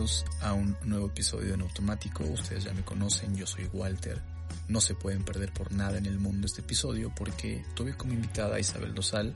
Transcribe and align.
bienvenidos 0.00 0.24
a 0.40 0.54
un 0.54 0.76
nuevo 0.84 1.08
episodio 1.08 1.52
en 1.52 1.60
automático. 1.60 2.24
Ustedes 2.24 2.64
ya 2.64 2.72
me 2.72 2.82
conocen, 2.82 3.36
yo 3.36 3.46
soy 3.46 3.68
Walter. 3.70 4.18
No 4.66 4.80
se 4.80 4.94
pueden 4.94 5.24
perder 5.24 5.52
por 5.52 5.72
nada 5.72 5.98
en 5.98 6.06
el 6.06 6.18
mundo 6.18 6.46
este 6.46 6.62
episodio 6.62 7.12
porque 7.14 7.62
tuve 7.74 7.94
como 7.94 8.14
invitada 8.14 8.56
a 8.56 8.60
Isabel 8.60 8.94
Dosal. 8.94 9.34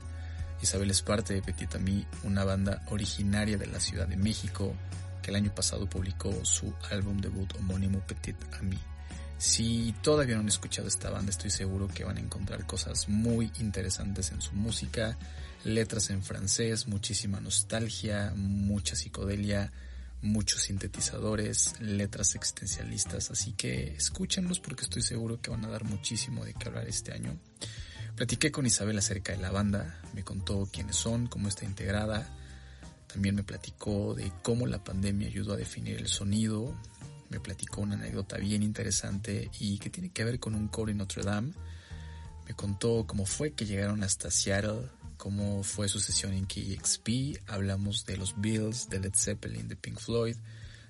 Isabel 0.63 0.89
es 0.89 1.03
parte 1.03 1.35
de 1.35 1.43
Petit 1.43 1.75
Ami, 1.75 2.03
una 2.23 2.43
banda 2.45 2.81
originaria 2.89 3.59
de 3.59 3.67
la 3.67 3.79
Ciudad 3.79 4.07
de 4.07 4.17
México 4.17 4.73
que 5.21 5.29
el 5.29 5.35
año 5.35 5.53
pasado 5.53 5.87
publicó 5.87 6.33
su 6.43 6.73
álbum 6.89 7.17
debut 7.17 7.53
homónimo 7.59 7.99
Petit 7.99 8.37
Ami. 8.59 8.79
Si 9.37 9.93
todavía 10.01 10.33
no 10.33 10.41
han 10.41 10.47
escuchado 10.47 10.87
esta 10.87 11.11
banda, 11.11 11.29
estoy 11.29 11.51
seguro 11.51 11.87
que 11.87 12.05
van 12.05 12.17
a 12.17 12.21
encontrar 12.21 12.65
cosas 12.65 13.07
muy 13.07 13.51
interesantes 13.59 14.31
en 14.31 14.41
su 14.41 14.53
música, 14.53 15.15
letras 15.63 16.09
en 16.09 16.23
francés, 16.23 16.87
muchísima 16.87 17.39
nostalgia, 17.39 18.33
mucha 18.35 18.95
psicodelia, 18.95 19.71
muchos 20.25 20.63
sintetizadores, 20.63 21.79
letras 21.79 22.35
existencialistas, 22.35 23.31
así 23.31 23.53
que 23.53 23.95
escúchenlos 23.95 24.59
porque 24.59 24.83
estoy 24.83 25.01
seguro 25.01 25.39
que 25.41 25.51
van 25.51 25.63
a 25.65 25.69
dar 25.69 25.83
muchísimo 25.85 26.43
de 26.43 26.53
qué 26.53 26.67
hablar 26.67 26.87
este 26.87 27.13
año. 27.13 27.37
Platiqué 28.15 28.51
con 28.51 28.65
Isabel 28.65 28.97
acerca 28.97 29.33
de 29.33 29.39
la 29.39 29.51
banda, 29.51 30.01
me 30.13 30.23
contó 30.23 30.67
quiénes 30.71 30.95
son, 30.95 31.27
cómo 31.27 31.47
está 31.47 31.65
integrada, 31.65 32.27
también 33.07 33.35
me 33.35 33.43
platicó 33.43 34.13
de 34.13 34.31
cómo 34.41 34.67
la 34.67 34.83
pandemia 34.83 35.27
ayudó 35.27 35.53
a 35.53 35.57
definir 35.57 35.97
el 35.97 36.07
sonido, 36.07 36.75
me 37.29 37.39
platicó 37.39 37.81
una 37.81 37.95
anécdota 37.95 38.37
bien 38.37 38.63
interesante 38.63 39.49
y 39.59 39.77
que 39.79 39.89
tiene 39.89 40.09
que 40.09 40.23
ver 40.23 40.39
con 40.39 40.55
un 40.55 40.67
coro 40.67 40.91
en 40.91 40.97
Notre 40.97 41.23
Dame. 41.23 41.53
Me 42.47 42.53
contó 42.53 43.05
cómo 43.07 43.25
fue 43.25 43.53
que 43.53 43.65
llegaron 43.65 44.03
hasta 44.03 44.29
Seattle, 44.29 44.89
cómo 45.17 45.63
fue 45.63 45.87
su 45.87 45.99
sesión 45.99 46.33
en 46.33 46.45
KXP, 46.45 47.41
hablamos 47.47 48.05
de 48.05 48.17
los 48.17 48.39
Bills, 48.39 48.89
de 48.89 48.99
Led 48.99 49.13
Zeppelin, 49.15 49.67
de 49.67 49.75
Pink 49.75 49.99
Floyd, 49.99 50.35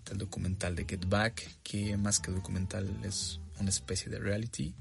del 0.05 0.17
documental 0.17 0.75
de 0.75 0.85
Get 0.85 1.07
Back, 1.07 1.47
que 1.63 1.97
más 1.97 2.19
que 2.19 2.31
documental 2.31 2.87
es 3.03 3.39
una 3.59 3.69
especie 3.69 4.11
de 4.11 4.19
reality, 4.19 4.73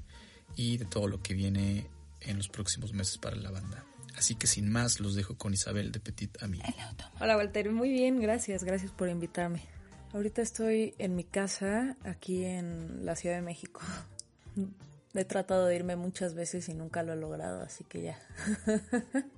y 0.55 0.77
de 0.77 0.85
todo 0.85 1.07
lo 1.07 1.21
que 1.21 1.33
viene 1.33 1.87
en 2.21 2.37
los 2.37 2.47
próximos 2.47 2.93
meses 2.93 3.17
para 3.17 3.35
la 3.35 3.51
banda. 3.51 3.85
Así 4.17 4.35
que 4.35 4.47
sin 4.47 4.71
más, 4.71 4.99
los 4.99 5.15
dejo 5.15 5.37
con 5.37 5.53
Isabel 5.53 5.91
de 5.91 5.99
Petit 5.99 6.41
Ami. 6.41 6.61
Hola 7.19 7.35
Walter, 7.35 7.71
muy 7.71 7.89
bien, 7.91 8.19
gracias, 8.21 8.63
gracias 8.63 8.91
por 8.91 9.09
invitarme. 9.09 9.63
Ahorita 10.13 10.41
estoy 10.41 10.95
en 10.97 11.15
mi 11.15 11.25
casa, 11.25 11.97
aquí 12.03 12.45
en 12.45 13.05
la 13.05 13.15
Ciudad 13.15 13.35
de 13.35 13.41
México. 13.41 13.81
He 15.13 15.25
tratado 15.25 15.65
de 15.65 15.75
irme 15.75 15.95
muchas 15.95 16.33
veces 16.33 16.67
y 16.67 16.73
nunca 16.73 17.03
lo 17.03 17.13
he 17.13 17.15
logrado, 17.15 17.61
así 17.61 17.83
que 17.85 18.01
ya. 18.01 18.19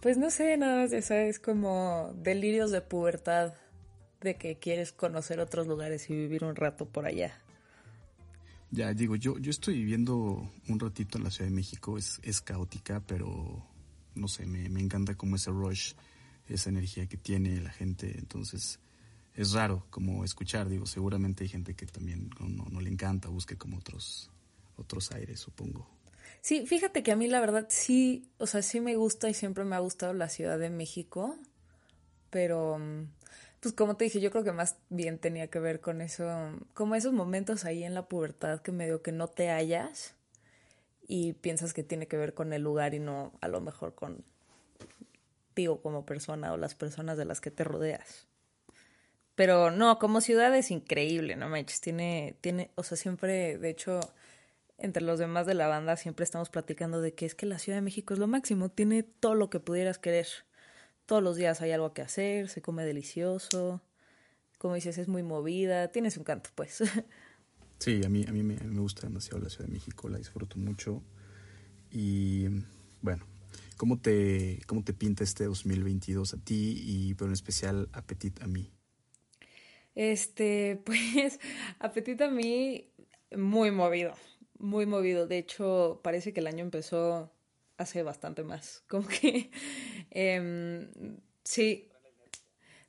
Pues 0.00 0.16
no 0.16 0.30
sé, 0.30 0.56
nada 0.56 0.82
más, 0.82 1.04
sabes, 1.04 1.38
como 1.38 2.12
delirios 2.22 2.70
de 2.70 2.80
pubertad, 2.80 3.54
de 4.20 4.36
que 4.36 4.58
quieres 4.58 4.92
conocer 4.92 5.40
otros 5.40 5.66
lugares 5.66 6.08
y 6.10 6.14
vivir 6.14 6.44
un 6.44 6.56
rato 6.56 6.86
por 6.86 7.06
allá. 7.06 7.32
Ya, 8.70 8.92
digo, 8.92 9.16
yo, 9.16 9.38
yo 9.38 9.50
estoy 9.50 9.78
viviendo 9.78 10.50
un 10.68 10.78
ratito 10.78 11.18
en 11.18 11.24
la 11.24 11.30
Ciudad 11.30 11.50
de 11.50 11.56
México, 11.56 11.96
es, 11.96 12.20
es 12.22 12.40
caótica, 12.40 13.00
pero 13.06 13.64
no 14.14 14.28
sé, 14.28 14.46
me, 14.46 14.68
me 14.68 14.80
encanta 14.80 15.14
como 15.14 15.36
ese 15.36 15.50
rush, 15.50 15.94
esa 16.48 16.70
energía 16.70 17.06
que 17.06 17.16
tiene 17.16 17.60
la 17.60 17.70
gente, 17.70 18.14
entonces 18.18 18.78
es 19.38 19.52
raro 19.52 19.86
como 19.90 20.24
escuchar, 20.24 20.68
digo, 20.68 20.84
seguramente 20.84 21.44
hay 21.44 21.48
gente 21.48 21.74
que 21.74 21.86
también 21.86 22.28
no, 22.40 22.66
no, 22.68 22.80
le 22.80 22.90
encanta, 22.90 23.28
busque 23.28 23.56
como 23.56 23.78
otros, 23.78 24.30
otros 24.76 25.12
aires, 25.12 25.38
supongo. 25.38 25.88
Sí, 26.40 26.66
fíjate 26.66 27.02
que 27.02 27.12
a 27.12 27.16
mí 27.16 27.26
la 27.28 27.40
verdad 27.40 27.66
sí, 27.68 28.30
o 28.38 28.46
sea, 28.46 28.62
sí 28.62 28.80
me 28.80 28.96
gusta 28.96 29.28
y 29.28 29.34
siempre 29.34 29.64
me 29.64 29.76
ha 29.76 29.80
gustado 29.80 30.12
la 30.12 30.28
Ciudad 30.28 30.58
de 30.58 30.70
México, 30.70 31.36
pero 32.30 32.78
pues 33.60 33.74
como 33.74 33.96
te 33.96 34.04
dije, 34.04 34.20
yo 34.20 34.30
creo 34.30 34.44
que 34.44 34.52
más 34.52 34.76
bien 34.88 35.18
tenía 35.18 35.48
que 35.48 35.58
ver 35.58 35.80
con 35.80 36.00
eso, 36.00 36.28
como 36.74 36.94
esos 36.94 37.12
momentos 37.12 37.64
ahí 37.64 37.82
en 37.84 37.94
la 37.94 38.06
pubertad 38.06 38.60
que 38.60 38.72
medio 38.72 39.02
que 39.02 39.12
no 39.12 39.28
te 39.28 39.50
hallas 39.50 40.14
y 41.08 41.32
piensas 41.34 41.74
que 41.74 41.82
tiene 41.82 42.06
que 42.06 42.16
ver 42.16 42.34
con 42.34 42.52
el 42.52 42.62
lugar 42.62 42.94
y 42.94 43.00
no 43.00 43.32
a 43.40 43.48
lo 43.48 43.60
mejor 43.60 43.94
con, 43.94 44.24
digo, 45.56 45.82
como 45.82 46.06
persona 46.06 46.52
o 46.52 46.56
las 46.56 46.74
personas 46.74 47.18
de 47.18 47.24
las 47.24 47.40
que 47.40 47.50
te 47.50 47.64
rodeas. 47.64 48.28
Pero 49.34 49.70
no, 49.70 49.98
como 49.98 50.20
ciudad 50.20 50.54
es 50.54 50.70
increíble, 50.70 51.36
no 51.36 51.48
manches, 51.48 51.80
tiene, 51.80 52.36
tiene, 52.40 52.70
o 52.74 52.82
sea, 52.82 52.96
siempre, 52.96 53.56
de 53.58 53.70
hecho, 53.70 54.00
entre 54.78 55.02
los 55.02 55.18
demás 55.18 55.46
de 55.46 55.54
la 55.54 55.66
banda 55.66 55.96
siempre 55.96 56.24
estamos 56.24 56.50
platicando 56.50 57.00
de 57.00 57.12
que 57.12 57.26
es 57.26 57.34
que 57.34 57.46
la 57.46 57.58
Ciudad 57.58 57.78
de 57.78 57.82
México 57.82 58.14
es 58.14 58.20
lo 58.20 58.26
máximo, 58.26 58.70
tiene 58.70 59.02
todo 59.02 59.34
lo 59.34 59.50
que 59.50 59.60
pudieras 59.60 59.98
querer. 59.98 60.28
Todos 61.06 61.22
los 61.22 61.36
días 61.36 61.60
hay 61.60 61.72
algo 61.72 61.92
que 61.92 62.02
hacer, 62.02 62.48
se 62.48 62.62
come 62.62 62.84
delicioso, 62.84 63.82
como 64.58 64.74
dices, 64.74 64.98
es 64.98 65.08
muy 65.08 65.22
movida, 65.22 65.88
tiene 65.88 66.10
su 66.10 66.20
encanto, 66.20 66.50
pues. 66.54 66.82
Sí, 67.80 68.02
a 68.04 68.08
mí, 68.08 68.24
a 68.26 68.32
mí 68.32 68.42
me, 68.42 68.56
me 68.56 68.80
gusta 68.80 69.06
demasiado 69.06 69.38
la 69.38 69.48
Ciudad 69.48 69.66
de 69.66 69.72
México, 69.72 70.08
la 70.08 70.18
disfruto 70.18 70.58
mucho. 70.58 71.00
Y 71.92 72.48
bueno, 73.02 73.24
¿cómo 73.76 74.00
te, 74.00 74.60
cómo 74.66 74.82
te 74.82 74.92
pinta 74.92 75.22
este 75.22 75.44
2022 75.44 76.34
a 76.34 76.38
ti 76.38 76.82
y 76.84 77.14
pero 77.14 77.28
en 77.28 77.34
especial 77.34 77.88
Apetit 77.92 78.42
a 78.42 78.48
mí? 78.48 78.72
Este, 79.94 80.80
pues, 80.84 81.40
apetito 81.78 82.24
a 82.24 82.30
mí 82.30 82.90
muy 83.36 83.70
movido, 83.70 84.14
muy 84.58 84.86
movido. 84.86 85.26
De 85.26 85.38
hecho, 85.38 86.00
parece 86.02 86.32
que 86.32 86.40
el 86.40 86.46
año 86.46 86.64
empezó 86.64 87.30
hace 87.76 88.02
bastante 88.02 88.42
más. 88.42 88.82
Como 88.88 89.06
que, 89.08 89.50
eh, 90.10 90.88
sí, 91.44 91.88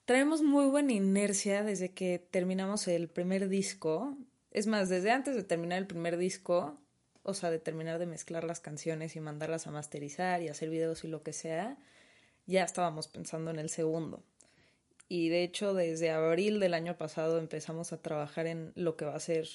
traemos 0.06 0.41
muy 0.41 0.66
buena 0.66 0.94
inercia 0.94 1.63
desde 1.63 1.94
que 1.94 2.19
terminamos 2.19 2.88
el 2.88 3.09
primer 3.09 3.50
disco. 3.50 4.18
Es 4.52 4.68
más, 4.68 4.90
desde 4.90 5.12
antes 5.12 5.35
de 5.35 5.44
terminar 5.44 5.79
el 5.79 5.88
primer 5.88 6.18
disco, 6.18 6.79
o 7.24 7.34
sea, 7.34 7.52
de 7.52 7.59
terminar 7.59 8.00
de 8.00 8.08
mezclar 8.08 8.44
las 8.44 8.59
canciones 8.59 9.16
y 9.16 9.19
mandarlas 9.19 9.68
a 9.68 9.72
masterizar 9.72 10.41
y 10.41 10.47
hacer 10.47 10.69
videos 10.69 11.03
y 11.03 11.08
lo 11.08 11.22
que 11.24 11.34
sea, 11.34 11.78
ya 12.47 12.63
estábamos 12.63 13.08
pensando 13.08 13.52
en 13.52 13.59
el 13.59 13.69
segundo 13.69 14.24
y 15.09 15.29
de 15.29 15.44
hecho 15.44 15.74
desde 15.74 16.12
abril 16.12 16.59
del 16.59 16.75
año 16.75 16.96
pasado 16.96 17.40
empezamos 17.40 17.91
a 17.91 18.02
trabajar 18.02 18.46
en 18.46 18.72
lo 18.75 18.96
que 18.96 19.06
va 19.06 19.16
a 19.16 19.19
ser 19.19 19.50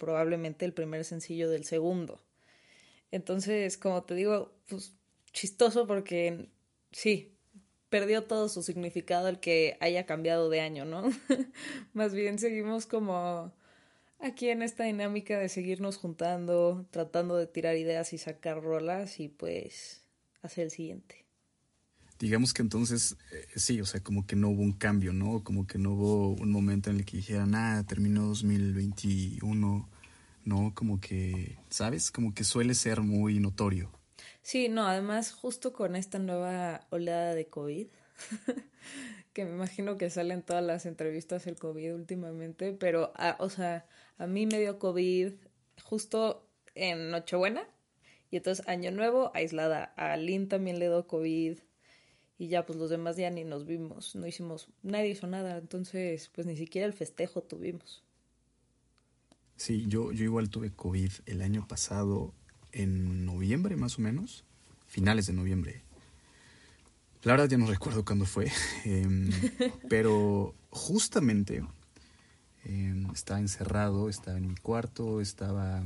probablemente 0.00 0.64
el 0.64 0.72
primer 0.72 1.04
sencillo 1.04 1.50
del 1.50 1.64
segundo. 1.64 2.24
Entonces, 3.12 3.76
como 3.76 4.02
te 4.02 4.14
digo, 4.14 4.52
pues 4.68 4.94
chistoso 5.32 5.86
porque 5.86 6.48
sí, 6.90 7.36
perdió 7.90 8.24
todo 8.24 8.48
su 8.48 8.62
significado 8.62 9.28
el 9.28 9.38
que 9.38 9.76
haya 9.80 10.06
cambiado 10.06 10.48
de 10.48 10.60
año, 10.62 10.84
¿no? 10.84 11.02
Más 11.92 12.14
bien 12.14 12.38
seguimos 12.38 12.86
como 12.86 13.52
aquí 14.18 14.48
en 14.48 14.62
esta 14.62 14.84
dinámica 14.84 15.38
de 15.38 15.48
seguirnos 15.48 15.98
juntando, 15.98 16.86
tratando 16.90 17.36
de 17.36 17.46
tirar 17.46 17.76
ideas 17.76 18.12
y 18.14 18.18
sacar 18.18 18.62
rolas 18.62 19.20
y 19.20 19.28
pues 19.28 20.02
hacer 20.42 20.64
el 20.64 20.70
siguiente 20.70 21.30
digamos 22.20 22.52
que 22.52 22.62
entonces, 22.62 23.16
eh, 23.32 23.46
sí, 23.56 23.80
o 23.80 23.86
sea, 23.86 24.00
como 24.02 24.26
que 24.26 24.36
no 24.36 24.50
hubo 24.50 24.62
un 24.62 24.74
cambio, 24.74 25.12
¿no? 25.12 25.42
Como 25.42 25.66
que 25.66 25.78
no 25.78 25.92
hubo 25.92 26.28
un 26.34 26.52
momento 26.52 26.90
en 26.90 26.96
el 26.96 27.04
que 27.04 27.16
dijeran, 27.16 27.54
ah, 27.54 27.84
terminó 27.88 28.26
2021, 28.26 29.89
¿no? 30.44 30.72
Como 30.74 31.00
que, 31.00 31.58
¿sabes? 31.70 32.10
Como 32.10 32.34
que 32.34 32.44
suele 32.44 32.74
ser 32.74 33.00
muy 33.00 33.38
notorio. 33.40 33.90
Sí, 34.42 34.68
no, 34.68 34.86
además 34.86 35.32
justo 35.32 35.72
con 35.72 35.96
esta 35.96 36.18
nueva 36.18 36.86
oleada 36.90 37.34
de 37.34 37.48
COVID, 37.48 37.86
que 39.32 39.44
me 39.44 39.52
imagino 39.52 39.96
que 39.96 40.10
salen 40.10 40.42
todas 40.42 40.64
las 40.64 40.86
entrevistas 40.86 41.46
el 41.46 41.56
COVID 41.56 41.94
últimamente, 41.94 42.72
pero, 42.72 43.12
ah, 43.16 43.36
o 43.38 43.50
sea, 43.50 43.86
a 44.18 44.26
mí 44.26 44.46
me 44.46 44.58
dio 44.58 44.78
COVID 44.78 45.32
justo 45.84 46.48
en 46.74 47.10
Nochebuena, 47.10 47.68
y 48.30 48.36
entonces 48.36 48.66
Año 48.68 48.90
Nuevo 48.90 49.30
aislada, 49.34 49.84
a 49.96 50.16
Lynn 50.16 50.48
también 50.48 50.78
le 50.78 50.86
dio 50.86 51.06
COVID, 51.06 51.58
y 52.38 52.48
ya 52.48 52.64
pues 52.64 52.78
los 52.78 52.88
demás 52.88 53.16
ya 53.16 53.28
ni 53.30 53.44
nos 53.44 53.66
vimos, 53.66 54.16
no 54.16 54.26
hicimos, 54.26 54.68
nadie 54.82 55.10
hizo 55.10 55.26
nada, 55.26 55.58
entonces 55.58 56.30
pues 56.34 56.46
ni 56.46 56.56
siquiera 56.56 56.86
el 56.86 56.94
festejo 56.94 57.42
tuvimos. 57.42 58.02
Sí, 59.60 59.84
yo, 59.88 60.10
yo 60.10 60.24
igual 60.24 60.48
tuve 60.48 60.70
COVID 60.70 61.12
el 61.26 61.42
año 61.42 61.68
pasado, 61.68 62.32
en 62.72 63.26
noviembre 63.26 63.76
más 63.76 63.98
o 63.98 64.00
menos, 64.00 64.42
finales 64.86 65.26
de 65.26 65.34
noviembre. 65.34 65.82
La 67.24 67.32
verdad 67.32 67.46
ya 67.46 67.58
no 67.58 67.66
recuerdo 67.70 68.02
cuándo 68.02 68.24
fue, 68.24 68.50
em, 68.86 69.30
pero 69.90 70.54
justamente 70.70 71.62
em, 72.64 73.10
estaba 73.10 73.38
encerrado, 73.38 74.08
estaba 74.08 74.38
en 74.38 74.48
mi 74.48 74.54
cuarto, 74.54 75.20
estaba 75.20 75.84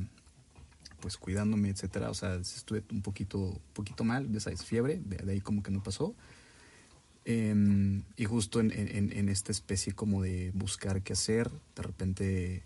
pues 1.01 1.17
cuidándome, 1.17 1.69
etcétera. 1.71 2.11
O 2.11 2.15
sea, 2.15 2.37
estuve 2.37 2.85
un 2.93 3.03
poquito, 3.03 3.39
un 3.41 3.61
poquito 3.73 4.05
mal, 4.05 4.31
de 4.31 4.39
esa 4.39 4.57
fiebre, 4.57 5.01
de 5.05 5.33
ahí 5.33 5.41
como 5.41 5.65
que 5.65 5.73
no 5.73 5.83
pasó. 5.83 6.15
Em, 7.25 8.05
y 8.17 8.25
justo 8.25 8.61
en, 8.61 8.71
en, 8.71 9.29
esta 9.29 9.51
especie 9.51 9.95
como 9.95 10.23
de 10.23 10.53
buscar 10.55 11.03
qué 11.03 11.15
hacer, 11.15 11.51
de 11.75 11.83
repente 11.83 12.63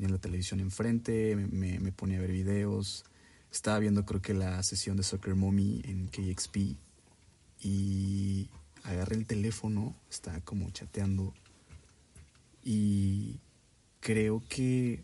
tenía 0.00 0.14
la 0.14 0.18
televisión 0.18 0.60
enfrente, 0.60 1.36
me, 1.36 1.78
me, 1.78 1.92
ponía 1.92 2.16
a 2.16 2.20
ver 2.22 2.32
videos, 2.32 3.04
estaba 3.52 3.78
viendo 3.80 4.06
creo 4.06 4.22
que 4.22 4.32
la 4.32 4.62
sesión 4.62 4.96
de 4.96 5.02
Soccer 5.02 5.34
Mommy 5.34 5.82
en 5.84 6.06
KXP 6.06 6.56
y 7.62 8.48
agarré 8.82 9.16
el 9.16 9.26
teléfono, 9.26 9.94
estaba 10.10 10.40
como 10.40 10.70
chateando 10.70 11.34
y 12.64 13.40
creo 14.00 14.42
que 14.48 15.02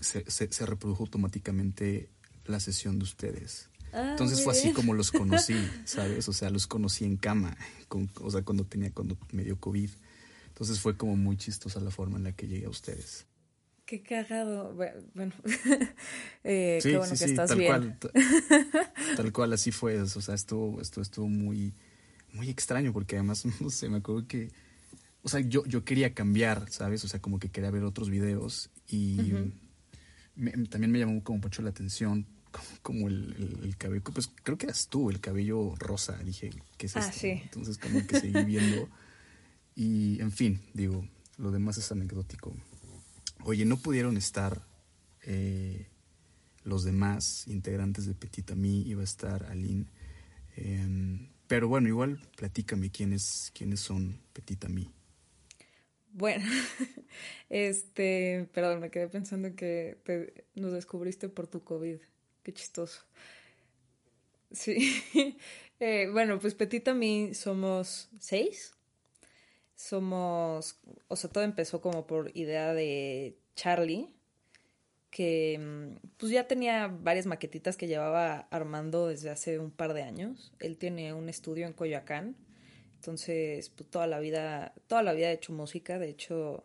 se, 0.00 0.28
se, 0.28 0.66
reprodujo 0.66 1.04
automáticamente 1.04 2.08
la 2.44 2.58
sesión 2.58 2.98
de 2.98 3.04
ustedes. 3.04 3.68
Ah, 3.92 4.08
Entonces 4.10 4.42
fue 4.42 4.52
así 4.52 4.72
como 4.72 4.94
los 4.94 5.12
conocí, 5.12 5.54
¿sabes? 5.84 6.28
O 6.28 6.32
sea, 6.32 6.50
los 6.50 6.66
conocí 6.66 7.04
en 7.04 7.18
cama, 7.18 7.56
con, 7.86 8.10
o 8.20 8.32
sea, 8.32 8.42
cuando 8.42 8.64
tenía, 8.64 8.90
cuando 8.92 9.16
me 9.30 9.44
dio 9.44 9.60
COVID. 9.60 9.90
Entonces 10.48 10.80
fue 10.80 10.96
como 10.96 11.14
muy 11.14 11.36
chistosa 11.36 11.78
la 11.78 11.92
forma 11.92 12.16
en 12.16 12.24
la 12.24 12.32
que 12.32 12.48
llegué 12.48 12.66
a 12.66 12.70
ustedes. 12.70 13.26
Qué 13.86 14.02
cagado. 14.02 14.74
Bueno, 14.74 15.34
eh, 16.44 16.78
qué 16.82 16.96
bueno 16.96 17.14
que 17.16 17.24
estás 17.24 17.50
tal 17.50 17.58
bien. 17.58 17.70
Cual, 17.70 17.98
tal 19.16 19.32
cual 19.32 19.52
así 19.52 19.72
fue. 19.72 20.00
O 20.00 20.06
sea, 20.06 20.34
estuvo, 20.34 20.80
esto 20.80 21.02
estuvo 21.02 21.28
muy, 21.28 21.74
muy 22.32 22.48
extraño 22.48 22.92
porque 22.92 23.16
además, 23.16 23.44
no 23.60 23.70
sé, 23.70 23.88
me 23.88 23.98
acuerdo 23.98 24.26
que, 24.26 24.50
o 25.22 25.28
sea, 25.28 25.40
yo, 25.40 25.64
yo 25.66 25.84
quería 25.84 26.14
cambiar, 26.14 26.70
¿sabes? 26.70 27.04
O 27.04 27.08
sea, 27.08 27.20
como 27.20 27.38
que 27.38 27.50
quería 27.50 27.70
ver 27.70 27.84
otros 27.84 28.08
videos 28.08 28.70
y 28.88 29.32
también 30.68 30.90
me 30.90 30.98
llamó 30.98 31.22
como 31.22 31.38
mucho 31.38 31.62
la 31.62 31.70
atención 31.70 32.26
como, 32.82 33.08
el, 33.08 33.74
cabello, 33.78 34.02
pues 34.02 34.30
creo 34.42 34.56
que 34.56 34.66
eras 34.66 34.88
tú, 34.88 35.10
el 35.10 35.20
cabello 35.20 35.74
rosa. 35.76 36.16
Dije, 36.24 36.50
¿qué 36.76 36.86
es 36.86 36.96
ah, 36.96 37.00
esto? 37.00 37.26
Entonces 37.26 37.78
como 37.78 38.06
que 38.06 38.20
seguí 38.20 38.44
viendo 38.44 38.88
y, 39.74 40.20
en 40.20 40.30
fin, 40.30 40.60
digo, 40.72 41.06
lo 41.36 41.50
demás 41.50 41.78
es 41.78 41.90
anecdótico. 41.90 42.54
Oye, 43.46 43.66
no 43.66 43.76
pudieron 43.76 44.16
estar 44.16 44.62
eh, 45.26 45.86
los 46.64 46.82
demás 46.82 47.46
integrantes 47.46 48.06
de 48.06 48.14
Petit 48.14 48.50
Ami, 48.52 48.80
iba 48.88 49.02
a 49.02 49.04
estar 49.04 49.44
Aline. 49.44 49.84
Em, 50.56 51.28
pero 51.46 51.68
bueno, 51.68 51.88
igual 51.88 52.18
platícame 52.36 52.90
quiénes, 52.90 53.52
quiénes 53.54 53.80
son 53.80 54.18
Petit 54.32 54.64
Ami. 54.64 54.90
Bueno, 56.12 56.46
este, 57.50 58.48
perdón, 58.54 58.80
me 58.80 58.90
quedé 58.90 59.08
pensando 59.08 59.54
que 59.54 59.98
te, 60.04 60.46
nos 60.54 60.72
descubriste 60.72 61.28
por 61.28 61.46
tu 61.46 61.62
COVID. 61.62 61.98
Qué 62.42 62.52
chistoso. 62.54 63.02
Sí. 64.50 65.02
Eh, 65.80 66.08
bueno, 66.10 66.38
pues 66.38 66.54
Petit 66.54 66.86
Ami 66.86 67.34
somos 67.34 68.08
seis 68.20 68.73
somos, 69.74 70.78
o 71.08 71.16
sea, 71.16 71.30
todo 71.30 71.44
empezó 71.44 71.80
como 71.80 72.06
por 72.06 72.30
idea 72.36 72.74
de 72.74 73.36
Charlie, 73.56 74.14
que 75.10 75.58
mm, 75.60 76.08
pues 76.16 76.32
ya 76.32 76.46
tenía 76.48 76.88
varias 76.88 77.26
maquetitas 77.26 77.76
que 77.76 77.86
llevaba 77.86 78.48
armando 78.50 79.08
desde 79.08 79.30
hace 79.30 79.58
un 79.58 79.70
par 79.70 79.94
de 79.94 80.02
años. 80.02 80.52
Él 80.60 80.78
tiene 80.78 81.12
un 81.12 81.28
estudio 81.28 81.66
en 81.66 81.72
Coyoacán, 81.72 82.36
entonces 82.96 83.70
pues 83.70 83.88
toda 83.90 84.06
la 84.06 84.20
vida, 84.20 84.74
toda 84.86 85.02
la 85.02 85.12
vida 85.12 85.28
ha 85.28 85.32
hecho 85.32 85.52
música, 85.52 85.98
de 85.98 86.10
hecho 86.10 86.64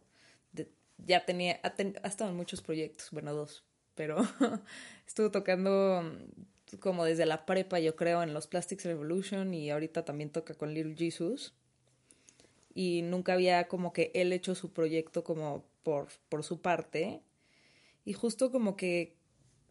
ya 1.06 1.26
tenía, 1.26 1.60
ha, 1.64 2.08
estado 2.08 2.30
en 2.30 2.36
muchos 2.36 2.62
proyectos, 2.62 3.10
bueno, 3.12 3.34
dos, 3.34 3.64
pero 3.96 4.18
estuvo 5.08 5.32
tocando 5.32 6.04
mm, 6.04 6.78
como 6.80 7.06
desde 7.06 7.26
la 7.26 7.46
prepa, 7.46 7.80
yo 7.80 7.96
creo, 7.96 8.22
en 8.24 8.34
los 8.34 8.48
Plastics 8.48 8.86
Revolution 8.86 9.54
y 9.54 9.70
ahorita 9.70 10.06
también 10.06 10.30
toca 10.30 10.54
con 10.54 10.74
Little 10.74 10.96
Jesus 10.96 11.54
y 12.80 13.02
nunca 13.02 13.34
había 13.34 13.68
como 13.68 13.92
que 13.92 14.10
él 14.16 14.31
hecho 14.31 14.56
su 14.56 14.72
proyecto 14.72 15.26
como 15.26 15.66
por, 15.84 16.08
por 16.30 16.46
su 16.46 16.62
parte. 16.62 17.22
Y 18.06 18.14
justo 18.14 18.54
como 18.54 18.78
que 18.78 19.18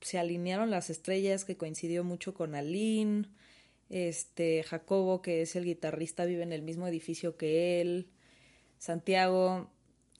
se 0.02 0.18
alinearon 0.18 0.68
las 0.68 0.90
estrellas, 0.90 1.46
que 1.46 1.56
coincidió 1.56 2.04
mucho 2.04 2.34
con 2.34 2.54
Aline, 2.54 3.30
este, 3.88 4.62
Jacobo, 4.62 5.22
que 5.22 5.40
es 5.40 5.56
el 5.56 5.64
guitarrista, 5.64 6.26
vive 6.26 6.42
en 6.42 6.52
el 6.52 6.60
mismo 6.60 6.86
edificio 6.86 7.38
que 7.38 7.80
él, 7.80 8.10
Santiago, 8.76 9.70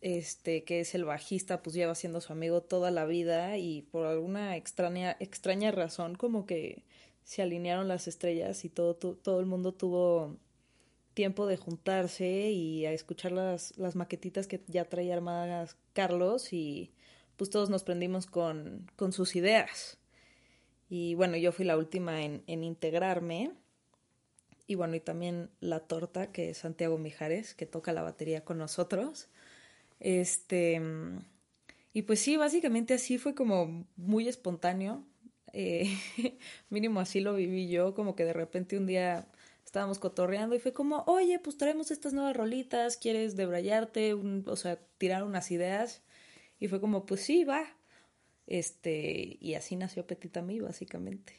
este, 0.01 0.65
que 0.65 0.81
es 0.81 0.95
el 0.95 1.05
bajista, 1.05 1.63
pues 1.63 1.77
lleva 1.77 1.95
siendo 1.95 2.23
su 2.23 2.33
amigo 2.33 2.63
toda 2.63 2.91
la 2.91 3.05
vida 3.05 3.59
y 3.59 3.83
por 3.83 4.07
alguna 4.07 4.57
extraña, 4.57 5.15
extraña 5.21 5.73
razón 5.73 6.15
como 6.15 6.47
que 6.47 6.85
se 7.23 7.43
alinearon 7.43 7.87
las 7.87 8.09
estrellas 8.09 8.65
y 8.65 8.71
todo, 8.71 8.95
todo 8.95 9.41
el 9.41 9.47
mundo 9.47 9.75
tuvo 9.75 10.39
tiempo 11.19 11.49
de 11.49 11.57
juntarse 11.57 12.29
y 12.53 12.87
a 12.87 12.93
escuchar 12.93 13.33
las, 13.33 13.77
las 13.77 13.97
maquetitas 13.97 14.47
que 14.47 14.63
ya 14.69 14.85
traía 14.85 15.15
armadas 15.15 15.77
Carlos 15.93 16.53
y 16.53 16.93
pues 17.37 17.51
todos 17.51 17.71
nos 17.71 17.83
prendimos 17.83 18.27
con, 18.27 18.89
con 18.95 19.11
sus 19.13 19.35
ideas. 19.35 19.99
Y 20.89 21.17
bueno, 21.17 21.37
yo 21.37 21.51
fui 21.51 21.65
la 21.65 21.77
última 21.77 22.23
en, 22.23 22.45
en, 22.47 22.63
integrarme. 22.63 23.51
Y 24.69 24.77
bueno, 24.77 24.95
y 24.95 25.01
también 25.01 25.51
la 25.59 25.81
torta, 25.81 26.31
que 26.31 26.55
Santiago 26.55 26.99
Mijares, 26.99 27.53
que 27.53 27.67
toca 27.67 27.93
la 27.93 28.03
batería 28.03 28.45
con 28.45 28.59
nosotros. 28.59 29.29
Este. 29.99 30.81
Y 31.93 32.03
pues 32.03 32.21
sí, 32.21 32.37
básicamente 32.37 32.95
así 32.95 33.19
fue 33.19 33.35
como 33.35 33.89
muy 33.97 34.29
espontáneo. 34.29 35.03
Eh, 35.53 35.99
mínimo 36.71 37.01
así 37.01 37.19
lo 37.19 37.35
viví 37.35 37.69
yo, 37.69 37.93
como 37.95 38.15
que 38.15 38.25
de 38.25 38.35
repente 38.35 38.79
un 38.79 38.87
día 38.87 39.27
estábamos 39.69 39.99
cotorreando 39.99 40.57
y 40.57 40.61
fue 40.61 40.73
como, 40.73 41.05
oye, 41.07 41.39
pues 41.39 41.59
traemos 41.59 41.91
estas 41.91 42.15
nuevas 42.15 42.35
rolitas, 42.35 42.97
¿quieres 42.97 43.37
debrayarte? 43.37 44.15
o 44.15 44.57
sea, 44.57 44.79
tirar 44.97 45.25
unas 45.25 45.51
ideas. 45.51 46.01
Y 46.59 46.69
fue 46.69 46.81
como, 46.81 47.05
pues 47.05 47.21
sí, 47.21 47.45
va. 47.45 47.67
Este, 48.47 49.37
y 49.41 49.55
así 49.55 49.77
nació 49.77 50.07
Petit 50.07 50.35
Ami, 50.39 50.61
básicamente. 50.61 51.35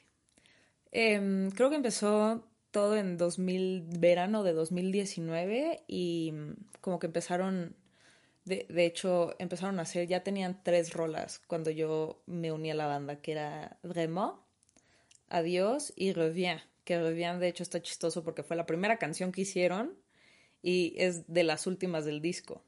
Em, 0.92 1.50
creo 1.50 1.72
que 1.72 1.78
empezó 1.78 2.48
todo 2.70 2.98
en 2.98 3.18
2000, 3.18 3.86
verano 3.98 4.44
de 4.44 4.54
2019 4.54 5.84
y 5.88 6.32
como 6.82 7.00
que 7.00 7.08
empezaron, 7.08 7.76
de, 8.46 8.68
de, 8.70 8.86
hecho, 8.86 9.36
empezaron 9.40 9.80
a 9.80 9.84
hacer, 9.84 10.08
ya 10.08 10.24
tenían 10.24 10.62
tres 10.64 10.94
rolas 10.94 11.42
cuando 11.48 11.72
yo 11.72 12.22
me 12.28 12.52
uní 12.52 12.70
a 12.70 12.76
la 12.76 12.86
banda, 12.86 13.22
que 13.22 13.32
era 13.32 13.80
Vraiment, 13.82 14.36
Adiós 15.30 15.94
y 15.96 16.14
Reviens 16.14 16.62
que 16.90 17.00
Revian 17.00 17.40
de 17.40 17.48
hecho 17.48 17.62
está 17.62 17.84
chistoso 17.84 18.24
porque 18.24 18.42
fue 18.42 18.56
la 18.56 18.66
primera 18.66 18.98
canción 18.98 19.32
que 19.32 19.42
hicieron 19.42 19.94
y 20.64 20.96
es 20.98 21.32
de 21.32 21.44
las 21.44 21.68
últimas 21.68 22.04
del 22.04 22.20
disco. 22.20 22.66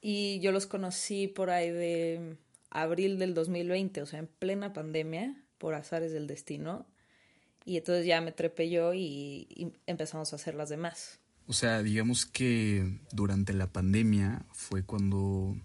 Y 0.00 0.38
yo 0.38 0.52
los 0.52 0.66
conocí 0.66 1.26
por 1.26 1.50
ahí 1.50 1.68
de 1.68 2.36
abril 2.70 3.18
del 3.18 3.34
2020, 3.34 4.02
o 4.02 4.06
sea, 4.06 4.20
en 4.20 4.28
plena 4.28 4.72
pandemia, 4.72 5.34
por 5.58 5.74
azares 5.74 6.12
del 6.12 6.28
destino. 6.28 6.86
Y 7.64 7.78
entonces 7.78 8.06
ya 8.06 8.20
me 8.20 8.30
trepé 8.30 8.70
yo 8.70 8.94
y, 8.94 9.48
y 9.50 9.72
empezamos 9.88 10.32
a 10.32 10.36
hacer 10.36 10.54
las 10.54 10.68
demás. 10.68 11.18
O 11.48 11.52
sea, 11.52 11.82
digamos 11.82 12.24
que 12.24 13.00
durante 13.10 13.52
la 13.52 13.72
pandemia 13.72 14.46
fue 14.52 14.84
cuando 14.84 15.56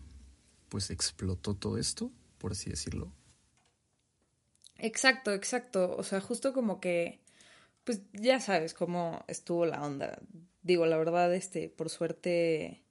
pues 0.69 0.89
explotó 0.89 1.53
todo 1.53 1.77
esto, 1.77 2.11
por 2.39 2.53
así 2.53 2.71
decirlo. 2.71 3.13
Exacto, 4.77 5.31
exacto. 5.33 5.95
O 5.95 6.01
sea, 6.01 6.19
justo 6.19 6.51
como 6.51 6.81
que 6.81 7.22
pues 7.83 8.01
ya 8.13 8.39
sabes 8.39 8.73
cómo 8.73 9.23
estuvo 9.27 9.65
la 9.65 9.83
onda. 9.83 10.19
Digo, 10.61 10.85
la 10.85 10.97
verdad, 10.97 11.33
este, 11.33 11.69
por 11.69 11.89
suerte 11.89 12.83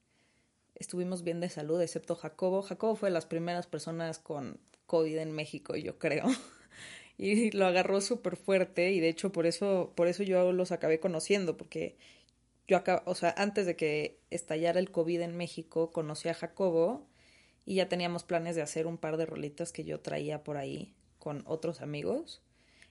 estuvimos 0.75 1.23
bien 1.23 1.41
de 1.41 1.49
salud, 1.49 1.81
excepto 1.81 2.17
Jacobo. 2.17 2.63
Jacobo 2.63 2.97
fue 2.97 3.09
de 3.09 3.15
las 3.15 3.27
primeras 3.27 3.67
personas 3.67 4.19
con 4.19 4.61
COVID 4.87 5.19
en 5.19 5.33
México, 5.33 5.77
yo 5.77 5.99
creo. 5.99 6.27
y 7.17 7.51
lo 7.53 7.67
agarró 7.67 8.01
súper 8.01 8.37
fuerte 8.37 8.93
y 8.93 9.01
de 9.01 9.09
hecho 9.09 9.33
por 9.33 9.47
eso, 9.47 9.93
por 9.95 10.09
eso 10.09 10.23
yo 10.23 10.53
los 10.53 10.73
acabé 10.73 11.01
conociendo, 11.01 11.57
porque 11.57 11.97
yo 12.69 12.77
acá, 12.77 13.03
o 13.07 13.15
sea, 13.15 13.35
antes 13.37 13.67
de 13.67 13.77
que 13.77 14.21
estallara 14.31 14.81
el 14.81 14.91
COVID 14.91 15.21
en 15.21 15.37
México, 15.37 15.91
conocí 15.93 16.29
a 16.29 16.35
Jacobo 16.35 17.07
y 17.65 17.77
ya 17.77 17.89
teníamos 17.89 18.25
planes 18.25 18.57
de 18.57 18.63
hacer 18.63 18.87
un 18.87 18.99
par 18.99 19.17
de 19.17 19.27
rolitas 19.27 19.73
que 19.73 19.85
yo 19.85 20.01
traía 20.01 20.43
por 20.43 20.57
ahí 20.57 20.95
con 21.19 21.45
otros 21.47 21.81
amigos. 21.81 22.43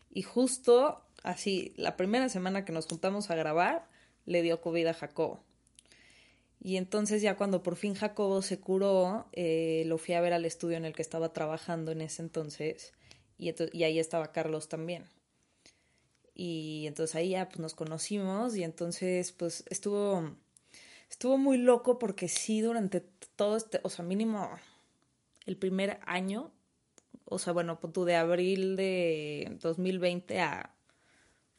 Y 0.10 0.24
justo 0.24 1.06
así, 1.24 1.74
la 1.76 1.98
primera 1.98 2.30
semana 2.30 2.66
que 2.66 2.72
nos 2.72 2.88
juntamos 2.88 3.30
a 3.30 3.36
grabar, 3.36 3.88
le 4.26 4.42
dio 4.42 4.62
COVID 4.62 4.88
a 4.88 4.94
Jacobo. 4.94 5.44
Y 6.64 6.78
entonces 6.78 7.22
ya 7.24 7.36
cuando 7.38 7.64
por 7.64 7.76
fin 7.76 7.96
Jacobo 7.96 8.42
se 8.44 8.60
curó, 8.60 9.28
eh, 9.32 9.84
lo 9.88 9.98
fui 9.98 10.14
a 10.14 10.22
ver 10.22 10.34
al 10.34 10.46
estudio 10.46 10.78
en 10.78 10.86
el 10.86 10.94
que 10.94 11.02
estaba 11.02 11.34
trabajando 11.34 11.92
en 11.92 12.02
ese 12.02 12.22
entonces 12.22 12.94
y, 13.40 13.50
ahí 13.84 13.98
estaba 13.98 14.32
Carlos 14.32 14.70
también. 14.70 15.06
Y 16.36 16.86
entonces 16.86 17.16
ahí 17.16 17.30
ya 17.30 17.50
pues, 17.50 17.60
nos 17.60 17.74
conocimos 17.74 18.56
y 18.56 18.64
entonces 18.64 19.32
pues 19.32 19.64
estuvo, 19.70 20.36
estuvo 21.10 21.40
muy 21.40 21.58
loco 21.58 21.98
porque 21.98 22.28
sí 22.28 22.62
durante 22.62 23.02
todo 23.36 23.58
este, 23.58 23.80
o 23.84 23.90
sea, 23.90 24.06
mínimo 24.06 24.52
el 25.48 25.58
primer 25.58 26.00
año, 26.06 26.52
o 27.26 27.40
sea, 27.40 27.54
bueno, 27.54 27.80
pues, 27.80 27.92
tú 27.92 28.06
de 28.06 28.16
abril 28.16 28.76
de 28.76 29.58
2020 29.62 30.40
a 30.40 30.76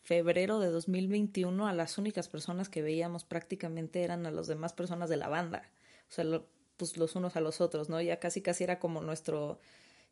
febrero 0.03 0.59
de 0.59 0.69
2021 0.69 1.67
a 1.67 1.73
las 1.73 1.97
únicas 1.97 2.29
personas 2.29 2.69
que 2.69 2.83
veíamos 2.83 3.25
prácticamente 3.25 4.03
eran 4.03 4.27
a 4.27 4.31
las 4.31 4.49
demás 4.49 4.73
personas 4.73 5.09
de 5.09 5.17
la 5.17 5.29
banda, 5.29 5.71
o 6.11 6.13
sea, 6.13 6.25
pues 6.77 6.97
los 6.97 7.15
unos 7.15 7.37
a 7.37 7.41
los 7.41 7.61
otros, 7.61 7.89
¿no? 7.89 8.01
Ya 8.01 8.19
casi 8.19 8.43
casi 8.43 8.65
era 8.65 8.81
como 8.81 9.01
nuestro 9.01 9.61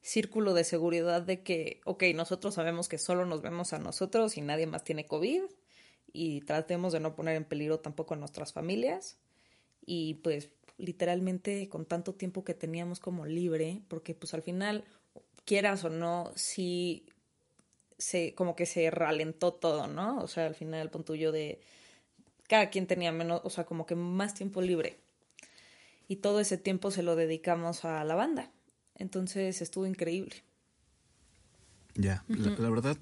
círculo 0.00 0.54
de 0.54 0.64
seguridad 0.64 1.22
de 1.22 1.42
que, 1.42 1.80
ok, 1.84 2.04
nosotros 2.14 2.54
sabemos 2.54 2.88
que 2.88 2.98
solo 2.98 3.26
nos 3.26 3.42
vemos 3.42 3.72
a 3.72 3.78
nosotros 3.78 4.36
y 4.36 4.40
nadie 4.40 4.66
más 4.66 4.84
tiene 4.84 5.06
COVID 5.06 5.42
y 6.12 6.40
tratemos 6.42 6.92
de 6.92 7.00
no 7.00 7.14
poner 7.14 7.36
en 7.36 7.44
peligro 7.44 7.80
tampoco 7.80 8.14
a 8.14 8.16
nuestras 8.16 8.52
familias 8.52 9.18
y 9.84 10.14
pues 10.14 10.50
literalmente 10.78 11.68
con 11.68 11.84
tanto 11.84 12.14
tiempo 12.14 12.44
que 12.44 12.54
teníamos 12.54 13.00
como 13.00 13.26
libre, 13.26 13.82
porque 13.88 14.14
pues 14.14 14.32
al 14.34 14.42
final, 14.42 14.84
quieras 15.44 15.84
o 15.84 15.90
no, 15.90 16.30
sí 16.36 17.04
se, 18.00 18.34
como 18.34 18.56
que 18.56 18.66
se 18.66 18.90
ralentó 18.90 19.52
todo, 19.52 19.86
¿no? 19.86 20.18
O 20.18 20.26
sea, 20.26 20.46
al 20.46 20.54
final 20.54 20.80
el 20.80 20.90
punto 20.90 21.14
yo 21.14 21.32
de 21.32 21.60
cada 22.48 22.70
quien 22.70 22.86
tenía 22.86 23.12
menos, 23.12 23.42
o 23.44 23.50
sea, 23.50 23.64
como 23.64 23.86
que 23.86 23.94
más 23.94 24.34
tiempo 24.34 24.62
libre. 24.62 24.98
Y 26.08 26.16
todo 26.16 26.40
ese 26.40 26.58
tiempo 26.58 26.90
se 26.90 27.02
lo 27.02 27.14
dedicamos 27.14 27.84
a 27.84 28.02
la 28.04 28.14
banda. 28.16 28.50
Entonces 28.96 29.62
estuvo 29.62 29.86
increíble. 29.86 30.34
Ya, 31.94 32.24
la, 32.28 32.70
verdad, 32.70 32.96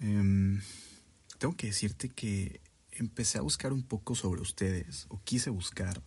em, 0.00 0.60
tengo 1.38 1.56
que 1.56 1.68
decirte 1.68 2.08
que 2.08 2.60
empecé 2.92 3.38
a 3.38 3.42
buscar 3.42 3.72
un 3.72 3.82
poco 3.82 4.14
sobre 4.14 4.42
ustedes, 4.42 5.06
o 5.08 5.20
quise 5.24 5.50
buscar, 5.50 6.02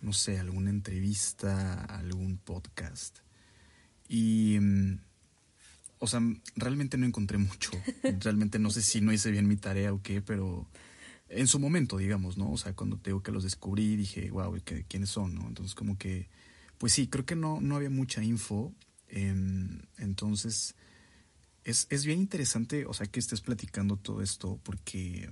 no 0.00 0.12
sé, 0.12 0.38
alguna 0.38 0.70
entrevista, 0.70 1.84
algún 1.84 2.38
podcast. 2.38 3.18
Y, 4.08 4.56
em, 4.56 5.00
o 5.98 6.06
sea, 6.06 6.20
realmente 6.56 6.98
no 6.98 7.06
encontré 7.06 7.38
mucho. 7.38 7.70
Realmente 8.20 8.58
no 8.58 8.70
sé 8.70 8.82
si 8.82 9.00
no 9.00 9.12
hice 9.12 9.30
bien 9.30 9.48
mi 9.48 9.56
tarea 9.56 9.92
o 9.92 10.02
qué, 10.02 10.20
pero 10.20 10.68
en 11.28 11.46
su 11.46 11.58
momento, 11.58 11.96
digamos, 11.96 12.36
¿no? 12.36 12.50
O 12.52 12.56
sea, 12.56 12.74
cuando 12.74 12.98
tengo 12.98 13.22
que 13.22 13.32
los 13.32 13.42
descubrí, 13.42 13.96
dije, 13.96 14.30
wow, 14.30 14.54
¿quiénes 14.88 15.10
son, 15.10 15.34
no? 15.34 15.46
Entonces, 15.48 15.74
como 15.74 15.98
que, 15.98 16.28
pues 16.78 16.92
sí, 16.92 17.08
creo 17.08 17.24
que 17.24 17.36
no, 17.36 17.60
no 17.60 17.76
había 17.76 17.90
mucha 17.90 18.22
info. 18.22 18.74
Em, 19.08 19.82
entonces, 19.98 20.74
es, 21.64 21.86
es 21.90 22.04
bien 22.04 22.20
interesante, 22.20 22.86
o 22.86 22.94
sea, 22.94 23.06
que 23.06 23.18
estés 23.18 23.40
platicando 23.40 23.96
todo 23.96 24.22
esto, 24.22 24.60
porque, 24.62 25.30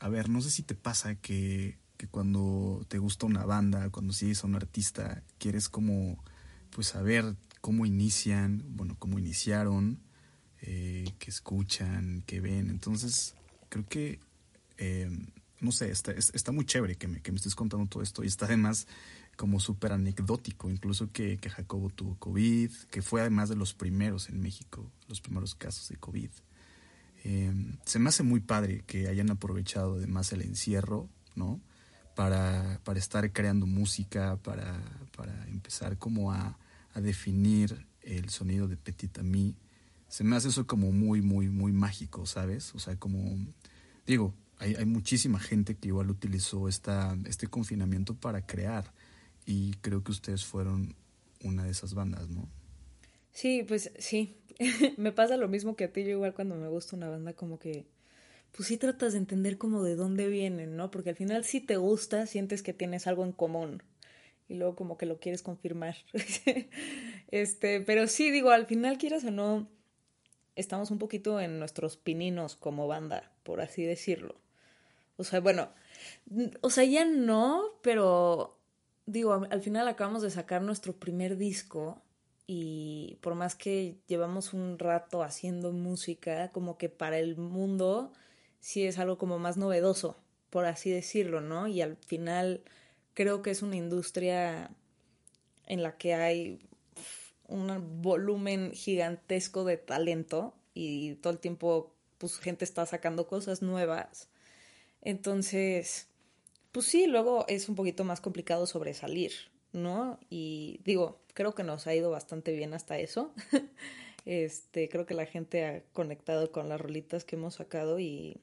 a 0.00 0.08
ver, 0.08 0.28
no 0.28 0.42
sé 0.42 0.50
si 0.50 0.62
te 0.62 0.74
pasa 0.74 1.14
que, 1.14 1.78
que 1.96 2.08
cuando 2.08 2.84
te 2.88 2.98
gusta 2.98 3.26
una 3.26 3.44
banda, 3.44 3.88
cuando 3.90 4.12
sigues 4.12 4.44
a 4.44 4.48
un 4.48 4.56
artista, 4.56 5.22
quieres 5.38 5.68
como, 5.68 6.22
pues, 6.70 6.88
saber 6.88 7.36
cómo 7.60 7.86
inician, 7.86 8.64
bueno, 8.68 8.96
cómo 8.98 9.18
iniciaron, 9.18 10.00
eh, 10.62 11.12
qué 11.18 11.30
escuchan, 11.30 12.22
qué 12.26 12.40
ven. 12.40 12.70
Entonces, 12.70 13.34
creo 13.68 13.86
que, 13.86 14.20
eh, 14.78 15.10
no 15.60 15.72
sé, 15.72 15.90
está, 15.90 16.12
está 16.12 16.52
muy 16.52 16.64
chévere 16.64 16.96
que 16.96 17.08
me, 17.08 17.18
estés 17.18 17.54
contando 17.54 17.86
todo 17.86 18.02
esto 18.02 18.24
y 18.24 18.26
está 18.26 18.46
además 18.46 18.86
como 19.36 19.58
súper 19.58 19.92
anecdótico, 19.92 20.70
incluso 20.70 21.10
que, 21.12 21.38
Jacobo 21.38 21.88
tuvo 21.90 22.18
COVID, 22.18 22.70
que 22.90 23.00
fue 23.00 23.22
además 23.22 23.48
de 23.48 23.56
los 23.56 23.72
primeros 23.72 24.28
en 24.28 24.40
México, 24.40 24.90
los 25.08 25.20
primeros 25.20 25.54
casos 25.54 25.88
de 25.88 25.96
COVID. 25.96 26.30
Eh, 27.24 27.52
se 27.84 27.98
me 27.98 28.08
hace 28.08 28.22
muy 28.22 28.40
padre 28.40 28.82
que 28.86 29.08
hayan 29.08 29.30
aprovechado 29.30 29.94
además 29.94 30.32
el 30.32 30.42
encierro, 30.42 31.08
¿no? 31.36 31.60
Para, 32.14 32.80
para 32.84 32.98
estar 32.98 33.32
creando 33.32 33.66
música, 33.66 34.36
para, 34.42 34.82
para 35.16 35.46
empezar 35.48 35.96
como 35.96 36.32
a, 36.32 36.58
a, 36.94 37.00
definir 37.00 37.86
el 38.02 38.28
sonido 38.30 38.68
de 38.68 38.76
Petit 38.76 39.18
Ami. 39.18 39.56
Se 40.08 40.24
me 40.24 40.36
hace 40.36 40.48
eso 40.48 40.66
como 40.66 40.92
muy, 40.92 41.22
muy, 41.22 41.48
muy 41.48 41.72
mágico, 41.72 42.26
¿sabes? 42.26 42.74
O 42.74 42.78
sea, 42.78 42.96
como, 42.96 43.36
digo, 44.06 44.34
hay, 44.58 44.74
hay 44.74 44.84
muchísima 44.84 45.38
gente 45.38 45.76
que 45.76 45.88
igual 45.88 46.10
utilizó 46.10 46.68
esta, 46.68 47.16
este 47.26 47.46
confinamiento 47.46 48.14
para 48.14 48.46
crear 48.46 48.92
y 49.46 49.72
creo 49.80 50.02
que 50.02 50.12
ustedes 50.12 50.44
fueron 50.44 50.94
una 51.42 51.64
de 51.64 51.70
esas 51.70 51.94
bandas, 51.94 52.28
¿no? 52.28 52.48
Sí, 53.32 53.64
pues 53.66 53.92
sí, 53.98 54.36
me 54.96 55.12
pasa 55.12 55.36
lo 55.36 55.48
mismo 55.48 55.76
que 55.76 55.84
a 55.84 55.92
ti, 55.92 56.02
yo 56.04 56.10
igual 56.10 56.34
cuando 56.34 56.56
me 56.56 56.68
gusta 56.68 56.96
una 56.96 57.08
banda 57.08 57.32
como 57.32 57.58
que, 57.58 57.86
pues 58.52 58.68
sí 58.68 58.76
tratas 58.76 59.12
de 59.12 59.18
entender 59.18 59.58
como 59.58 59.82
de 59.82 59.94
dónde 59.94 60.28
vienen, 60.28 60.76
¿no? 60.76 60.90
Porque 60.90 61.10
al 61.10 61.16
final 61.16 61.44
si 61.44 61.60
te 61.60 61.76
gusta, 61.76 62.26
sientes 62.26 62.62
que 62.62 62.74
tienes 62.74 63.06
algo 63.06 63.24
en 63.24 63.32
común 63.32 63.82
y 64.50 64.54
luego 64.54 64.74
como 64.74 64.98
que 64.98 65.06
lo 65.06 65.20
quieres 65.20 65.42
confirmar. 65.42 65.94
este, 67.30 67.80
pero 67.80 68.08
sí, 68.08 68.32
digo, 68.32 68.50
al 68.50 68.66
final 68.66 68.98
quieras 68.98 69.24
o 69.24 69.30
no, 69.30 69.68
estamos 70.56 70.90
un 70.90 70.98
poquito 70.98 71.40
en 71.40 71.60
nuestros 71.60 71.96
pininos 71.96 72.56
como 72.56 72.88
banda, 72.88 73.30
por 73.44 73.60
así 73.60 73.84
decirlo. 73.84 74.34
O 75.16 75.22
sea, 75.22 75.38
bueno, 75.38 75.68
o 76.62 76.70
sea, 76.70 76.82
ya 76.84 77.04
no, 77.04 77.62
pero 77.80 78.58
digo, 79.06 79.46
al 79.48 79.62
final 79.62 79.86
acabamos 79.86 80.22
de 80.22 80.30
sacar 80.30 80.62
nuestro 80.62 80.94
primer 80.94 81.36
disco 81.36 82.02
y 82.48 83.18
por 83.20 83.36
más 83.36 83.54
que 83.54 83.98
llevamos 84.08 84.52
un 84.52 84.80
rato 84.80 85.22
haciendo 85.22 85.70
música, 85.70 86.50
como 86.50 86.76
que 86.76 86.88
para 86.88 87.18
el 87.18 87.36
mundo 87.36 88.12
sí 88.58 88.84
es 88.84 88.98
algo 88.98 89.16
como 89.16 89.38
más 89.38 89.56
novedoso, 89.56 90.16
por 90.50 90.64
así 90.64 90.90
decirlo, 90.90 91.40
¿no? 91.40 91.68
Y 91.68 91.82
al 91.82 91.96
final 91.98 92.64
creo 93.20 93.42
que 93.42 93.50
es 93.50 93.60
una 93.60 93.76
industria 93.76 94.70
en 95.66 95.82
la 95.82 95.98
que 95.98 96.14
hay 96.14 96.66
un 97.48 98.00
volumen 98.00 98.72
gigantesco 98.72 99.64
de 99.64 99.76
talento 99.76 100.54
y 100.72 101.16
todo 101.16 101.34
el 101.34 101.38
tiempo 101.38 101.92
pues 102.16 102.38
gente 102.38 102.64
está 102.64 102.86
sacando 102.86 103.26
cosas 103.26 103.60
nuevas. 103.60 104.30
Entonces, 105.02 106.08
pues 106.72 106.86
sí, 106.86 107.06
luego 107.08 107.44
es 107.46 107.68
un 107.68 107.74
poquito 107.74 108.04
más 108.04 108.22
complicado 108.22 108.66
sobresalir, 108.66 109.32
¿no? 109.74 110.18
Y 110.30 110.80
digo, 110.86 111.20
creo 111.34 111.54
que 111.54 111.62
nos 111.62 111.86
ha 111.86 111.94
ido 111.94 112.10
bastante 112.10 112.54
bien 112.54 112.72
hasta 112.72 112.98
eso. 112.98 113.34
este, 114.24 114.88
creo 114.88 115.04
que 115.04 115.12
la 115.12 115.26
gente 115.26 115.66
ha 115.66 115.82
conectado 115.92 116.52
con 116.52 116.70
las 116.70 116.80
rolitas 116.80 117.26
que 117.26 117.36
hemos 117.36 117.56
sacado 117.56 118.00
y, 118.00 118.40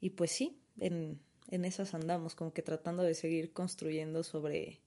y 0.00 0.10
pues 0.10 0.32
sí, 0.32 0.58
en, 0.80 1.20
en 1.50 1.64
esas 1.64 1.94
andamos, 1.94 2.34
como 2.34 2.52
que 2.52 2.62
tratando 2.62 3.02
de 3.02 3.14
seguir 3.14 3.52
construyendo 3.52 4.22
sobre 4.22 4.80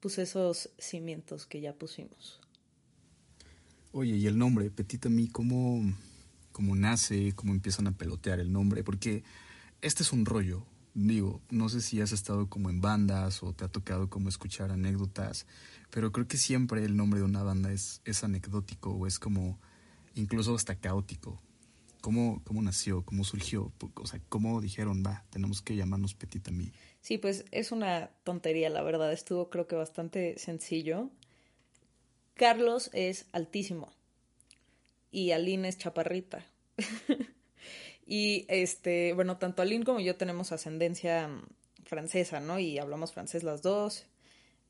pues 0.00 0.18
esos 0.18 0.70
cimientos 0.78 1.46
que 1.46 1.60
ya 1.60 1.74
pusimos. 1.74 2.40
Oye, 3.92 4.16
y 4.16 4.26
el 4.26 4.36
nombre, 4.36 4.70
Petit 4.70 5.06
Ami, 5.06 5.28
¿cómo, 5.28 5.94
¿cómo 6.52 6.74
nace? 6.74 7.32
¿Cómo 7.34 7.52
empiezan 7.52 7.86
a 7.86 7.96
pelotear 7.96 8.40
el 8.40 8.52
nombre? 8.52 8.82
Porque 8.82 9.22
este 9.82 10.02
es 10.02 10.12
un 10.12 10.26
rollo, 10.26 10.66
digo, 10.94 11.40
no 11.50 11.68
sé 11.68 11.80
si 11.80 12.00
has 12.00 12.12
estado 12.12 12.48
como 12.48 12.70
en 12.70 12.80
bandas 12.80 13.42
o 13.42 13.52
te 13.52 13.64
ha 13.64 13.68
tocado 13.68 14.08
como 14.08 14.28
escuchar 14.28 14.72
anécdotas, 14.72 15.46
pero 15.90 16.12
creo 16.12 16.26
que 16.26 16.38
siempre 16.38 16.84
el 16.84 16.96
nombre 16.96 17.20
de 17.20 17.26
una 17.26 17.42
banda 17.42 17.72
es, 17.72 18.00
es 18.04 18.24
anecdótico 18.24 18.90
o 18.90 19.06
es 19.06 19.18
como 19.18 19.58
incluso 20.14 20.54
hasta 20.54 20.76
caótico. 20.76 21.40
¿Cómo, 22.04 22.42
¿Cómo 22.44 22.60
nació? 22.60 23.02
¿Cómo 23.02 23.24
surgió? 23.24 23.72
O 23.94 24.06
sea, 24.06 24.20
¿cómo 24.28 24.60
dijeron, 24.60 25.02
va, 25.02 25.24
tenemos 25.30 25.62
que 25.62 25.74
llamarnos 25.74 26.12
Petit 26.12 26.46
Ami? 26.48 26.70
Sí, 27.00 27.16
pues 27.16 27.46
es 27.50 27.72
una 27.72 28.10
tontería, 28.24 28.68
la 28.68 28.82
verdad. 28.82 29.10
Estuvo 29.10 29.48
creo 29.48 29.66
que 29.66 29.74
bastante 29.74 30.38
sencillo. 30.38 31.08
Carlos 32.34 32.90
es 32.92 33.24
altísimo 33.32 33.90
y 35.10 35.30
Aline 35.30 35.68
es 35.68 35.78
chaparrita. 35.78 36.44
Y 38.06 38.44
este, 38.48 39.14
bueno, 39.14 39.38
tanto 39.38 39.62
Aline 39.62 39.86
como 39.86 39.98
yo 39.98 40.16
tenemos 40.16 40.52
ascendencia 40.52 41.30
francesa, 41.84 42.38
¿no? 42.38 42.58
Y 42.58 42.76
hablamos 42.76 43.14
francés 43.14 43.44
las 43.44 43.62
dos. 43.62 44.04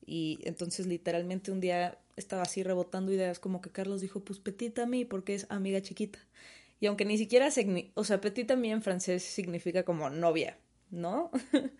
Y 0.05 0.39
entonces 0.43 0.87
literalmente 0.87 1.51
un 1.51 1.59
día 1.59 1.99
estaba 2.15 2.43
así 2.43 2.63
rebotando 2.63 3.11
ideas 3.11 3.39
como 3.39 3.59
que 3.59 3.71
Carlos 3.71 3.99
dijo, 3.99 4.21
pues 4.21 4.39
petita 4.39 4.83
a 4.83 4.85
mí 4.85 5.03
porque 5.03 5.35
es 5.35 5.47
amiga 5.49 5.81
chiquita. 5.81 6.19
Y 6.79 6.87
aunque 6.87 7.05
ni 7.05 7.17
siquiera, 7.17 7.49
o 7.93 8.03
sea, 8.03 8.21
petita 8.21 8.55
a 8.55 8.57
mí 8.57 8.71
en 8.71 8.81
francés 8.81 9.23
significa 9.23 9.83
como 9.83 10.09
novia, 10.09 10.57
¿no? 10.91 11.31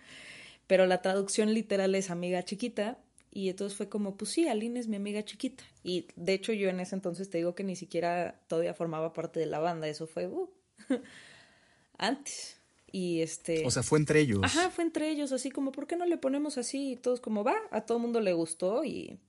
Pero 0.67 0.85
la 0.85 1.01
traducción 1.01 1.53
literal 1.53 1.95
es 1.95 2.09
amiga 2.09 2.43
chiquita. 2.43 2.99
Y 3.31 3.49
entonces 3.49 3.77
fue 3.77 3.89
como, 3.89 4.15
pues 4.15 4.31
sí, 4.31 4.47
Aline 4.47 4.79
es 4.79 4.87
mi 4.87 4.95
amiga 4.95 5.23
chiquita. 5.23 5.63
Y 5.83 6.07
de 6.15 6.33
hecho 6.33 6.53
yo 6.53 6.69
en 6.69 6.79
ese 6.79 6.95
entonces 6.95 7.29
te 7.29 7.37
digo 7.37 7.53
que 7.53 7.65
ni 7.65 7.75
siquiera 7.75 8.39
todavía 8.47 8.73
formaba 8.73 9.11
parte 9.11 9.41
de 9.41 9.45
la 9.45 9.59
banda. 9.59 9.87
Eso 9.89 10.07
fue, 10.07 10.27
uh, 10.27 10.49
antes. 11.97 12.57
Y 12.91 13.21
este. 13.21 13.65
O 13.65 13.71
sea, 13.71 13.83
fue 13.83 13.99
entre 13.99 14.21
ellos. 14.21 14.39
Ajá, 14.41 14.69
fue 14.69 14.85
entre 14.85 15.09
ellos, 15.09 15.33
así 15.33 15.51
como, 15.51 15.73
¿por 15.73 15.85
qué 15.85 15.97
no 15.97 16.05
le 16.05 16.17
ponemos 16.17 16.57
así? 16.57 16.93
Y 16.93 16.95
todos 16.95 17.19
como, 17.19 17.43
va, 17.43 17.57
a 17.71 17.81
todo 17.81 17.97
el 17.97 18.03
mundo 18.03 18.21
le 18.21 18.31
gustó 18.31 18.85
y, 18.85 19.19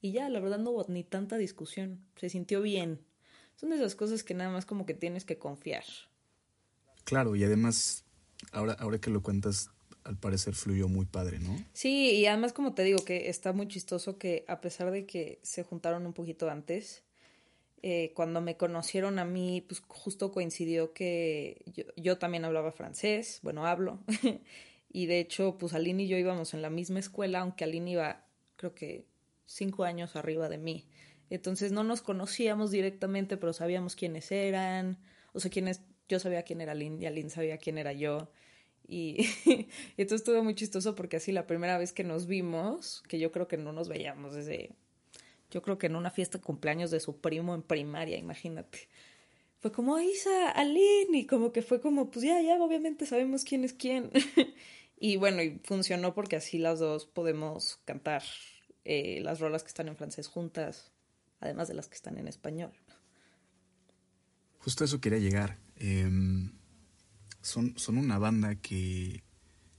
y 0.00 0.12
ya, 0.12 0.28
la 0.28 0.38
verdad 0.38 0.58
no 0.58 0.70
hubo 0.70 0.86
ni 0.88 1.02
tanta 1.02 1.36
discusión. 1.36 1.98
Se 2.14 2.28
sintió 2.28 2.62
bien. 2.62 3.00
Son 3.56 3.70
de 3.70 3.76
esas 3.76 3.94
cosas 3.94 4.22
que 4.22 4.34
nada 4.34 4.50
más 4.50 4.66
como 4.66 4.86
que 4.86 4.94
tienes 4.94 5.24
que 5.24 5.38
confiar. 5.38 5.84
Claro, 7.04 7.36
y 7.36 7.44
además, 7.44 8.04
ahora, 8.52 8.74
ahora 8.74 8.98
que 8.98 9.10
lo 9.10 9.22
cuentas, 9.22 9.70
al 10.04 10.16
parecer 10.16 10.54
fluyó 10.54 10.88
muy 10.88 11.06
padre, 11.06 11.38
¿no? 11.38 11.56
Sí, 11.72 12.12
y 12.12 12.26
además 12.26 12.52
como 12.52 12.74
te 12.74 12.82
digo 12.84 13.04
que 13.04 13.28
está 13.28 13.52
muy 13.52 13.66
chistoso 13.68 14.18
que 14.18 14.44
a 14.46 14.60
pesar 14.60 14.90
de 14.90 15.06
que 15.06 15.40
se 15.42 15.62
juntaron 15.62 16.06
un 16.06 16.12
poquito 16.12 16.48
antes, 16.48 17.02
eh, 17.82 18.12
cuando 18.14 18.40
me 18.40 18.56
conocieron 18.56 19.18
a 19.18 19.24
mí, 19.24 19.64
pues 19.66 19.82
justo 19.86 20.32
coincidió 20.32 20.92
que 20.92 21.62
yo, 21.66 21.84
yo 21.96 22.18
también 22.18 22.44
hablaba 22.44 22.72
francés, 22.72 23.40
bueno, 23.42 23.66
hablo, 23.66 24.00
y 24.92 25.06
de 25.06 25.20
hecho, 25.20 25.56
pues 25.58 25.74
Aline 25.74 26.04
y 26.04 26.08
yo 26.08 26.16
íbamos 26.16 26.54
en 26.54 26.62
la 26.62 26.70
misma 26.70 27.00
escuela, 27.00 27.40
aunque 27.40 27.64
Aline 27.64 27.92
iba, 27.92 28.24
creo 28.56 28.74
que, 28.74 29.06
cinco 29.46 29.84
años 29.84 30.16
arriba 30.16 30.48
de 30.48 30.58
mí. 30.58 30.88
Entonces 31.30 31.72
no 31.72 31.84
nos 31.84 32.02
conocíamos 32.02 32.70
directamente, 32.70 33.36
pero 33.36 33.52
sabíamos 33.52 33.96
quiénes 33.96 34.30
eran, 34.30 34.98
o 35.32 35.40
sea, 35.40 35.50
quiénes, 35.50 35.82
yo 36.08 36.20
sabía 36.20 36.42
quién 36.42 36.60
era 36.60 36.72
Aline 36.72 37.02
y 37.02 37.06
Aline 37.06 37.30
sabía 37.30 37.58
quién 37.58 37.78
era 37.78 37.92
yo. 37.92 38.30
Y, 38.88 39.26
esto 39.96 40.14
estuvo 40.14 40.42
muy 40.44 40.54
chistoso 40.54 40.94
porque 40.94 41.16
así 41.16 41.32
la 41.32 41.46
primera 41.46 41.78
vez 41.78 41.92
que 41.92 42.04
nos 42.04 42.26
vimos, 42.26 43.02
que 43.08 43.18
yo 43.18 43.32
creo 43.32 43.48
que 43.48 43.56
no 43.56 43.72
nos 43.72 43.88
veíamos 43.88 44.34
desde, 44.34 44.70
yo 45.50 45.62
creo 45.62 45.78
que 45.78 45.86
en 45.86 45.96
una 45.96 46.10
fiesta 46.10 46.38
de 46.38 46.44
cumpleaños 46.44 46.90
de 46.90 47.00
su 47.00 47.20
primo 47.20 47.54
en 47.54 47.62
primaria, 47.62 48.16
imagínate. 48.18 48.88
Fue 49.58 49.72
como 49.72 49.98
Isa, 49.98 50.50
Aline, 50.50 51.18
y 51.18 51.26
como 51.26 51.52
que 51.52 51.62
fue 51.62 51.80
como, 51.80 52.10
pues 52.10 52.24
ya, 52.24 52.40
ya, 52.40 52.62
obviamente 52.62 53.06
sabemos 53.06 53.42
quién 53.42 53.64
es 53.64 53.72
quién. 53.72 54.10
y 55.00 55.16
bueno, 55.16 55.42
y 55.42 55.60
funcionó 55.64 56.14
porque 56.14 56.36
así 56.36 56.58
las 56.58 56.78
dos 56.78 57.06
podemos 57.06 57.80
cantar 57.84 58.22
eh, 58.84 59.20
las 59.22 59.40
rolas 59.40 59.62
que 59.62 59.68
están 59.68 59.88
en 59.88 59.96
francés 59.96 60.28
juntas, 60.28 60.92
además 61.46 61.68
de 61.68 61.74
las 61.74 61.88
que 61.88 61.94
están 61.94 62.18
en 62.18 62.28
español. 62.28 62.72
Justo 64.58 64.84
eso 64.84 65.00
quería 65.00 65.18
llegar. 65.18 65.58
Em, 65.76 66.52
son, 67.40 67.78
son 67.78 67.98
una 67.98 68.18
banda 68.18 68.56
que 68.56 69.22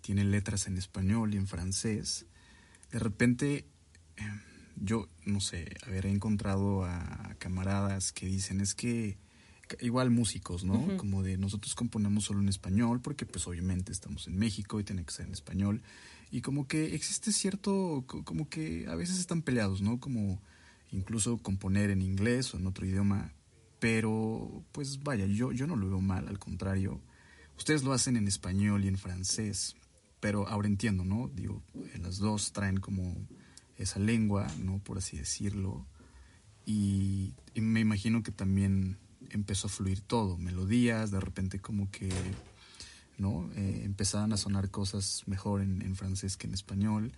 tiene 0.01 0.23
letras 0.23 0.67
en 0.67 0.77
español 0.77 1.33
y 1.33 1.37
en 1.37 1.47
francés. 1.47 2.25
De 2.91 2.99
repente, 2.99 3.67
em, 4.15 4.41
yo, 4.77 5.09
no 5.25 5.41
sé, 5.41 5.75
haber 5.85 6.05
encontrado 6.05 6.85
a 6.85 7.35
camaradas 7.39 8.13
que 8.13 8.27
dicen, 8.27 8.61
es 8.61 8.73
que 8.73 9.17
igual 9.81 10.09
músicos, 10.09 10.63
¿no? 10.63 10.97
Como 10.97 11.23
de 11.23 11.37
nosotros 11.37 11.75
componemos 11.75 12.25
solo 12.25 12.39
en 12.39 12.49
español 12.49 13.01
porque 13.01 13.25
pues 13.25 13.47
obviamente 13.47 13.91
estamos 13.91 14.27
en 14.27 14.37
México 14.37 14.79
y 14.79 14.83
tiene 14.83 15.03
que 15.03 15.11
ser 15.11 15.25
en 15.25 15.33
español. 15.33 15.81
Y 16.31 16.41
como 16.41 16.67
que 16.67 16.95
existe 16.95 17.31
cierto, 17.31 18.05
como 18.07 18.49
que 18.49 18.85
a 18.87 18.95
veces 18.95 19.19
están 19.19 19.41
peleados, 19.41 19.81
¿no? 19.81 19.99
Como 19.99 20.41
incluso 20.91 21.37
componer 21.37 21.89
en 21.89 22.01
inglés 22.01 22.53
o 22.53 22.57
en 22.57 22.67
otro 22.67 22.85
idioma. 22.85 23.33
Pero 23.79 24.65
pues 24.71 25.03
vaya, 25.03 25.25
yo, 25.25 25.51
yo 25.51 25.67
no 25.67 25.75
lo 25.75 25.87
veo 25.87 26.01
mal, 26.01 26.27
al 26.27 26.39
contrario. 26.39 27.01
Ustedes 27.57 27.83
lo 27.83 27.93
hacen 27.93 28.17
en 28.17 28.27
español 28.27 28.85
y 28.85 28.87
en 28.87 28.97
francés. 28.97 29.75
Pero 30.19 30.47
ahora 30.47 30.67
entiendo, 30.67 31.03
¿no? 31.03 31.29
Digo, 31.33 31.63
las 32.01 32.17
dos 32.17 32.51
traen 32.51 32.77
como 32.77 33.15
esa 33.75 33.99
lengua, 33.99 34.47
¿no? 34.59 34.79
Por 34.79 34.97
así 34.97 35.17
decirlo. 35.17 35.87
y 36.65 37.33
me 37.55 37.79
imagino 37.79 38.23
que 38.23 38.31
también 38.31 38.97
empezó 39.29 39.67
a 39.67 39.69
fluir 39.69 40.01
todo, 40.01 40.37
melodías, 40.37 41.11
de 41.11 41.19
repente 41.19 41.59
como 41.59 41.89
que 41.91 42.09
¿no? 43.17 43.49
Eh, 43.55 43.81
empezaban 43.83 44.31
a 44.33 44.37
sonar 44.37 44.69
cosas 44.69 45.23
mejor 45.25 45.61
en, 45.61 45.95
francés 45.95 46.37
que 46.37 46.47
en 46.47 46.53
español 46.53 47.11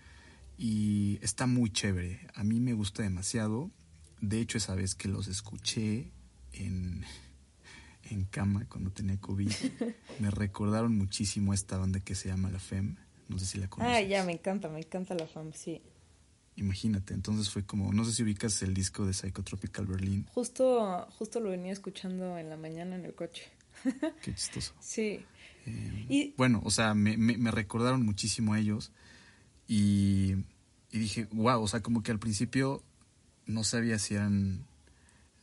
y 0.61 1.17
está 1.21 1.47
muy 1.47 1.71
chévere. 1.71 2.19
A 2.35 2.43
mí 2.43 2.59
me 2.59 2.73
gusta 2.73 3.01
demasiado. 3.01 3.71
De 4.19 4.41
hecho, 4.41 4.57
esa 4.57 4.75
vez 4.75 4.93
que 4.93 5.07
los 5.07 5.29
escuché 5.29 6.11
en, 6.51 7.05
en 8.03 8.25
cama 8.25 8.65
cuando 8.67 8.91
tenía 8.91 9.17
COVID, 9.21 9.49
me 10.19 10.29
recordaron 10.29 10.97
muchísimo 10.97 11.53
a 11.53 11.55
esta 11.55 11.77
banda 11.77 12.01
que 12.01 12.13
se 12.13 12.27
llama 12.27 12.51
La 12.51 12.59
Femme. 12.59 12.97
No 13.29 13.39
sé 13.39 13.45
si 13.45 13.57
la 13.57 13.69
conoces. 13.69 13.95
Ah, 13.95 14.01
ya, 14.01 14.25
me 14.25 14.33
encanta, 14.33 14.67
me 14.67 14.79
encanta 14.79 15.15
La 15.15 15.27
Femme, 15.27 15.53
sí. 15.53 15.81
Imagínate, 16.57 17.13
entonces 17.13 17.49
fue 17.49 17.65
como, 17.65 17.93
no 17.93 18.03
sé 18.03 18.11
si 18.11 18.23
ubicas 18.23 18.61
el 18.61 18.73
disco 18.73 19.05
de 19.05 19.13
Psychotropical 19.13 19.85
Berlin. 19.85 20.25
Justo, 20.33 21.07
justo 21.17 21.39
lo 21.39 21.51
venía 21.51 21.71
escuchando 21.71 22.37
en 22.37 22.49
la 22.49 22.57
mañana 22.57 22.97
en 22.97 23.05
el 23.05 23.15
coche. 23.15 23.43
Qué 24.21 24.35
chistoso. 24.35 24.73
Sí. 24.81 25.25
Eh, 25.65 26.05
y, 26.09 26.33
bueno, 26.35 26.61
o 26.65 26.71
sea, 26.71 26.93
me, 26.95 27.15
me, 27.15 27.51
recordaron 27.51 28.05
muchísimo 28.05 28.53
a 28.53 28.59
ellos 28.59 28.91
y, 29.69 30.33
y, 30.91 30.99
dije, 30.99 31.29
wow, 31.31 31.61
o 31.61 31.67
sea, 31.67 31.81
como 31.81 32.03
que 32.03 32.11
al 32.11 32.19
principio 32.19 32.83
no 33.45 33.63
sabía 33.63 33.99
si 33.99 34.15
eran 34.15 34.65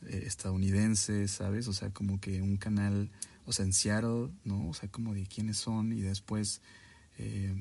eh, 0.05 0.23
estadounidenses, 0.25 1.31
¿sabes? 1.31 1.67
O 1.67 1.73
sea, 1.73 1.89
como 1.89 2.19
que 2.19 2.41
un 2.43 2.57
canal, 2.57 3.09
o 3.45 3.51
sea, 3.53 3.65
en 3.65 3.73
Seattle, 3.73 4.29
¿no? 4.43 4.69
O 4.69 4.73
sea, 4.73 4.89
como 4.89 5.13
de 5.15 5.25
quiénes 5.25 5.57
son 5.57 5.93
y 5.93 6.01
después... 6.01 6.61
Eh, 7.17 7.55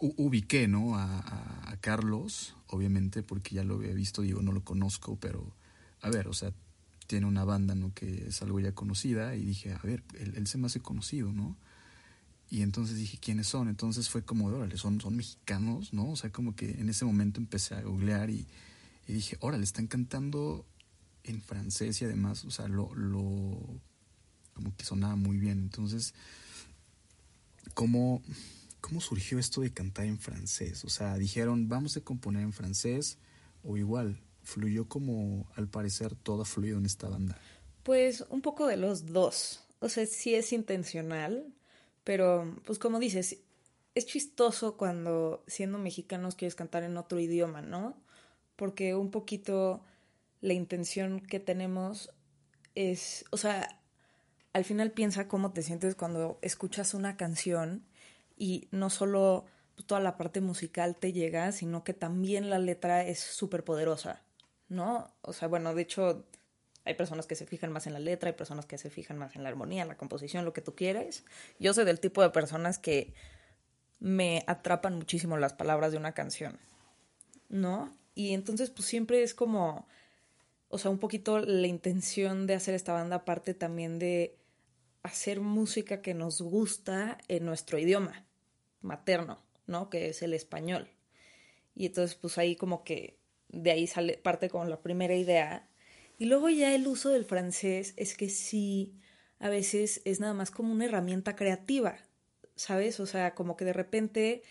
ubiqué, 0.00 0.68
¿no? 0.68 0.96
A, 0.96 1.70
a, 1.70 1.76
Carlos, 1.80 2.56
obviamente, 2.66 3.22
porque 3.22 3.54
ya 3.54 3.64
lo 3.64 3.76
había 3.76 3.94
visto, 3.94 4.22
digo, 4.22 4.42
no 4.42 4.52
lo 4.52 4.64
conozco, 4.64 5.16
pero 5.16 5.54
a 6.00 6.10
ver, 6.10 6.28
o 6.28 6.34
sea, 6.34 6.52
tiene 7.06 7.26
una 7.26 7.44
banda, 7.44 7.74
¿no? 7.74 7.92
Que 7.94 8.28
es 8.28 8.42
algo 8.42 8.60
ya 8.60 8.72
conocida 8.72 9.34
y 9.36 9.44
dije, 9.44 9.72
a 9.72 9.78
ver, 9.82 10.02
él, 10.18 10.46
se 10.46 10.58
me 10.58 10.66
hace 10.66 10.80
conocido, 10.80 11.32
¿no? 11.32 11.56
Y 12.54 12.62
entonces 12.62 12.96
dije, 12.96 13.18
¿quiénes 13.20 13.48
son? 13.48 13.66
Entonces 13.66 14.08
fue 14.08 14.24
como, 14.24 14.46
órale, 14.46 14.78
son, 14.78 15.00
son 15.00 15.16
mexicanos, 15.16 15.92
¿no? 15.92 16.10
O 16.10 16.14
sea, 16.14 16.30
como 16.30 16.54
que 16.54 16.70
en 16.70 16.88
ese 16.88 17.04
momento 17.04 17.40
empecé 17.40 17.74
a 17.74 17.82
googlear 17.82 18.30
y, 18.30 18.46
dije, 19.08 19.36
órale, 19.40 19.64
están 19.64 19.88
cantando 19.88 20.64
en 21.24 21.42
francés 21.42 22.00
y 22.00 22.04
además, 22.04 22.44
o 22.44 22.52
sea, 22.52 22.68
lo, 22.68 22.94
lo, 22.94 23.58
como 24.52 24.72
que 24.76 24.84
sonaba 24.84 25.16
muy 25.16 25.36
bien. 25.36 25.58
Entonces, 25.58 26.14
¿cómo, 27.74 28.22
¿cómo 28.80 29.00
surgió 29.00 29.40
esto 29.40 29.60
de 29.62 29.72
cantar 29.72 30.04
en 30.06 30.20
francés? 30.20 30.84
O 30.84 30.88
sea, 30.88 31.18
dijeron, 31.18 31.68
vamos 31.68 31.96
a 31.96 32.02
componer 32.02 32.44
en 32.44 32.52
francés 32.52 33.18
o 33.64 33.76
igual, 33.76 34.20
fluyó 34.44 34.86
como 34.86 35.50
al 35.56 35.66
parecer 35.66 36.14
todo 36.14 36.44
fluido 36.44 36.78
en 36.78 36.86
esta 36.86 37.08
banda. 37.08 37.36
Pues 37.82 38.24
un 38.30 38.42
poco 38.42 38.68
de 38.68 38.76
los 38.76 39.06
dos. 39.06 39.64
O 39.80 39.88
sea, 39.88 40.06
sí 40.06 40.36
es 40.36 40.52
intencional, 40.52 41.52
pero 42.04 42.54
pues 42.64 42.78
como 42.78 42.98
dices, 42.98 43.38
es 43.94 44.06
chistoso 44.06 44.76
cuando 44.76 45.42
siendo 45.46 45.78
mexicanos 45.78 46.34
quieres 46.34 46.54
cantar 46.54 46.82
en 46.82 46.96
otro 46.96 47.18
idioma, 47.18 47.62
¿no? 47.62 47.96
Porque 48.56 48.94
un 48.94 49.10
poquito 49.10 49.82
la 50.40 50.52
intención 50.52 51.20
que 51.20 51.40
tenemos 51.40 52.10
es, 52.74 53.24
o 53.30 53.36
sea, 53.36 53.80
al 54.52 54.64
final 54.64 54.92
piensa 54.92 55.28
cómo 55.28 55.52
te 55.52 55.62
sientes 55.62 55.94
cuando 55.94 56.38
escuchas 56.42 56.94
una 56.94 57.16
canción 57.16 57.84
y 58.36 58.68
no 58.70 58.90
solo 58.90 59.46
toda 59.86 60.00
la 60.00 60.16
parte 60.16 60.40
musical 60.40 60.96
te 60.96 61.12
llega, 61.12 61.50
sino 61.52 61.84
que 61.84 61.94
también 61.94 62.50
la 62.50 62.58
letra 62.58 63.04
es 63.04 63.18
súper 63.18 63.64
poderosa, 63.64 64.22
¿no? 64.68 65.12
O 65.22 65.32
sea, 65.32 65.48
bueno, 65.48 65.74
de 65.74 65.82
hecho, 65.82 66.24
hay 66.84 66.94
personas 66.94 67.26
que 67.26 67.34
se 67.34 67.46
fijan 67.46 67.72
más 67.72 67.86
en 67.86 67.94
la 67.94 67.98
letra, 67.98 68.28
hay 68.28 68.36
personas 68.36 68.66
que 68.66 68.78
se 68.78 68.90
fijan 68.90 69.18
más 69.18 69.36
en 69.36 69.42
la 69.42 69.48
armonía, 69.48 69.82
en 69.82 69.88
la 69.88 69.96
composición, 69.96 70.44
lo 70.44 70.52
que 70.52 70.60
tú 70.60 70.74
quieres. 70.74 71.24
Yo 71.58 71.72
soy 71.74 71.84
del 71.84 72.00
tipo 72.00 72.22
de 72.22 72.30
personas 72.30 72.78
que 72.78 73.14
me 74.00 74.44
atrapan 74.46 74.96
muchísimo 74.96 75.36
las 75.38 75.54
palabras 75.54 75.92
de 75.92 75.98
una 75.98 76.12
canción, 76.12 76.58
¿no? 77.48 77.96
Y 78.14 78.34
entonces, 78.34 78.70
pues 78.70 78.86
siempre 78.86 79.22
es 79.22 79.34
como, 79.34 79.88
o 80.68 80.78
sea, 80.78 80.90
un 80.90 80.98
poquito 80.98 81.38
la 81.38 81.66
intención 81.66 82.46
de 82.46 82.54
hacer 82.54 82.74
esta 82.74 82.92
banda 82.92 83.24
parte 83.24 83.54
también 83.54 83.98
de 83.98 84.36
hacer 85.02 85.40
música 85.40 86.02
que 86.02 86.14
nos 86.14 86.40
gusta 86.40 87.18
en 87.28 87.44
nuestro 87.44 87.78
idioma 87.78 88.24
materno, 88.80 89.42
¿no? 89.66 89.90
Que 89.90 90.08
es 90.08 90.22
el 90.22 90.34
español. 90.34 90.88
Y 91.74 91.86
entonces, 91.86 92.14
pues 92.14 92.38
ahí 92.38 92.56
como 92.56 92.84
que 92.84 93.18
de 93.48 93.70
ahí 93.70 93.86
sale 93.86 94.18
parte 94.18 94.48
con 94.48 94.70
la 94.70 94.80
primera 94.80 95.14
idea. 95.14 95.68
Y 96.18 96.26
luego 96.26 96.48
ya 96.48 96.74
el 96.74 96.86
uso 96.86 97.10
del 97.10 97.24
francés 97.24 97.94
es 97.96 98.16
que 98.16 98.28
sí, 98.28 98.94
a 99.38 99.48
veces 99.48 100.00
es 100.04 100.20
nada 100.20 100.34
más 100.34 100.50
como 100.50 100.72
una 100.72 100.84
herramienta 100.84 101.36
creativa, 101.36 101.96
¿sabes? 102.56 103.00
O 103.00 103.06
sea, 103.06 103.34
como 103.34 103.56
que 103.56 103.64
de 103.64 103.72
repente, 103.72 104.42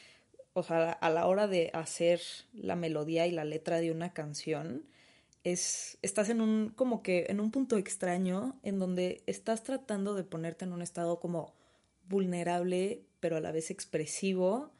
o 0.54 0.63
sea, 0.63 0.91
a 0.91 1.10
la 1.10 1.26
hora 1.28 1.47
de 1.47 1.71
hacer 1.73 2.21
la 2.54 2.76
melodía 2.76 3.28
y 3.28 3.32
la 3.32 3.45
letra 3.45 3.80
de 3.80 3.91
una 3.91 4.13
canción, 4.13 4.86
es, 5.43 5.97
estás 6.02 6.30
en 6.30 6.41
un, 6.41 6.69
como 6.69 7.04
que 7.04 7.28
en 7.30 7.39
un 7.39 7.52
punto 7.52 7.78
extraño 7.78 8.60
en 8.63 8.80
donde 8.80 9.23
estás 9.26 9.63
tratando 9.63 10.15
de 10.15 10.23
ponerte 10.23 10.65
en 10.65 10.73
un 10.73 10.82
estado 10.82 11.19
como 11.19 11.54
vulnerable, 12.08 13.04
pero 13.19 13.38
a 13.38 13.41
la 13.41 13.52
vez 13.52 13.71
expresivo, 13.71 14.71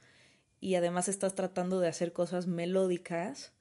y 0.60 0.76
además 0.76 1.08
estás 1.08 1.36
tratando 1.36 1.80
de 1.80 1.88
hacer 1.88 2.14
cosas 2.14 2.48
melódicas, 2.48 3.54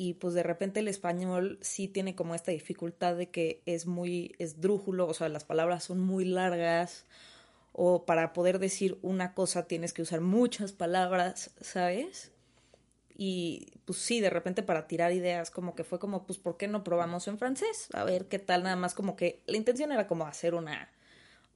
y 0.00 0.14
pues 0.14 0.32
de 0.32 0.42
repente 0.42 0.80
el 0.80 0.88
español 0.88 1.58
sí 1.60 1.86
tiene 1.86 2.14
como 2.14 2.34
esta 2.34 2.52
dificultad 2.52 3.16
de 3.16 3.28
que 3.28 3.60
es 3.66 3.84
muy 3.84 4.34
esdrújulo, 4.38 5.06
o 5.06 5.12
sea, 5.12 5.28
las 5.28 5.44
palabras 5.44 5.84
son 5.84 6.00
muy 6.00 6.24
largas, 6.24 7.04
o 7.74 8.06
para 8.06 8.32
poder 8.32 8.60
decir 8.60 8.98
una 9.02 9.34
cosa 9.34 9.66
tienes 9.66 9.92
que 9.92 10.00
usar 10.00 10.22
muchas 10.22 10.72
palabras, 10.72 11.50
¿sabes? 11.60 12.32
Y 13.14 13.74
pues 13.84 13.98
sí, 13.98 14.22
de 14.22 14.30
repente 14.30 14.62
para 14.62 14.86
tirar 14.86 15.12
ideas, 15.12 15.50
como 15.50 15.74
que 15.74 15.84
fue 15.84 15.98
como, 15.98 16.24
pues, 16.24 16.38
¿por 16.38 16.56
qué 16.56 16.66
no 16.66 16.82
probamos 16.82 17.28
en 17.28 17.36
francés? 17.36 17.88
A 17.92 18.02
ver 18.02 18.26
qué 18.26 18.38
tal, 18.38 18.62
nada 18.62 18.76
más 18.76 18.94
como 18.94 19.16
que 19.16 19.42
la 19.44 19.58
intención 19.58 19.92
era 19.92 20.06
como 20.06 20.26
hacer 20.26 20.54
una, 20.54 20.90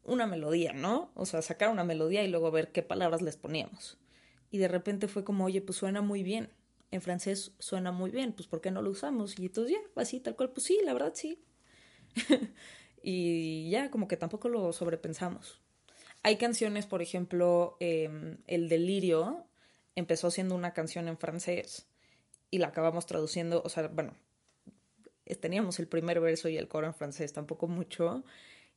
una 0.04 0.26
melodía, 0.26 0.74
¿no? 0.74 1.10
O 1.14 1.24
sea, 1.24 1.40
sacar 1.40 1.70
una 1.70 1.84
melodía 1.84 2.22
y 2.22 2.28
luego 2.28 2.50
ver 2.50 2.72
qué 2.72 2.82
palabras 2.82 3.22
les 3.22 3.38
poníamos. 3.38 3.96
Y 4.50 4.58
de 4.58 4.68
repente 4.68 5.08
fue 5.08 5.24
como, 5.24 5.46
oye, 5.46 5.62
pues 5.62 5.78
suena 5.78 6.02
muy 6.02 6.22
bien. 6.22 6.50
En 6.94 7.02
francés 7.02 7.50
suena 7.58 7.90
muy 7.90 8.12
bien, 8.12 8.34
pues 8.34 8.46
¿por 8.46 8.60
qué 8.60 8.70
no 8.70 8.80
lo 8.80 8.88
usamos? 8.88 9.36
Y 9.36 9.46
entonces 9.46 9.72
ya, 9.72 10.00
así, 10.00 10.20
tal 10.20 10.36
cual, 10.36 10.52
pues 10.52 10.64
sí, 10.64 10.78
la 10.84 10.92
verdad 10.92 11.10
sí. 11.16 11.42
y 13.02 13.68
ya, 13.68 13.90
como 13.90 14.06
que 14.06 14.16
tampoco 14.16 14.48
lo 14.48 14.72
sobrepensamos. 14.72 15.60
Hay 16.22 16.36
canciones, 16.36 16.86
por 16.86 17.02
ejemplo, 17.02 17.76
em, 17.80 18.38
El 18.46 18.68
Delirio, 18.68 19.44
empezó 19.96 20.30
siendo 20.30 20.54
una 20.54 20.72
canción 20.72 21.08
en 21.08 21.18
francés 21.18 21.88
y 22.48 22.58
la 22.58 22.68
acabamos 22.68 23.06
traduciendo, 23.06 23.60
o 23.64 23.68
sea, 23.68 23.88
bueno, 23.88 24.14
teníamos 25.40 25.80
el 25.80 25.88
primer 25.88 26.20
verso 26.20 26.48
y 26.48 26.56
el 26.56 26.68
coro 26.68 26.86
en 26.86 26.94
francés, 26.94 27.32
tampoco 27.32 27.66
mucho, 27.66 28.24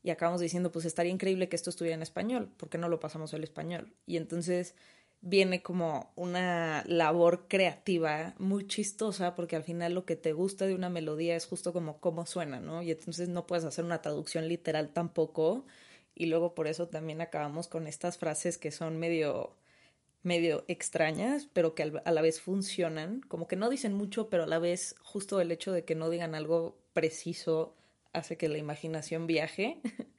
y 0.02 0.10
acabamos 0.10 0.42
diciendo, 0.42 0.72
pues 0.72 0.86
estaría 0.86 1.12
increíble 1.12 1.50
que 1.50 1.56
esto 1.56 1.70
estuviera 1.70 1.94
en 1.94 2.02
español, 2.02 2.52
¿por 2.58 2.70
qué 2.70 2.80
no 2.80 2.90
lo 2.90 3.00
pasamos 3.00 3.36
al 3.36 3.44
español? 3.44 3.94
Y 4.08 4.18
entonces 4.18 4.74
viene 5.22 5.62
como 5.62 6.12
una 6.16 6.84
labor 6.88 7.48
creativa 7.48 8.36
muy 8.40 8.68
chistosa 8.68 9.36
porque 9.36 9.56
al 9.56 9.64
final 9.64 9.94
lo 9.94 10.06
que 10.06 10.16
te 10.16 10.34
gusta 10.34 10.66
de 10.66 10.76
una 10.76 10.90
melodía 10.90 11.36
es 11.36 11.46
justo 11.46 11.74
como 11.74 12.00
cómo 12.00 12.26
suena, 12.26 12.60
¿no? 12.60 12.82
Y 12.82 12.92
entonces 12.92 13.30
no 13.30 13.48
puedes 13.48 13.66
hacer 13.66 13.86
una 13.86 14.02
traducción 14.02 14.48
literal 14.48 14.90
tampoco 14.94 15.66
y 16.16 16.28
luego 16.28 16.56
por 16.56 16.68
eso 16.68 16.88
también 16.88 17.22
acabamos 17.22 17.68
con 17.68 17.88
estas 17.88 18.18
frases 18.18 18.58
que 18.58 18.72
son 18.72 18.98
medio 18.98 19.56
medio 20.24 20.66
extrañas, 20.68 21.48
pero 21.54 21.74
que 21.74 21.84
a 22.04 22.12
la 22.12 22.22
vez 22.22 22.42
funcionan, 22.42 23.22
como 23.22 23.48
que 23.48 23.56
no 23.56 23.70
dicen 23.70 23.94
mucho, 23.94 24.30
pero 24.30 24.44
a 24.44 24.48
la 24.48 24.60
vez 24.60 24.96
justo 25.02 25.40
el 25.40 25.52
hecho 25.52 25.72
de 25.72 25.86
que 25.86 25.96
no 25.96 26.10
digan 26.10 26.36
algo 26.36 26.78
preciso 26.94 27.76
hace 28.14 28.38
que 28.38 28.50
la 28.50 28.58
imaginación 28.58 29.28
viaje. 29.28 29.80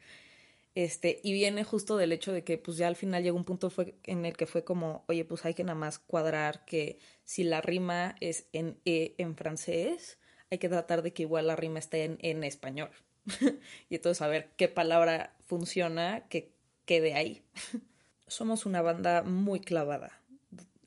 Este, 0.78 1.18
y 1.24 1.32
viene 1.32 1.64
justo 1.64 1.96
del 1.96 2.12
hecho 2.12 2.30
de 2.30 2.44
que 2.44 2.56
pues 2.56 2.76
ya 2.76 2.86
al 2.86 2.94
final 2.94 3.24
llegó 3.24 3.36
un 3.36 3.44
punto 3.44 3.72
en 4.04 4.24
el 4.24 4.36
que 4.36 4.46
fue 4.46 4.62
como, 4.62 5.04
oye, 5.08 5.24
pues 5.24 5.44
hay 5.44 5.52
que 5.52 5.64
nada 5.64 5.74
más 5.74 5.98
cuadrar 5.98 6.64
que 6.66 7.00
si 7.24 7.42
la 7.42 7.60
rima 7.60 8.14
es 8.20 8.46
en 8.52 8.78
E 8.84 9.16
en 9.18 9.34
francés, 9.34 10.20
hay 10.52 10.58
que 10.58 10.68
tratar 10.68 11.02
de 11.02 11.12
que 11.12 11.24
igual 11.24 11.48
la 11.48 11.56
rima 11.56 11.80
esté 11.80 12.04
en, 12.04 12.16
en 12.20 12.44
español. 12.44 12.90
y 13.90 13.96
entonces 13.96 14.22
a 14.22 14.28
ver 14.28 14.50
qué 14.56 14.68
palabra 14.68 15.34
funciona 15.48 16.28
que 16.28 16.52
quede 16.84 17.14
ahí. 17.14 17.42
Somos 18.28 18.64
una 18.64 18.80
banda 18.80 19.24
muy 19.24 19.58
clavada. 19.58 20.22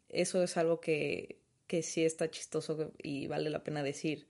Eso 0.07 0.41
es 0.41 0.55
algo 0.55 0.79
que, 0.79 1.37
que 1.67 1.83
sí 1.83 2.05
está 2.05 2.31
chistoso 2.31 2.93
y 3.03 3.27
vale 3.27 3.49
la 3.49 3.65
pena 3.65 3.83
decir. 3.83 4.25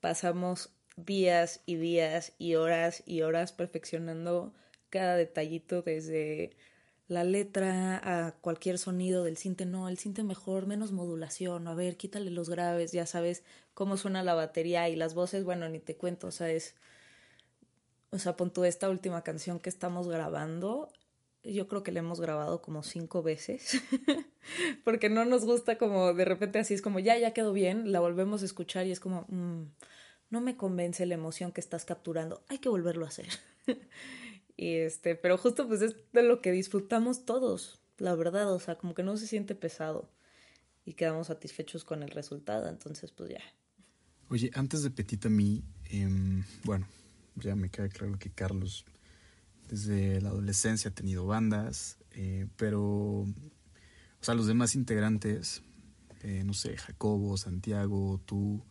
Pasamos 0.00 0.70
días 0.96 1.60
y 1.66 1.76
días 1.76 2.32
y 2.36 2.56
horas 2.56 3.04
y 3.06 3.22
horas 3.22 3.52
perfeccionando 3.52 4.52
cada 4.94 5.16
detallito 5.16 5.82
desde 5.82 6.52
la 7.08 7.24
letra 7.24 8.26
a 8.26 8.32
cualquier 8.36 8.78
sonido 8.78 9.24
del 9.24 9.36
cinte, 9.36 9.66
no, 9.66 9.88
el 9.88 9.98
cinte 9.98 10.22
mejor, 10.22 10.68
menos 10.68 10.92
modulación, 10.92 11.66
a 11.66 11.74
ver, 11.74 11.96
quítale 11.96 12.30
los 12.30 12.48
graves, 12.48 12.92
ya 12.92 13.04
sabes 13.04 13.42
cómo 13.74 13.96
suena 13.96 14.22
la 14.22 14.34
batería 14.34 14.88
y 14.88 14.94
las 14.94 15.14
voces, 15.14 15.42
bueno, 15.42 15.68
ni 15.68 15.80
te 15.80 15.96
cuento, 15.96 16.28
o 16.28 16.30
sea, 16.30 16.48
es, 16.48 16.76
o 18.10 18.20
sea, 18.20 18.36
pon 18.36 18.52
tú 18.52 18.64
esta 18.64 18.88
última 18.88 19.22
canción 19.24 19.58
que 19.58 19.68
estamos 19.68 20.06
grabando, 20.08 20.92
yo 21.42 21.66
creo 21.66 21.82
que 21.82 21.90
la 21.90 21.98
hemos 21.98 22.20
grabado 22.20 22.62
como 22.62 22.84
cinco 22.84 23.24
veces, 23.24 23.82
porque 24.84 25.10
no 25.10 25.24
nos 25.24 25.44
gusta 25.44 25.76
como 25.76 26.14
de 26.14 26.24
repente 26.24 26.60
así 26.60 26.72
es 26.74 26.82
como, 26.82 27.00
ya, 27.00 27.18
ya 27.18 27.32
quedó 27.32 27.52
bien, 27.52 27.90
la 27.90 27.98
volvemos 27.98 28.42
a 28.42 28.44
escuchar 28.44 28.86
y 28.86 28.92
es 28.92 29.00
como, 29.00 29.26
mm, 29.28 29.64
no 30.30 30.40
me 30.40 30.56
convence 30.56 31.04
la 31.04 31.14
emoción 31.14 31.50
que 31.50 31.60
estás 31.60 31.84
capturando, 31.84 32.44
hay 32.48 32.58
que 32.58 32.68
volverlo 32.68 33.04
a 33.04 33.08
hacer. 33.08 33.26
Y 34.56 34.74
este, 34.76 35.16
pero 35.16 35.36
justo 35.36 35.66
pues 35.66 35.82
es 35.82 35.96
de 36.12 36.22
lo 36.22 36.40
que 36.40 36.52
disfrutamos 36.52 37.24
todos, 37.24 37.80
la 37.98 38.14
verdad, 38.14 38.52
o 38.52 38.60
sea, 38.60 38.76
como 38.76 38.94
que 38.94 39.02
no 39.02 39.16
se 39.16 39.26
siente 39.26 39.54
pesado 39.54 40.08
y 40.84 40.94
quedamos 40.94 41.28
satisfechos 41.28 41.84
con 41.84 42.02
el 42.02 42.10
resultado, 42.10 42.68
entonces 42.68 43.10
pues 43.10 43.30
ya. 43.30 43.42
Oye, 44.28 44.50
antes 44.54 44.82
de 44.82 44.90
Petit 44.90 45.26
mí, 45.26 45.64
em, 45.84 46.44
bueno, 46.64 46.86
ya 47.36 47.56
me 47.56 47.68
queda 47.68 47.88
claro 47.88 48.18
que 48.18 48.30
Carlos 48.30 48.84
desde 49.68 50.20
la 50.20 50.30
adolescencia 50.30 50.90
ha 50.90 50.94
tenido 50.94 51.26
bandas, 51.26 51.98
eh, 52.12 52.46
pero, 52.56 52.80
o 53.22 53.26
sea, 54.20 54.34
los 54.34 54.46
demás 54.46 54.74
integrantes, 54.74 55.62
eh, 56.22 56.42
no 56.44 56.54
sé, 56.54 56.76
Jacobo, 56.76 57.36
Santiago, 57.36 58.20
tú, 58.24 58.62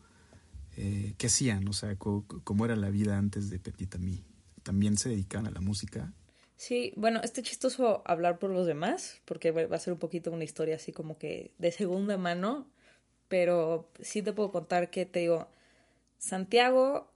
eh, 0.78 1.13
¿qué 1.17 1.28
hacían? 1.28 1.67
O 1.67 1.74
sea, 1.74 1.96
¿cómo 1.98 2.65
era 2.65 2.76
la 2.76 2.89
vida 2.89 3.17
antes 3.17 3.50
de 3.50 3.60
Petit 3.60 3.98
mí? 3.98 4.24
También 4.63 4.97
se 4.97 5.10
dedican 5.10 5.47
a 5.47 5.52
la 5.52 5.62
música. 5.62 6.13
Sí, 6.56 6.93
bueno, 6.95 7.19
este 7.23 7.41
chistoso 7.41 8.02
hablar 8.06 8.39
por 8.39 8.49
los 8.49 8.65
demás, 8.65 9.21
porque 9.26 9.52
va 9.52 9.76
a 9.76 9.80
ser 9.80 9.93
un 9.93 9.99
poquito 9.99 10.32
una 10.32 10.43
historia 10.43 10.76
así 10.76 10.91
como 10.91 11.17
que 11.17 11.52
de 11.58 11.71
segunda 11.71 12.17
mano, 12.17 12.67
pero 13.28 13.89
sí 13.99 14.21
te 14.21 14.34
puedo 14.34 14.52
contar 14.52 14.89
que 14.89 15.06
te 15.06 15.19
digo, 15.19 15.49
Santiago 16.19 17.12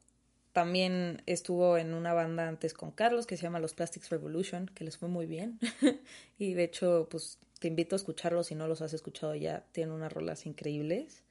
también 0.52 1.22
estuvo 1.28 1.78
en 1.78 1.94
una 1.94 2.14
banda 2.14 2.48
antes 2.48 2.74
con 2.74 2.92
Carlos 2.92 3.28
que 3.28 3.38
se 3.38 3.44
llama 3.44 3.60
Los 3.60 3.76
Plastics 3.76 4.10
Revolution, 4.10 4.66
que 4.74 4.84
les 4.84 4.98
fue 4.98 5.08
muy 5.08 5.28
bien. 5.28 5.60
y 6.40 6.56
de 6.56 6.64
hecho, 6.64 7.08
pues 7.12 7.38
te 7.60 7.68
invito 7.68 7.96
a 7.96 7.98
escucharlos 7.98 8.48
si 8.48 8.56
no 8.56 8.68
los 8.68 8.82
has 8.82 8.94
escuchado 8.94 9.36
ya, 9.36 9.66
tienen 9.72 9.94
unas 9.94 10.12
rolas 10.12 10.46
increíbles. 10.46 11.24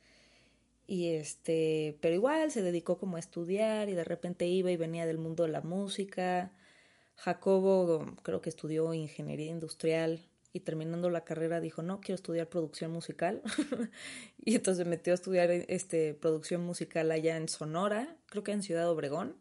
Y 0.87 1.09
este, 1.14 1.99
pero 2.01 2.14
igual 2.14 2.51
se 2.53 2.62
dedicó 2.62 2.99
como 2.99 3.16
a 3.16 3.20
estudiar 3.20 3.88
y 3.88 3.94
de 3.94 4.05
repente 4.05 4.46
iba 4.46 4.70
y 4.70 4.77
venía 4.77 5.07
del 5.07 5.18
mundo 5.18 5.42
de 5.42 5.51
la 5.51 5.61
música. 5.61 6.53
Jacobo 7.16 8.14
creo 8.22 8.40
que 8.40 8.51
estudió 8.51 8.94
ingeniería 8.94 9.51
industrial 9.51 10.20
y 10.53 10.61
terminando 10.61 11.11
la 11.11 11.25
carrera 11.25 11.61
dijo, 11.61 11.83
"No, 11.83 12.01
quiero 12.01 12.14
estudiar 12.16 12.49
producción 12.49 12.92
musical." 12.92 13.42
y 14.38 14.55
entonces 14.55 14.85
se 14.85 14.88
metió 14.88 15.12
a 15.12 15.16
estudiar 15.16 15.51
este 15.51 16.14
producción 16.14 16.62
musical 16.62 17.11
allá 17.11 17.37
en 17.37 17.49
Sonora, 17.49 18.16
creo 18.27 18.44
que 18.44 18.53
en 18.53 18.62
Ciudad 18.62 18.88
Obregón. 18.88 19.37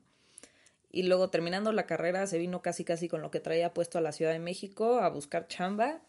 Y 0.92 1.04
luego 1.04 1.30
terminando 1.30 1.72
la 1.74 1.86
carrera 1.86 2.26
se 2.26 2.38
vino 2.40 2.62
casi 2.62 2.86
casi 2.86 3.08
con 3.10 3.22
lo 3.22 3.30
que 3.30 3.40
traía 3.40 3.74
puesto 3.74 3.98
a 3.98 4.02
la 4.02 4.14
Ciudad 4.14 4.32
de 4.32 4.40
México 4.40 5.00
a 5.00 5.10
buscar 5.10 5.48
chamba 5.48 6.02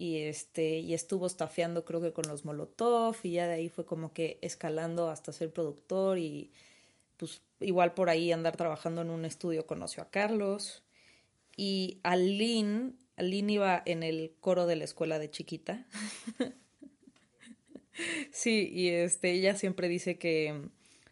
y 0.00 0.22
este 0.22 0.78
y 0.78 0.94
estuvo 0.94 1.26
estafeando 1.26 1.84
creo 1.84 2.00
que 2.00 2.14
con 2.14 2.26
los 2.26 2.46
Molotov 2.46 3.16
y 3.22 3.32
ya 3.32 3.46
de 3.46 3.52
ahí 3.52 3.68
fue 3.68 3.84
como 3.84 4.14
que 4.14 4.38
escalando 4.40 5.10
hasta 5.10 5.30
ser 5.30 5.52
productor 5.52 6.18
y 6.18 6.50
pues 7.18 7.42
igual 7.60 7.92
por 7.92 8.08
ahí 8.08 8.32
andar 8.32 8.56
trabajando 8.56 9.02
en 9.02 9.10
un 9.10 9.26
estudio 9.26 9.66
conoció 9.66 10.02
a 10.02 10.10
Carlos 10.10 10.82
y 11.54 12.00
Aline 12.02 12.94
Aline 13.16 13.52
iba 13.52 13.82
en 13.84 14.02
el 14.02 14.32
coro 14.40 14.66
de 14.66 14.76
la 14.76 14.84
escuela 14.84 15.18
de 15.18 15.30
chiquita. 15.30 15.86
Sí 18.32 18.70
y 18.72 18.88
este 18.88 19.32
ella 19.32 19.54
siempre 19.56 19.86
dice 19.86 20.16
que 20.16 20.58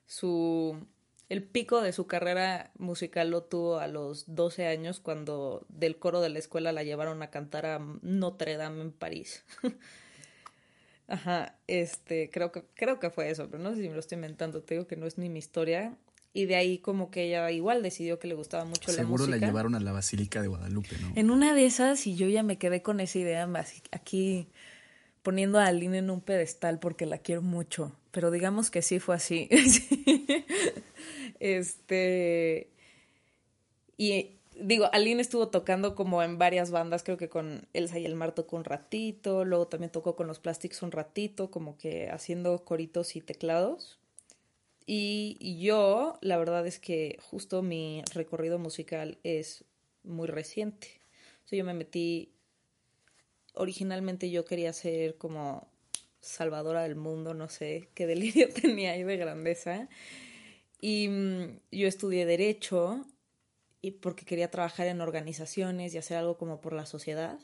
su 0.07 0.87
el 1.29 1.43
pico 1.43 1.83
de 1.83 1.93
su 1.93 2.07
carrera 2.07 2.71
musical 2.79 3.31
lo 3.31 3.43
tuvo 3.43 3.79
a 3.79 3.87
los 3.87 4.35
12 4.35 4.67
años 4.67 5.01
cuando 5.01 5.67
del 5.69 5.99
coro 5.99 6.21
de 6.21 6.31
la 6.31 6.39
escuela 6.39 6.73
la 6.73 6.85
llevaron 6.85 7.23
a 7.23 7.31
cantar 7.31 7.67
a 7.67 7.81
Notre 8.03 8.57
Dame 8.57 8.81
en 8.81 8.93
París. 8.93 9.45
Ajá, 11.09 11.55
este, 11.67 12.31
creo 12.31 12.53
que, 12.53 12.65
creo 12.75 12.99
que 12.99 13.11
fue 13.11 13.31
eso, 13.31 13.49
pero 13.51 13.63
no 13.63 13.75
sé 13.75 13.83
si 13.83 13.89
me 13.89 13.95
lo 13.95 14.01
estoy 14.01 14.17
inventando, 14.17 14.63
te 14.63 14.75
digo 14.75 14.87
que 14.87 14.97
no 14.97 15.07
es 15.07 15.19
ni 15.19 15.29
mi 15.29 15.39
historia. 15.39 15.97
Y 16.35 16.45
de 16.45 16.57
ahí 16.57 16.79
como 16.79 17.11
que 17.11 17.25
ella 17.25 17.51
igual 17.51 17.83
decidió 17.83 18.19
que 18.19 18.29
le 18.29 18.35
gustaba 18.35 18.65
mucho 18.65 18.93
la 18.93 19.03
música. 19.03 19.03
Seguro 19.03 19.27
la 19.27 19.39
llevaron 19.39 19.75
a 19.75 19.81
la 19.81 19.93
Basílica 19.93 20.43
de 20.43 20.49
Guadalupe, 20.49 20.97
¿no? 21.01 21.13
En 21.17 21.31
una 21.31 21.55
de 21.55 21.65
esas, 21.65 22.07
y 22.07 22.17
yo 22.17 22.29
ya 22.29 22.43
me 22.43 22.59
quedé 22.59 22.83
con 22.83 23.01
esa 23.01 23.19
idea, 23.19 23.49
aquí 23.91 24.49
poniendo 25.23 25.59
a 25.59 25.67
Aline 25.67 25.99
en 25.99 26.11
un 26.11 26.21
pedestal 26.21 26.79
porque 26.79 27.07
la 27.07 27.19
quiero 27.19 27.43
mucho, 27.43 27.93
pero 28.19 28.33
digamos 28.33 28.73
que 28.73 28.83
sí 28.83 28.99
fue 28.99 29.15
así. 29.15 29.49
Este. 31.39 32.69
Y 33.97 34.41
digo, 34.59 34.89
Aline 34.93 35.23
estuvo 35.23 35.51
tocando 35.51 35.95
como 35.95 36.21
en 36.25 36.37
varias 36.37 36.73
bandas, 36.73 37.05
creo 37.05 37.17
que 37.17 37.29
con 37.29 37.69
Elsa 37.75 38.01
y 38.01 38.07
el 38.07 38.17
Mar 38.17 38.35
tocó 38.35 38.57
un 38.57 38.65
ratito, 38.65 39.45
luego 39.45 39.69
también 39.69 39.93
tocó 39.93 40.17
con 40.17 40.27
los 40.27 40.41
Plastics 40.41 40.83
un 40.83 40.91
ratito, 40.91 41.53
como 41.53 41.79
que 41.79 42.11
haciendo 42.11 42.65
coritos 42.65 43.15
y 43.15 43.21
teclados. 43.21 44.01
Y, 44.85 45.61
yo, 45.63 46.19
la 46.21 46.39
verdad 46.39 46.67
es 46.67 46.81
que 46.81 47.21
justo 47.23 47.63
mi 47.63 48.03
recorrido 48.15 48.59
musical 48.59 49.19
es 49.23 49.63
muy 50.03 50.27
reciente. 50.27 50.89
Yo 51.53 51.65
me 51.65 51.73
metí, 51.73 52.33
originalmente 53.55 54.29
yo 54.29 54.45
quería 54.45 54.73
ser 54.73 55.17
como 55.19 55.69
salvadora 56.29 56.83
del 56.83 56.97
mundo, 56.97 57.35
no 57.35 57.49
sé 57.49 57.89
qué 57.95 58.07
delirio 58.07 58.49
tenía 58.55 58.93
ahí 58.93 59.03
de 59.03 59.17
grandeza. 59.17 59.89
Y 60.81 61.09
mm, 61.09 61.61
yo 61.73 61.89
estudié 61.89 62.27
derecho 62.27 63.07
y 63.81 63.93
porque 63.93 64.25
quería 64.25 64.51
trabajar 64.51 64.87
en 64.87 65.01
organizaciones 65.01 65.95
y 65.95 65.99
hacer 65.99 66.17
algo 66.17 66.37
como 66.39 66.61
por 66.61 66.73
la 66.73 66.87
sociedad. 66.87 67.39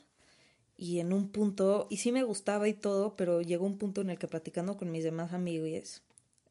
Y 0.77 0.99
en 0.99 1.13
un 1.13 1.29
punto, 1.29 1.87
y 1.89 1.97
sí 1.97 2.11
me 2.11 2.23
gustaba 2.23 2.67
y 2.67 2.73
todo, 2.73 3.15
pero 3.15 3.41
llegó 3.41 3.65
un 3.65 3.77
punto 3.77 4.01
en 4.01 4.09
el 4.09 4.19
que 4.19 4.27
platicando 4.27 4.77
con 4.77 4.91
mis 4.91 5.03
demás 5.03 5.33
amigos 5.33 6.01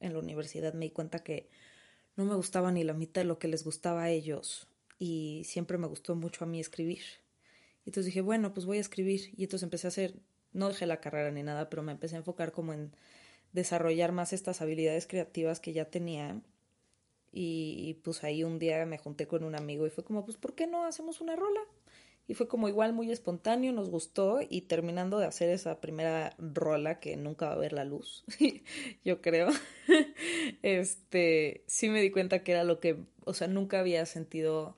en 0.00 0.12
la 0.12 0.18
universidad 0.18 0.74
me 0.74 0.86
di 0.86 0.90
cuenta 0.90 1.18
que 1.20 1.48
no 2.16 2.24
me 2.24 2.34
gustaba 2.34 2.72
ni 2.72 2.84
la 2.84 2.94
mitad 2.94 3.22
de 3.22 3.26
lo 3.26 3.38
que 3.38 3.48
les 3.48 3.64
gustaba 3.64 4.04
a 4.04 4.10
ellos. 4.10 4.68
Y 4.98 5.42
siempre 5.44 5.78
me 5.78 5.86
gustó 5.86 6.14
mucho 6.14 6.44
a 6.44 6.46
mí 6.46 6.60
escribir. 6.60 7.02
Y 7.84 7.90
entonces 7.90 8.06
dije, 8.06 8.20
bueno, 8.20 8.54
pues 8.54 8.66
voy 8.66 8.78
a 8.78 8.80
escribir. 8.80 9.32
Y 9.36 9.44
entonces 9.44 9.64
empecé 9.64 9.86
a 9.86 9.88
hacer, 9.88 10.14
no 10.54 10.68
dejé 10.68 10.86
la 10.86 11.00
carrera 11.00 11.30
ni 11.30 11.42
nada, 11.42 11.68
pero 11.68 11.82
me 11.82 11.92
empecé 11.92 12.14
a 12.16 12.18
enfocar 12.18 12.52
como 12.52 12.72
en 12.72 12.92
desarrollar 13.52 14.12
más 14.12 14.32
estas 14.32 14.62
habilidades 14.62 15.06
creativas 15.06 15.60
que 15.60 15.72
ya 15.72 15.84
tenía 15.86 16.40
y, 17.36 17.94
pues 18.04 18.22
ahí 18.22 18.44
un 18.44 18.60
día 18.60 18.86
me 18.86 18.96
junté 18.96 19.26
con 19.26 19.42
un 19.42 19.56
amigo 19.56 19.86
y 19.86 19.90
fue 19.90 20.04
como, 20.04 20.24
pues, 20.24 20.36
¿por 20.36 20.54
qué 20.54 20.68
no 20.68 20.84
hacemos 20.84 21.20
una 21.20 21.34
rola? 21.34 21.60
Y 22.28 22.34
fue 22.34 22.46
como 22.46 22.68
igual 22.68 22.92
muy 22.92 23.10
espontáneo, 23.10 23.72
nos 23.72 23.90
gustó 23.90 24.38
y 24.48 24.62
terminando 24.62 25.18
de 25.18 25.26
hacer 25.26 25.50
esa 25.50 25.80
primera 25.80 26.34
rola 26.38 27.00
que 27.00 27.16
nunca 27.16 27.46
va 27.48 27.54
a 27.54 27.58
ver 27.58 27.72
la 27.72 27.84
luz, 27.84 28.24
yo 29.04 29.20
creo, 29.20 29.48
este, 30.62 31.64
sí 31.66 31.88
me 31.88 32.00
di 32.00 32.10
cuenta 32.10 32.44
que 32.44 32.52
era 32.52 32.62
lo 32.62 32.78
que, 32.78 32.98
o 33.24 33.34
sea, 33.34 33.48
nunca 33.48 33.80
había 33.80 34.06
sentido 34.06 34.76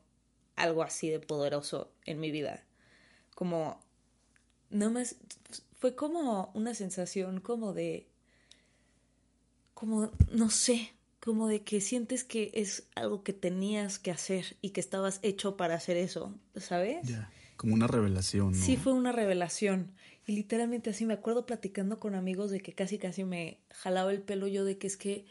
algo 0.56 0.82
así 0.82 1.10
de 1.10 1.20
poderoso 1.20 1.92
en 2.06 2.20
mi 2.20 2.30
vida. 2.30 2.64
Como, 3.34 3.78
no 4.70 4.90
más, 4.90 5.16
fue 5.86 5.94
como 5.94 6.50
una 6.54 6.74
sensación 6.74 7.38
como 7.40 7.72
de, 7.72 8.08
como, 9.72 10.10
no 10.32 10.50
sé, 10.50 10.90
como 11.20 11.46
de 11.46 11.62
que 11.62 11.80
sientes 11.80 12.24
que 12.24 12.50
es 12.54 12.88
algo 12.96 13.22
que 13.22 13.32
tenías 13.32 14.00
que 14.00 14.10
hacer 14.10 14.56
y 14.62 14.70
que 14.70 14.80
estabas 14.80 15.20
hecho 15.22 15.56
para 15.56 15.76
hacer 15.76 15.96
eso, 15.96 16.34
¿sabes? 16.56 17.06
Ya, 17.06 17.30
como 17.56 17.74
una 17.74 17.86
revelación. 17.86 18.50
¿no? 18.50 18.58
Sí, 18.58 18.76
fue 18.76 18.94
una 18.94 19.12
revelación. 19.12 19.92
Y 20.26 20.32
literalmente 20.32 20.90
así 20.90 21.06
me 21.06 21.14
acuerdo 21.14 21.46
platicando 21.46 22.00
con 22.00 22.16
amigos 22.16 22.50
de 22.50 22.58
que 22.58 22.72
casi 22.72 22.98
casi 22.98 23.22
me 23.22 23.60
jalaba 23.70 24.10
el 24.10 24.22
pelo 24.22 24.48
yo 24.48 24.64
de 24.64 24.78
que 24.78 24.88
es 24.88 24.96
que 24.96 25.24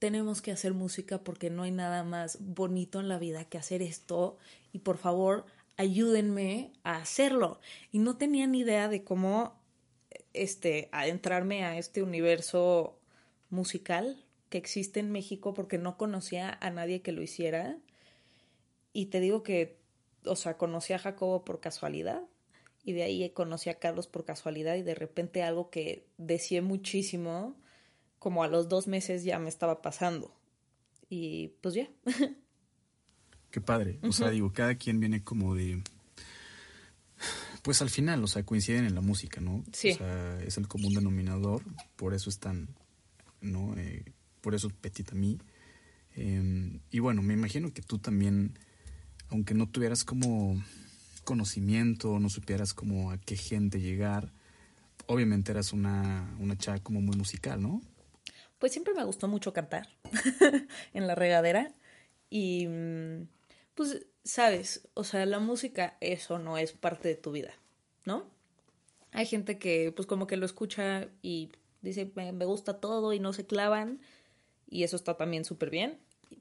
tenemos 0.00 0.42
que 0.42 0.50
hacer 0.50 0.74
música 0.74 1.22
porque 1.22 1.50
no 1.50 1.62
hay 1.62 1.70
nada 1.70 2.02
más 2.02 2.38
bonito 2.40 2.98
en 2.98 3.08
la 3.08 3.20
vida 3.20 3.44
que 3.44 3.58
hacer 3.58 3.80
esto 3.80 4.38
y 4.72 4.80
por 4.80 4.98
favor 4.98 5.46
ayúdenme 5.76 6.72
a 6.82 6.96
hacerlo. 6.96 7.60
Y 7.92 8.00
no 8.00 8.16
tenía 8.16 8.48
ni 8.48 8.58
idea 8.58 8.88
de 8.88 9.04
cómo 9.04 9.62
este 10.34 10.88
adentrarme 10.92 11.64
a 11.64 11.78
este 11.78 12.02
universo 12.02 12.98
musical 13.50 14.22
que 14.50 14.58
existe 14.58 15.00
en 15.00 15.10
México 15.10 15.54
porque 15.54 15.78
no 15.78 15.96
conocía 15.96 16.58
a 16.60 16.70
nadie 16.70 17.02
que 17.02 17.12
lo 17.12 17.22
hiciera. 17.22 17.78
Y 18.92 19.06
te 19.06 19.20
digo 19.20 19.42
que, 19.42 19.78
o 20.24 20.36
sea, 20.36 20.56
conocí 20.58 20.92
a 20.92 20.98
Jacobo 20.98 21.44
por 21.44 21.60
casualidad 21.60 22.22
y 22.84 22.92
de 22.92 23.02
ahí 23.02 23.30
conocí 23.30 23.70
a 23.70 23.78
Carlos 23.78 24.06
por 24.06 24.24
casualidad 24.24 24.76
y 24.76 24.82
de 24.82 24.94
repente 24.94 25.42
algo 25.42 25.70
que 25.70 26.06
deseé 26.18 26.60
muchísimo, 26.60 27.56
como 28.18 28.42
a 28.42 28.48
los 28.48 28.68
dos 28.68 28.86
meses 28.86 29.24
ya 29.24 29.38
me 29.38 29.48
estaba 29.48 29.80
pasando. 29.80 30.34
Y 31.08 31.48
pues 31.60 31.74
ya. 31.74 31.88
Qué 33.50 33.60
padre. 33.60 33.98
O 34.02 34.12
sea, 34.12 34.30
digo, 34.30 34.52
cada 34.52 34.74
quien 34.74 35.00
viene 35.00 35.22
como 35.22 35.54
de... 35.54 35.82
Pues 37.64 37.80
al 37.80 37.88
final, 37.88 38.22
o 38.22 38.26
sea, 38.26 38.44
coinciden 38.44 38.84
en 38.84 38.94
la 38.94 39.00
música, 39.00 39.40
¿no? 39.40 39.64
Sí. 39.72 39.92
O 39.92 39.96
sea, 39.96 40.38
es 40.42 40.58
el 40.58 40.68
común 40.68 40.92
denominador, 40.92 41.62
por 41.96 42.12
eso 42.12 42.28
están, 42.28 42.68
¿no? 43.40 43.74
Eh, 43.78 44.04
por 44.42 44.54
eso 44.54 44.68
Petit 44.68 45.12
a 45.12 45.14
mí. 45.14 45.38
Eh, 46.14 46.78
y 46.90 46.98
bueno, 46.98 47.22
me 47.22 47.32
imagino 47.32 47.72
que 47.72 47.80
tú 47.80 47.98
también, 47.98 48.58
aunque 49.30 49.54
no 49.54 49.66
tuvieras 49.66 50.04
como 50.04 50.62
conocimiento, 51.24 52.20
no 52.20 52.28
supieras 52.28 52.74
como 52.74 53.10
a 53.10 53.16
qué 53.16 53.34
gente 53.34 53.80
llegar, 53.80 54.30
obviamente 55.06 55.50
eras 55.50 55.72
una, 55.72 56.36
una 56.40 56.58
chava 56.58 56.80
como 56.80 57.00
muy 57.00 57.16
musical, 57.16 57.62
¿no? 57.62 57.80
Pues 58.58 58.72
siempre 58.72 58.92
me 58.92 59.04
gustó 59.04 59.26
mucho 59.26 59.54
cantar 59.54 59.88
en 60.92 61.06
la 61.06 61.14
regadera 61.14 61.74
y 62.28 62.68
pues 63.74 64.04
sabes, 64.24 64.88
o 64.94 65.04
sea, 65.04 65.26
la 65.26 65.38
música 65.38 65.96
eso 66.00 66.38
no 66.38 66.58
es 66.58 66.72
parte 66.72 67.08
de 67.08 67.16
tu 67.16 67.30
vida, 67.30 67.54
¿no? 68.04 68.26
Hay 69.12 69.26
gente 69.26 69.58
que 69.58 69.92
pues 69.94 70.06
como 70.06 70.26
que 70.26 70.36
lo 70.36 70.46
escucha 70.46 71.08
y 71.22 71.52
dice 71.82 72.10
me, 72.16 72.44
gusta 72.44 72.80
todo 72.80 73.12
y 73.12 73.20
no 73.20 73.32
se 73.32 73.46
clavan 73.46 74.00
y 74.66 74.82
eso 74.82 74.96
está 74.96 75.16
también 75.16 75.44
súper 75.44 75.70
bien, 75.70 76.00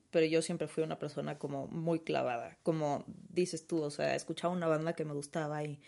pero 0.09 0.25
yo 0.25 0.41
siempre 0.41 0.67
fui 0.67 0.83
una 0.83 0.97
persona 0.97 1.37
como 1.37 1.67
muy 1.67 1.99
clavada, 1.99 2.57
como 2.63 3.05
dices 3.29 3.67
tú, 3.67 3.81
o 3.81 3.91
sea, 3.91 4.15
escuchaba 4.15 4.53
una 4.53 4.67
banda 4.67 4.93
que 4.93 5.05
me 5.05 5.13
gustaba 5.13 5.63
y 5.63 5.79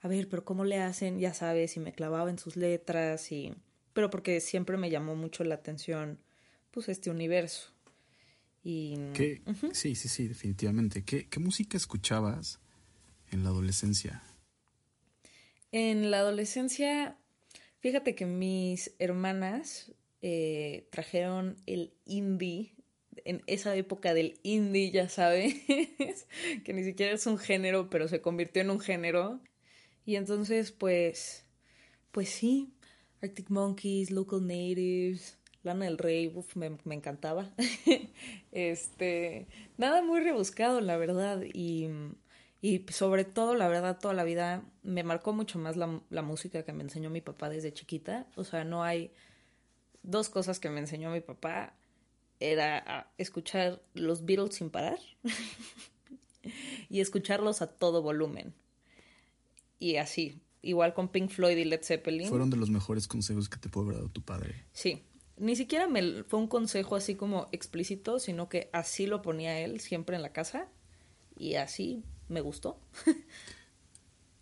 a 0.00 0.06
ver, 0.06 0.28
pero 0.28 0.44
¿cómo 0.44 0.64
le 0.64 0.78
hacen? 0.78 1.18
Ya 1.18 1.34
sabes, 1.34 1.76
y 1.76 1.80
me 1.80 1.92
clavaba 1.92 2.30
en 2.30 2.38
sus 2.38 2.56
letras 2.56 3.32
y 3.32 3.54
pero 3.94 4.10
porque 4.10 4.40
siempre 4.40 4.76
me 4.76 4.90
llamó 4.90 5.16
mucho 5.16 5.42
la 5.42 5.56
atención 5.56 6.20
pues 6.70 6.88
este 6.88 7.10
universo. 7.10 7.72
Y 8.62 8.96
¿Qué? 9.14 9.42
Sí, 9.72 9.94
sí, 9.94 10.08
sí, 10.08 10.28
definitivamente. 10.28 11.04
¿Qué, 11.04 11.28
¿Qué 11.28 11.40
música 11.40 11.76
escuchabas 11.76 12.60
en 13.30 13.44
la 13.44 13.50
adolescencia? 13.50 14.22
En 15.72 16.10
la 16.10 16.18
adolescencia, 16.18 17.18
fíjate 17.80 18.14
que 18.14 18.26
mis 18.26 18.94
hermanas 18.98 19.92
eh, 20.22 20.88
trajeron 20.90 21.56
el 21.66 21.92
indie, 22.04 22.74
en 23.24 23.42
esa 23.46 23.76
época 23.76 24.14
del 24.14 24.38
indie, 24.42 24.90
ya 24.90 25.08
sabes, 25.08 25.54
que 26.64 26.72
ni 26.72 26.84
siquiera 26.84 27.12
es 27.12 27.26
un 27.26 27.38
género, 27.38 27.90
pero 27.90 28.08
se 28.08 28.20
convirtió 28.20 28.62
en 28.62 28.70
un 28.70 28.80
género. 28.80 29.40
Y 30.04 30.16
entonces, 30.16 30.72
pues, 30.72 31.44
pues 32.10 32.30
sí, 32.30 32.72
Arctic 33.20 33.50
Monkeys, 33.50 34.10
Local 34.10 34.42
Natives, 34.42 35.37
Lana 35.62 35.86
del 35.86 35.98
Rey, 35.98 36.32
uf, 36.34 36.56
me, 36.56 36.76
me, 36.84 36.94
encantaba. 36.94 37.50
este, 38.52 39.48
nada 39.76 40.02
muy 40.02 40.20
rebuscado, 40.20 40.80
la 40.80 40.96
verdad, 40.96 41.42
y, 41.52 41.88
y, 42.62 42.84
sobre 42.90 43.24
todo, 43.24 43.54
la 43.54 43.68
verdad, 43.68 43.98
toda 43.98 44.14
la 44.14 44.24
vida 44.24 44.62
me 44.82 45.02
marcó 45.02 45.32
mucho 45.32 45.58
más 45.58 45.76
la, 45.76 46.00
la, 46.10 46.22
música 46.22 46.62
que 46.62 46.72
me 46.72 46.82
enseñó 46.82 47.10
mi 47.10 47.20
papá 47.20 47.48
desde 47.48 47.72
chiquita. 47.72 48.26
O 48.36 48.44
sea, 48.44 48.64
no 48.64 48.84
hay 48.84 49.12
dos 50.02 50.28
cosas 50.28 50.60
que 50.60 50.70
me 50.70 50.80
enseñó 50.80 51.10
mi 51.10 51.20
papá. 51.20 51.74
Era 52.40 53.10
escuchar 53.18 53.82
los 53.94 54.24
Beatles 54.24 54.54
sin 54.54 54.70
parar 54.70 55.00
y 56.88 57.00
escucharlos 57.00 57.62
a 57.62 57.66
todo 57.66 58.00
volumen. 58.00 58.54
Y 59.80 59.96
así, 59.96 60.40
igual 60.62 60.94
con 60.94 61.08
Pink 61.08 61.30
Floyd 61.30 61.56
y 61.56 61.64
Led 61.64 61.82
Zeppelin. 61.82 62.28
Fueron 62.28 62.50
de 62.50 62.56
los 62.56 62.70
mejores 62.70 63.08
consejos 63.08 63.48
que 63.48 63.58
te 63.58 63.68
pudo 63.68 63.84
haber 63.84 63.96
dado 63.96 64.08
tu 64.08 64.22
padre. 64.22 64.66
Sí, 64.72 65.02
ni 65.40 65.56
siquiera 65.56 65.86
me 65.88 66.24
fue 66.24 66.38
un 66.38 66.48
consejo 66.48 66.96
así 66.96 67.14
como 67.14 67.48
explícito, 67.52 68.18
sino 68.18 68.48
que 68.48 68.70
así 68.72 69.06
lo 69.06 69.22
ponía 69.22 69.58
él 69.60 69.80
siempre 69.80 70.16
en 70.16 70.22
la 70.22 70.32
casa 70.32 70.68
y 71.36 71.54
así 71.54 72.04
me 72.28 72.40
gustó. 72.40 72.80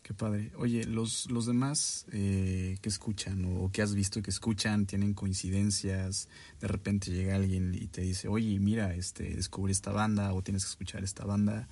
Qué 0.02 0.14
padre. 0.14 0.52
Oye, 0.56 0.84
los, 0.84 1.28
los 1.32 1.46
demás 1.46 2.06
eh, 2.12 2.78
que 2.80 2.88
escuchan 2.88 3.44
o 3.44 3.72
que 3.72 3.82
has 3.82 3.92
visto 3.92 4.22
que 4.22 4.30
escuchan 4.30 4.86
tienen 4.86 5.14
coincidencias. 5.14 6.28
De 6.60 6.68
repente 6.68 7.10
llega 7.10 7.34
alguien 7.34 7.74
y 7.74 7.88
te 7.88 8.02
dice, 8.02 8.28
oye, 8.28 8.60
mira, 8.60 8.94
este, 8.94 9.24
descubrí 9.34 9.72
esta 9.72 9.90
banda 9.90 10.32
o 10.32 10.42
tienes 10.42 10.64
que 10.64 10.70
escuchar 10.70 11.02
esta 11.02 11.24
banda. 11.24 11.68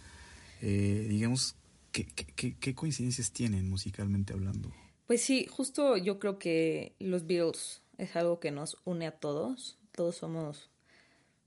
Eh, 0.63 1.07
digamos, 1.09 1.55
¿qué, 1.93 2.07
qué, 2.07 2.57
¿qué 2.57 2.75
coincidencias 2.75 3.31
tienen 3.31 3.71
musicalmente 3.71 4.33
hablando? 4.33 4.73
Pues 5.07 5.21
sí, 5.23 5.47
justo 5.49 5.97
yo 5.97 6.19
creo 6.19 6.41
que 6.41 6.97
los 6.99 7.29
Beatles 7.29 7.84
es 7.99 8.17
algo 8.17 8.41
que 8.41 8.51
nos 8.51 8.79
une 8.85 9.07
a 9.07 9.13
todos. 9.13 9.79
Todos 9.93 10.17
somos 10.17 10.71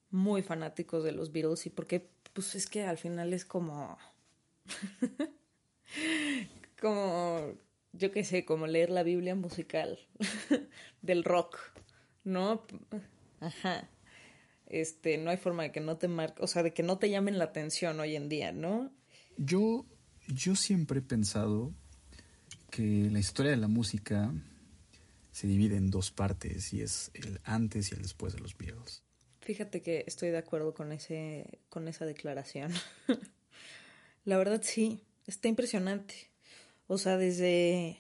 muy 0.10 0.42
fanáticos 0.42 1.04
de 1.04 1.12
los 1.12 1.32
Beatles 1.32 1.66
y 1.66 1.70
porque 1.70 2.10
pues 2.34 2.56
es 2.56 2.68
que 2.68 2.84
al 2.84 2.98
final 2.98 3.34
es 3.34 3.46
como 3.46 3.98
como 6.80 7.54
yo 7.94 8.12
qué 8.12 8.24
sé, 8.24 8.46
como 8.46 8.68
leer 8.68 8.90
la 8.90 9.04
Biblia 9.04 9.36
musical 9.36 10.00
del 11.02 11.24
rock, 11.24 11.58
¿no? 12.24 12.64
Ajá. 13.40 13.90
Este, 14.68 15.18
no 15.18 15.32
hay 15.32 15.38
forma 15.38 15.64
de 15.64 15.72
que 15.72 15.80
no 15.80 15.98
te 15.98 16.08
marque, 16.08 16.44
o 16.44 16.48
sea, 16.48 16.62
de 16.62 16.74
que 16.74 16.84
no 16.84 16.98
te 16.98 17.10
llamen 17.10 17.38
la 17.38 17.46
atención 17.46 18.00
hoy 18.00 18.16
en 18.16 18.30
día, 18.30 18.52
¿no? 18.52 18.92
Yo 19.38 19.86
yo 20.28 20.56
siempre 20.56 21.00
he 21.00 21.02
pensado 21.02 21.74
que 22.70 23.10
la 23.10 23.20
historia 23.20 23.52
de 23.52 23.58
la 23.58 23.70
música 23.70 24.34
se 25.38 25.46
divide 25.46 25.76
en 25.78 25.92
dos 25.92 26.10
partes 26.10 26.74
y 26.74 26.82
es 26.82 27.12
el 27.14 27.40
antes 27.44 27.92
y 27.92 27.96
el 27.96 28.02
después 28.02 28.34
de 28.34 28.40
los 28.40 28.58
Beatles. 28.58 29.04
Fíjate 29.42 29.84
que 29.84 30.04
estoy 30.08 30.30
de 30.30 30.40
acuerdo 30.40 30.74
con 30.74 30.92
ese 30.92 31.60
con 31.70 31.88
esa 31.88 32.08
declaración. 32.08 32.74
la 34.26 34.40
verdad 34.40 34.62
sí, 34.64 35.00
está 35.28 35.48
impresionante. 35.48 36.32
O 36.88 36.98
sea, 36.98 37.18
desde 37.18 38.00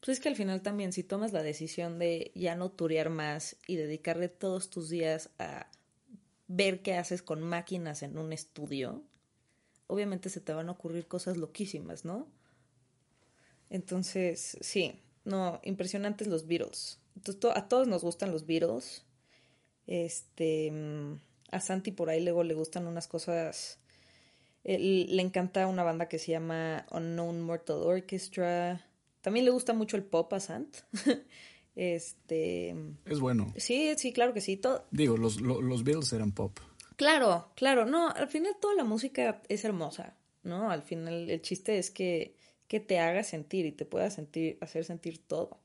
pues 0.00 0.18
es 0.18 0.22
que 0.22 0.28
al 0.28 0.36
final 0.36 0.60
también 0.60 0.92
si 0.92 1.02
tomas 1.02 1.32
la 1.32 1.42
decisión 1.42 1.98
de 1.98 2.32
ya 2.34 2.54
no 2.54 2.70
turear 2.70 3.08
más 3.08 3.56
y 3.66 3.76
dedicarle 3.76 4.28
todos 4.28 4.68
tus 4.68 4.90
días 4.90 5.30
a 5.38 5.70
ver 6.48 6.82
qué 6.82 6.96
haces 6.96 7.22
con 7.22 7.40
máquinas 7.40 8.02
en 8.02 8.18
un 8.18 8.30
estudio, 8.30 9.02
obviamente 9.86 10.28
se 10.28 10.42
te 10.42 10.52
van 10.52 10.68
a 10.68 10.72
ocurrir 10.72 11.06
cosas 11.08 11.38
loquísimas, 11.38 12.04
¿no? 12.04 12.28
Entonces, 13.70 14.58
sí, 14.60 15.00
no, 15.24 15.60
impresionantes 15.64 16.28
los 16.28 16.46
Beatles. 16.46 17.00
Entonces, 17.16 17.40
to 17.40 17.56
a 17.56 17.68
todos 17.68 17.88
nos 17.88 18.02
gustan 18.02 18.32
los 18.32 18.46
Beatles. 18.46 19.04
Este, 19.86 20.72
a 21.50 21.60
Santi 21.60 21.92
por 21.92 22.10
ahí 22.10 22.22
luego 22.22 22.42
le 22.42 22.54
gustan 22.54 22.86
unas 22.86 23.08
cosas. 23.08 23.78
Él, 24.64 25.14
le 25.14 25.22
encanta 25.22 25.66
una 25.66 25.82
banda 25.82 26.08
que 26.08 26.18
se 26.18 26.32
llama 26.32 26.86
Unknown 26.90 27.40
Mortal 27.42 27.82
Orchestra. 27.82 28.86
También 29.20 29.44
le 29.44 29.50
gusta 29.50 29.72
mucho 29.72 29.96
el 29.96 30.04
pop 30.04 30.32
a 30.32 30.40
Sant. 30.40 30.76
este. 31.76 32.74
Es 33.06 33.20
bueno. 33.20 33.52
Sí, 33.56 33.94
sí, 33.96 34.12
claro 34.12 34.34
que 34.34 34.40
sí. 34.40 34.56
Todo... 34.56 34.86
Digo, 34.90 35.16
los, 35.16 35.40
los, 35.40 35.62
los 35.62 35.84
Beatles 35.84 36.12
eran 36.12 36.32
pop. 36.32 36.58
Claro, 36.96 37.48
claro. 37.56 37.86
No, 37.86 38.10
al 38.10 38.28
final 38.28 38.56
toda 38.60 38.74
la 38.74 38.84
música 38.84 39.42
es 39.48 39.64
hermosa, 39.64 40.16
¿no? 40.42 40.70
Al 40.70 40.82
final 40.82 41.30
el 41.30 41.42
chiste 41.42 41.78
es 41.78 41.90
que 41.90 42.36
que 42.74 42.80
te 42.80 42.98
haga 42.98 43.22
sentir 43.22 43.66
y 43.66 43.70
te 43.70 43.84
pueda 43.84 44.10
sentir, 44.10 44.58
hacer 44.60 44.84
sentir 44.84 45.24
todo. 45.24 45.60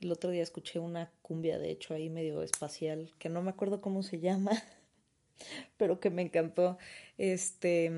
El 0.00 0.12
otro 0.12 0.30
día 0.30 0.44
escuché 0.44 0.78
una 0.78 1.10
cumbia, 1.22 1.58
de 1.58 1.72
hecho, 1.72 1.92
ahí 1.92 2.08
medio 2.08 2.44
espacial, 2.44 3.10
que 3.18 3.28
no 3.28 3.42
me 3.42 3.50
acuerdo 3.50 3.80
cómo 3.80 4.04
se 4.04 4.20
llama, 4.20 4.52
pero 5.76 5.98
que 5.98 6.08
me 6.08 6.22
encantó. 6.22 6.78
Este. 7.18 7.88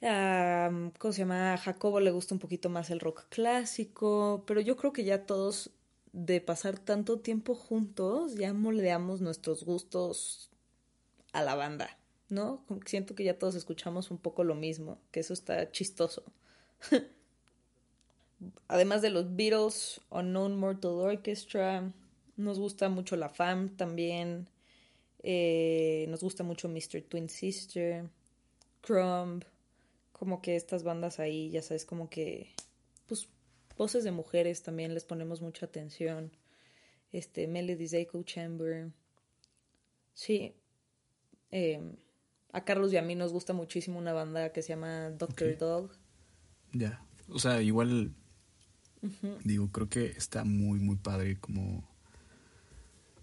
¿Cómo 0.00 1.12
se 1.12 1.18
llama? 1.18 1.54
A 1.54 1.58
Jacobo 1.58 1.98
le 1.98 2.12
gusta 2.12 2.36
un 2.36 2.38
poquito 2.38 2.70
más 2.70 2.90
el 2.90 3.00
rock 3.00 3.24
clásico, 3.28 4.44
pero 4.46 4.60
yo 4.60 4.76
creo 4.76 4.92
que 4.92 5.02
ya 5.02 5.26
todos, 5.26 5.72
de 6.12 6.40
pasar 6.40 6.78
tanto 6.78 7.18
tiempo 7.18 7.56
juntos, 7.56 8.36
ya 8.36 8.52
moldeamos 8.52 9.20
nuestros 9.20 9.64
gustos 9.64 10.48
a 11.32 11.42
la 11.42 11.56
banda, 11.56 11.98
¿no? 12.28 12.64
siento 12.84 13.14
que 13.14 13.24
ya 13.24 13.38
todos 13.38 13.54
escuchamos 13.54 14.10
un 14.10 14.18
poco 14.18 14.44
lo 14.44 14.54
mismo, 14.54 14.98
que 15.10 15.20
eso 15.20 15.32
está 15.32 15.70
chistoso. 15.70 16.24
Además 18.68 19.02
de 19.02 19.10
los 19.10 19.34
Beatles, 19.34 20.00
Unknown 20.10 20.58
Mortal 20.58 20.92
Orchestra, 20.92 21.92
nos 22.36 22.58
gusta 22.58 22.88
mucho 22.88 23.16
La 23.16 23.28
Fam 23.28 23.76
también, 23.76 24.48
eh, 25.22 26.06
nos 26.08 26.22
gusta 26.22 26.44
mucho 26.44 26.68
Mr. 26.68 27.02
Twin 27.02 27.28
Sister, 27.28 28.10
Crumb, 28.82 29.44
como 30.12 30.42
que 30.42 30.56
estas 30.56 30.82
bandas 30.82 31.18
ahí, 31.18 31.50
ya 31.50 31.62
sabes, 31.62 31.84
como 31.84 32.10
que, 32.10 32.54
pues, 33.06 33.28
voces 33.76 34.04
de 34.04 34.10
mujeres 34.10 34.62
también 34.62 34.94
les 34.94 35.04
ponemos 35.04 35.40
mucha 35.40 35.66
atención. 35.66 36.32
Este, 37.12 37.46
Melody's 37.46 37.92
Echo 37.92 38.22
Chamber. 38.22 38.90
Sí. 40.14 40.54
Em, 41.50 41.96
a 42.52 42.64
Carlos 42.64 42.92
y 42.92 42.96
a 42.96 43.02
mí 43.02 43.14
nos 43.14 43.32
gusta 43.32 43.52
muchísimo 43.52 43.98
una 43.98 44.12
banda 44.12 44.52
que 44.52 44.62
se 44.62 44.70
llama 44.70 45.10
Doctor 45.10 45.56
Dog. 45.58 45.90
Ya. 46.72 47.04
O 47.28 47.38
sea, 47.38 47.62
igual. 47.62 48.14
Digo, 49.44 49.70
creo 49.70 49.88
que 49.88 50.06
está 50.06 50.44
muy, 50.44 50.80
muy 50.80 50.96
padre 50.96 51.38
como 51.38 51.88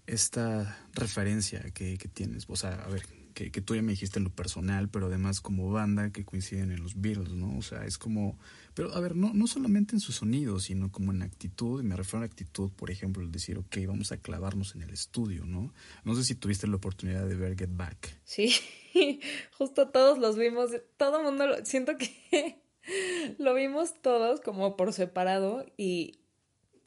esta 0.06 0.78
referencia 0.94 1.60
que, 1.72 1.98
que 1.98 2.08
tienes. 2.08 2.46
O 2.48 2.56
sea, 2.56 2.74
a 2.74 2.88
ver, 2.88 3.02
que, 3.34 3.50
tú 3.50 3.74
ya 3.74 3.82
me 3.82 3.92
dijiste 3.92 4.18
en 4.18 4.24
lo 4.24 4.30
personal, 4.30 4.88
pero 4.88 5.06
además 5.06 5.40
como 5.40 5.70
banda 5.70 6.10
que 6.10 6.24
coinciden 6.24 6.70
en 6.70 6.82
los 6.82 7.00
Beatles, 7.00 7.32
¿no? 7.32 7.58
O 7.58 7.62
sea, 7.62 7.84
es 7.84 7.98
como... 7.98 8.38
Pero 8.74 8.94
a 8.94 9.00
ver, 9.00 9.14
no, 9.14 9.32
no 9.34 9.46
solamente 9.46 9.94
en 9.94 10.00
su 10.00 10.12
sonido, 10.12 10.60
sino 10.60 10.90
como 10.90 11.12
en 11.12 11.22
actitud, 11.22 11.80
y 11.80 11.84
me 11.84 11.96
refiero 11.96 12.22
a 12.22 12.26
actitud, 12.26 12.70
por 12.70 12.90
ejemplo, 12.90 13.22
el 13.22 13.30
decir, 13.30 13.58
ok, 13.58 13.76
vamos 13.86 14.12
a 14.12 14.16
clavarnos 14.16 14.74
en 14.74 14.82
el 14.82 14.90
estudio, 14.90 15.44
¿no? 15.44 15.72
No 16.04 16.14
sé 16.14 16.24
si 16.24 16.34
tuviste 16.34 16.66
la 16.66 16.76
oportunidad 16.76 17.26
de 17.28 17.36
ver 17.36 17.56
Get 17.58 17.70
Back. 17.72 18.20
Sí, 18.24 18.54
justo 19.58 19.88
todos 19.88 20.18
los 20.18 20.36
vimos, 20.36 20.70
todo 20.96 21.18
el 21.18 21.24
mundo, 21.24 21.46
lo, 21.46 21.64
siento 21.64 21.96
que 21.96 22.62
lo 23.38 23.54
vimos 23.54 24.00
todos 24.00 24.40
como 24.40 24.76
por 24.76 24.92
separado 24.92 25.66
y 25.76 26.20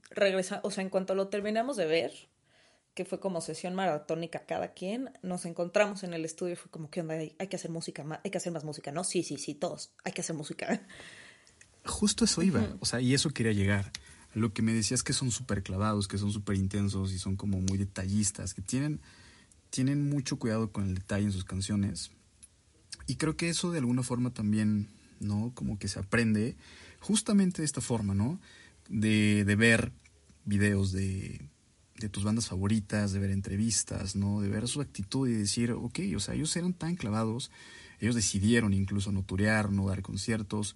regresa, 0.10 0.62
o 0.64 0.72
sea, 0.72 0.84
en 0.84 0.90
cuanto 0.90 1.16
lo 1.16 1.28
terminamos 1.28 1.78
de 1.78 1.86
ver, 1.86 2.27
que 2.98 3.06
fue 3.06 3.20
como 3.20 3.42
sesión 3.42 3.76
maratónica 3.76 4.48
cada 4.48 4.74
quien, 4.74 5.12
nos 5.22 5.46
encontramos 5.46 6.02
en 6.02 6.16
el 6.16 6.26
estudio 6.26 6.54
y 6.54 6.56
fue 6.56 6.72
como, 6.72 6.90
¿qué 6.90 7.02
onda? 7.02 7.14
Hay, 7.14 7.48
que 7.48 7.56
hacer 7.56 7.70
música, 7.70 8.04
hay 8.24 8.32
que 8.32 8.40
hacer 8.40 8.52
más 8.52 8.64
música, 8.64 8.92
¿no? 8.92 9.04
Sí, 9.04 9.22
sí, 9.22 9.38
sí, 9.38 9.54
todos, 9.54 9.92
hay 10.04 10.14
que 10.14 10.22
hacer 10.22 10.36
música. 10.36 10.82
Justo 11.86 12.26
eso 12.26 12.42
iba, 12.42 12.76
o 12.80 12.88
sea, 12.88 13.00
y 13.00 13.14
eso 13.14 13.30
quería 13.30 13.54
llegar. 13.54 13.92
Lo 14.34 14.52
que 14.52 14.64
me 14.64 14.74
decías 14.74 15.04
que 15.04 15.14
son 15.14 15.30
súper 15.30 15.62
clavados, 15.62 16.08
que 16.08 16.18
son 16.18 16.32
súper 16.32 16.56
intensos 16.56 17.14
y 17.14 17.20
son 17.20 17.36
como 17.36 17.62
muy 17.62 17.78
detallistas, 17.78 18.56
que 18.56 18.64
tienen, 18.64 19.00
tienen 19.70 20.10
mucho 20.10 20.40
cuidado 20.40 20.72
con 20.72 20.88
el 20.88 20.96
detalle 20.96 21.26
en 21.26 21.32
sus 21.32 21.46
canciones. 21.46 22.10
Y 23.06 23.18
creo 23.18 23.38
que 23.38 23.50
eso 23.50 23.72
de 23.72 23.78
alguna 23.78 24.02
forma 24.02 24.34
también, 24.34 24.90
¿no? 25.20 25.52
Como 25.54 25.78
que 25.78 25.88
se 25.88 26.00
aprende 26.00 26.58
justamente 27.00 27.62
de 27.62 27.68
esta 27.68 27.80
forma, 27.80 28.16
¿no? 28.16 28.42
De, 28.90 29.46
de 29.46 29.56
ver 29.56 29.92
videos 30.46 30.92
de 30.92 31.48
de 32.00 32.10
tus 32.10 32.24
bandas 32.24 32.48
favoritas, 32.48 33.12
de 33.12 33.20
ver 33.20 33.32
entrevistas, 33.32 34.16
¿no? 34.16 34.42
De 34.42 34.50
ver 34.50 34.68
su 34.68 34.82
actitud 34.82 35.28
y 35.28 35.34
decir, 35.34 35.72
ok, 35.72 36.00
o 36.16 36.20
sea, 36.20 36.36
ellos 36.36 36.56
eran 36.56 36.74
tan 36.74 36.96
clavados, 36.96 37.52
ellos 38.00 38.16
decidieron 38.16 38.74
incluso 38.74 39.12
no 39.12 39.24
turear, 39.24 39.72
no 39.72 39.88
dar 39.88 40.02
conciertos, 40.02 40.76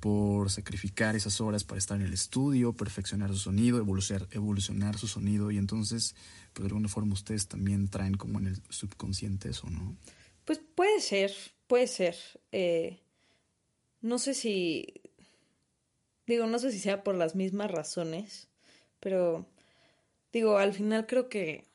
por 0.00 0.50
sacrificar 0.50 1.14
esas 1.14 1.40
horas 1.40 1.62
para 1.62 1.78
estar 1.78 2.00
en 2.00 2.06
el 2.06 2.14
estudio, 2.14 2.72
perfeccionar 2.72 3.30
su 3.30 3.36
sonido, 3.36 3.78
evolucionar, 3.78 4.26
evolucionar 4.32 4.96
su 4.96 5.06
sonido 5.06 5.50
y 5.50 5.58
entonces, 5.58 6.14
pues 6.54 6.64
de 6.64 6.68
alguna 6.68 6.88
forma 6.88 7.12
ustedes 7.12 7.46
también 7.46 7.88
traen 7.88 8.14
como 8.14 8.38
en 8.38 8.46
el 8.46 8.62
subconsciente 8.70 9.50
eso, 9.50 9.68
¿no? 9.68 9.96
Pues 10.46 10.58
puede 10.74 11.00
ser, 11.00 11.32
puede 11.66 11.86
ser. 11.86 12.16
Eh, 12.50 13.02
no 14.00 14.18
sé 14.18 14.32
si, 14.32 14.86
digo, 16.26 16.46
no 16.46 16.58
sé 16.58 16.72
si 16.72 16.78
sea 16.80 17.04
por 17.04 17.14
las 17.14 17.34
mismas 17.34 17.70
razones, 17.70 18.48
pero 19.00 19.46
digo, 20.32 20.58
al 20.58 20.72
final 20.72 21.06
creo 21.06 21.28
que 21.28 21.68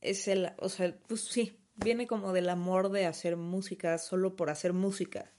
es 0.00 0.28
el, 0.28 0.52
o 0.58 0.68
sea, 0.68 0.96
pues 1.06 1.22
sí, 1.22 1.58
viene 1.76 2.06
como 2.06 2.32
del 2.32 2.48
amor 2.48 2.90
de 2.90 3.06
hacer 3.06 3.36
música 3.36 3.98
solo 3.98 4.36
por 4.36 4.50
hacer 4.50 4.72
música, 4.72 5.30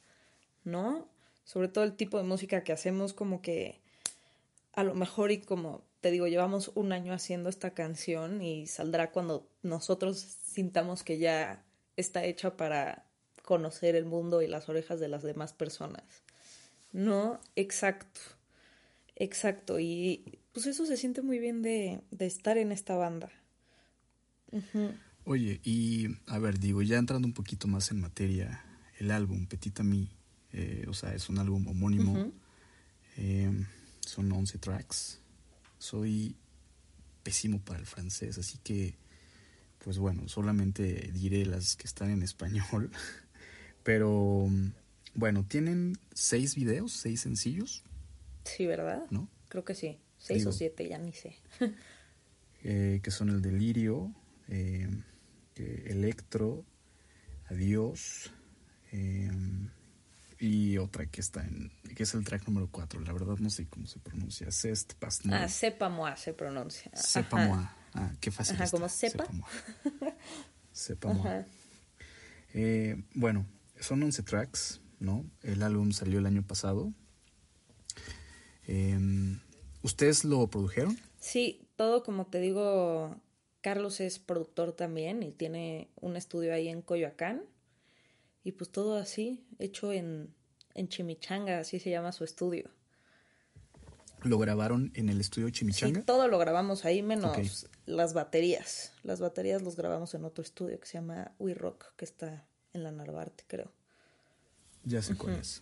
¿no? 0.63 1.09
Sobre 1.43 1.67
todo 1.67 1.83
el 1.83 1.95
tipo 1.95 2.17
de 2.17 2.23
música 2.23 2.63
que 2.63 2.71
hacemos 2.73 3.13
como 3.13 3.41
que 3.41 3.81
a 4.73 4.83
lo 4.83 4.93
mejor 4.95 5.31
y 5.31 5.41
como 5.41 5.83
te 6.01 6.11
digo, 6.11 6.27
llevamos 6.27 6.71
un 6.75 6.93
año 6.93 7.13
haciendo 7.13 7.49
esta 7.49 7.73
canción 7.73 8.41
y 8.41 8.67
saldrá 8.67 9.11
cuando 9.11 9.47
nosotros 9.61 10.19
sintamos 10.19 11.03
que 11.03 11.19
ya 11.19 11.63
está 11.95 12.23
hecha 12.25 12.57
para 12.57 13.05
conocer 13.43 13.95
el 13.95 14.05
mundo 14.05 14.41
y 14.41 14.47
las 14.47 14.69
orejas 14.69 14.99
de 14.99 15.07
las 15.07 15.23
demás 15.23 15.53
personas. 15.53 16.03
¿No? 16.91 17.39
Exacto. 17.55 18.19
Exacto. 19.15 19.79
Y 19.79 20.39
pues 20.53 20.65
eso 20.65 20.85
se 20.85 20.97
siente 20.97 21.21
muy 21.21 21.39
bien 21.39 21.61
de, 21.61 22.01
estar 22.19 22.57
en 22.57 22.71
esta 22.71 22.95
banda. 22.95 23.29
Oye, 25.23 25.61
y 25.63 26.07
a 26.27 26.39
ver, 26.39 26.59
digo, 26.59 26.81
ya 26.81 26.97
entrando 26.97 27.27
un 27.27 27.33
poquito 27.33 27.67
más 27.67 27.91
en 27.91 28.01
materia, 28.01 28.63
el 28.99 29.11
álbum 29.11 29.45
Petit 29.45 29.79
Ami, 29.79 30.09
eh, 30.51 30.85
o 30.87 30.93
sea, 30.93 31.13
es 31.13 31.29
un 31.29 31.39
álbum 31.39 31.67
homónimo, 31.67 32.31
em, 33.17 33.65
son 34.01 34.31
11 34.31 34.57
tracks. 34.57 35.19
Soy 35.77 36.35
pésimo 37.23 37.59
para 37.59 37.79
el 37.79 37.85
francés, 37.85 38.37
así 38.37 38.57
que, 38.63 38.95
pues 39.83 39.99
bueno, 39.99 40.27
solamente 40.27 41.11
diré 41.13 41.45
las 41.45 41.75
que 41.75 41.87
están 41.87 42.09
en 42.09 42.23
español. 42.23 42.91
Pero, 43.83 44.49
bueno, 45.15 45.45
tienen 45.47 45.97
seis 46.13 46.55
videos, 46.55 46.91
seis 46.91 47.21
sencillos. 47.21 47.83
Sí, 48.43 48.65
¿verdad? 48.65 49.05
¿No? 49.11 49.29
Creo 49.47 49.63
que 49.63 49.75
sí. 49.75 49.97
Seis 50.21 50.45
o 50.45 50.51
siete, 50.51 50.87
ya 50.87 50.97
ni 50.97 51.13
sé. 51.13 51.35
Eh, 52.63 52.99
que 53.01 53.09
son 53.09 53.29
el 53.29 53.41
delirio, 53.41 54.13
eh, 54.47 54.87
electro, 55.55 56.63
adiós, 57.49 58.31
eh, 58.91 59.31
y 60.37 60.77
otra 60.77 61.07
que 61.07 61.21
está 61.21 61.43
en, 61.43 61.71
que 61.95 62.03
es 62.03 62.13
el 62.13 62.23
track 62.23 62.45
número 62.47 62.69
cuatro. 62.69 62.99
La 62.99 63.13
verdad 63.13 63.37
no 63.39 63.49
sé 63.49 63.65
cómo 63.65 63.87
se 63.87 63.97
pronuncia. 63.97 64.51
Cest 64.51 64.93
pas 64.93 65.21
Ah, 65.31 65.47
sepa 65.47 65.89
moi 65.89 66.13
se 66.15 66.33
pronuncia. 66.33 66.91
Sepa 66.93 67.47
moi. 67.47 67.65
Ah, 67.95 68.13
qué 68.21 68.29
fácil. 68.29 68.57
Ajá, 68.57 68.69
como 68.69 68.87
sepa. 68.89 69.25
Sepa 70.71 71.13
moi. 71.13 71.43
bueno, 73.15 73.47
son 73.79 74.03
11 74.03 74.21
tracks, 74.21 74.81
¿no? 74.99 75.25
El 75.41 75.63
álbum 75.63 75.93
salió 75.93 76.19
el 76.19 76.27
año 76.27 76.45
pasado. 76.45 76.93
Eh, 78.67 78.99
¿Ustedes 79.83 80.23
lo 80.23 80.47
produjeron? 80.47 80.97
Sí, 81.19 81.67
todo 81.75 82.03
como 82.03 82.27
te 82.27 82.39
digo, 82.39 83.15
Carlos 83.61 83.99
es 83.99 84.19
productor 84.19 84.73
también 84.73 85.23
y 85.23 85.31
tiene 85.31 85.89
un 85.99 86.15
estudio 86.15 86.53
ahí 86.53 86.67
en 86.67 86.81
Coyoacán. 86.81 87.43
Y 88.43 88.53
pues 88.53 88.71
todo 88.71 88.97
así, 88.97 89.45
hecho 89.59 89.91
en, 89.91 90.33
en 90.73 90.87
Chimichanga, 90.89 91.59
así 91.59 91.79
se 91.79 91.89
llama 91.91 92.11
su 92.11 92.23
estudio. 92.23 92.71
¿Lo 94.23 94.37
grabaron 94.37 94.91
en 94.95 95.09
el 95.09 95.19
estudio 95.19 95.49
Chimichanga? 95.49 95.99
Sí, 95.99 96.05
todo 96.05 96.27
lo 96.27 96.37
grabamos 96.37 96.85
ahí, 96.85 97.01
menos 97.01 97.65
las 97.85 98.13
baterías. 98.13 98.93
Las 99.03 99.19
baterías 99.19 99.61
los 99.61 99.75
grabamos 99.75 100.13
en 100.13 100.25
otro 100.25 100.43
estudio 100.43 100.79
que 100.79 100.85
se 100.85 100.93
llama 100.93 101.31
We 101.39 101.53
Rock, 101.53 101.95
que 101.95 102.05
está 102.05 102.45
en 102.73 102.83
la 102.83 102.91
Narvarte, 102.91 103.43
creo. 103.47 103.71
Ya 104.83 105.01
sé 105.01 105.15
cuál 105.15 105.35
es. 105.35 105.61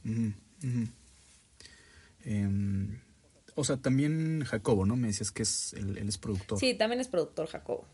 O 3.59 3.63
sea, 3.65 3.75
también 3.77 4.43
Jacobo, 4.45 4.85
¿no? 4.85 4.95
Me 4.95 5.07
decías 5.07 5.31
que 5.31 5.43
es 5.43 5.73
él, 5.73 5.97
es 5.97 6.17
productor. 6.17 6.57
Sí, 6.59 6.75
también 6.75 7.01
es 7.01 7.09
productor 7.09 7.47
Jacobo. 7.47 7.85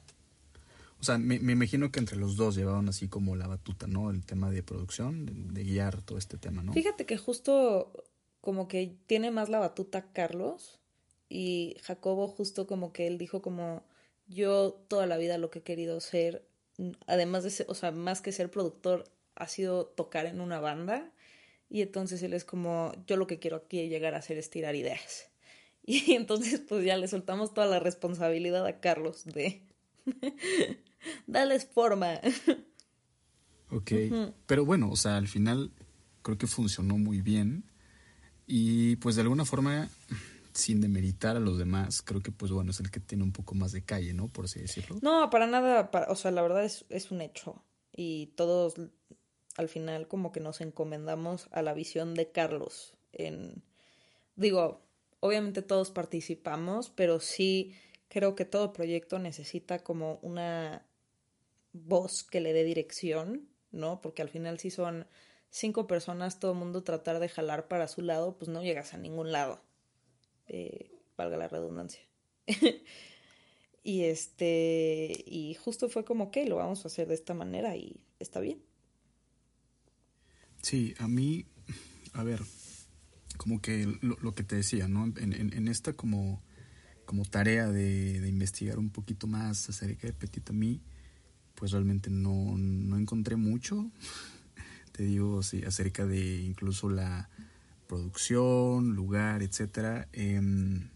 O 1.00 1.04
sea, 1.04 1.18
me, 1.18 1.36
imagino 1.36 1.92
que 1.92 2.00
entre 2.00 2.18
los 2.18 2.38
dos 2.38 2.56
llevaban 2.56 2.88
así 2.88 3.08
como 3.08 3.36
la 3.36 3.48
batuta, 3.48 3.88
¿no? 3.88 4.12
El 4.12 4.24
tema 4.26 4.50
de 4.52 4.64
producción, 4.64 5.54
de, 5.54 5.64
guiar 5.64 6.02
todo 6.04 6.18
este 6.18 6.38
tema, 6.38 6.62
¿no? 6.62 6.74
Fíjate 6.74 7.06
que 7.06 7.18
justo 7.18 7.92
como 8.42 8.68
que 8.68 8.96
tiene 9.08 9.32
más 9.32 9.50
la 9.50 9.60
batuta 9.60 10.12
Carlos 10.14 10.80
y 11.30 11.78
Jacobo 11.82 12.28
justo 12.28 12.68
como 12.68 12.94
que 12.94 13.08
él 13.08 13.18
dijo 13.18 13.42
como 13.42 13.84
yo 14.28 14.74
toda 14.88 15.08
la 15.08 15.18
vida 15.18 15.38
lo 15.38 15.50
que 15.50 15.60
he 15.60 15.64
querido 15.64 16.00
ser, 16.00 16.48
además 17.08 17.44
de 17.44 17.50
ser, 17.50 17.66
o 17.70 17.76
sea, 17.76 17.92
más 17.92 18.22
que 18.22 18.32
ser 18.32 18.52
productor, 18.52 19.04
ha 19.36 19.48
sido 19.48 19.88
tocar 19.88 20.28
en 20.28 20.42
una 20.42 20.60
banda 20.60 21.12
y 21.70 21.82
entonces 21.82 22.22
él 22.24 22.34
es 22.34 22.46
como 22.46 22.92
yo 23.08 23.18
lo 23.18 23.28
que 23.28 23.40
quiero 23.40 23.58
aquí 23.58 23.90
llegar 23.90 24.14
a 24.14 24.20
hacer 24.20 24.38
es 24.38 24.50
tirar 24.50 24.76
ideas. 24.76 25.30
Y 25.88 26.14
entonces 26.14 26.62
pues 26.68 26.84
ya 26.84 26.98
le 26.98 27.08
soltamos 27.08 27.54
toda 27.54 27.68
la 27.68 27.80
responsabilidad 27.80 28.66
a 28.66 28.80
Carlos 28.80 29.24
de 29.26 29.62
darles 31.28 31.66
forma. 31.66 32.20
Ok, 33.70 33.92
pero 34.48 34.66
bueno, 34.66 34.90
o 34.90 34.96
sea, 34.96 35.18
al 35.18 35.28
final 35.28 35.72
creo 36.24 36.38
que 36.40 36.48
funcionó 36.48 36.98
muy 36.98 37.22
bien. 37.22 37.64
Y 38.48 38.96
pues 38.98 39.16
de 39.16 39.22
alguna 39.22 39.46
forma, 39.46 39.90
sin 40.54 40.82
demeritar 40.82 41.36
a 41.36 41.40
los 41.40 41.60
demás, 41.60 42.02
creo 42.02 42.22
que 42.22 42.32
pues 42.32 42.52
bueno, 42.52 42.72
es 42.72 42.80
el 42.80 42.90
que 42.90 43.00
tiene 43.00 43.24
un 43.24 43.32
poco 43.32 43.54
más 43.54 43.72
de 43.72 43.84
calle, 43.84 44.14
¿no? 44.14 44.28
Por 44.28 44.46
así 44.46 44.60
decirlo. 44.60 44.98
No, 45.02 45.30
para 45.30 45.46
nada, 45.46 45.92
o 46.10 46.16
sea, 46.16 46.32
la 46.32 46.42
verdad 46.42 46.64
es, 46.64 46.86
es 46.90 47.12
un 47.12 47.22
hecho. 47.22 47.64
Y 47.92 48.34
todos 48.36 48.76
al 49.58 49.70
final 49.70 50.08
como 50.08 50.32
que 50.32 50.40
nos 50.40 50.62
encomendamos 50.62 51.48
a 51.52 51.62
la 51.62 51.74
visión 51.74 52.14
de 52.14 52.32
Carlos 52.32 52.94
en 53.14 53.64
digo, 54.36 54.85
obviamente 55.20 55.62
todos 55.62 55.92
participamos, 55.92 56.90
pero 56.90 57.20
sí 57.20 57.74
creo 58.08 58.36
que 58.36 58.46
todo 58.46 58.74
proyecto 58.74 59.20
necesita 59.20 59.84
como 59.84 60.20
una 60.22 60.86
voz 61.74 62.24
que 62.24 62.40
le 62.42 62.54
dé 62.54 62.64
dirección, 62.64 63.50
¿no? 63.72 64.02
Porque 64.02 64.22
al 64.22 64.30
final 64.30 64.60
si 64.60 64.70
son 64.72 65.08
cinco 65.50 65.88
personas, 65.88 66.40
todo 66.40 66.52
el 66.52 66.58
mundo 66.58 66.84
tratar 66.84 67.20
de 67.20 67.30
jalar 67.30 67.68
para 67.68 67.88
su 67.88 68.02
lado, 68.02 68.38
pues 68.38 68.50
no 68.50 68.62
llegas 68.62 68.94
a 68.94 68.98
ningún 68.98 69.32
lado. 69.32 69.62
Eh, 70.48 70.92
valga 71.18 71.38
la 71.38 71.48
redundancia. 71.48 72.02
y 73.84 74.04
este, 74.04 75.24
y 75.26 75.56
justo 75.56 75.90
fue 75.90 76.06
como 76.06 76.32
que 76.32 76.46
lo 76.46 76.58
vamos 76.58 76.86
a 76.86 76.88
hacer 76.88 77.08
de 77.08 77.16
esta 77.16 77.34
manera 77.34 77.76
y 77.76 78.02
está 78.20 78.40
bien. 78.40 78.62
Sí, 80.62 80.94
a 81.00 81.08
mí, 81.08 81.46
a 82.14 82.24
ver, 82.24 82.42
como 83.46 83.62
que 83.62 83.86
lo, 84.02 84.34
que 84.34 84.44
te 84.44 84.56
decía, 84.56 84.88
¿no? 84.88 85.06
En, 85.06 85.54
en, 85.54 85.68
esta 85.68 85.94
como, 85.94 86.42
como 87.06 87.26
tarea 87.26 87.68
de, 87.68 88.20
de, 88.20 88.28
investigar 88.28 88.80
un 88.80 88.90
poquito 88.90 89.28
más 89.28 89.70
acerca 89.70 90.08
de 90.08 90.14
Petit 90.14 90.50
Ami, 90.50 90.82
pues 91.54 91.72
realmente 91.72 92.10
no, 92.10 92.58
no 92.58 92.98
encontré 92.98 93.36
mucho. 93.36 93.92
te 94.94 95.04
digo, 95.04 95.44
sí, 95.44 95.62
acerca 95.64 96.08
de 96.08 96.42
incluso 96.42 96.90
la 96.90 97.30
producción, 97.88 98.96
lugar, 98.96 99.44
etcétera. 99.44 100.08
Em, 100.12 100.90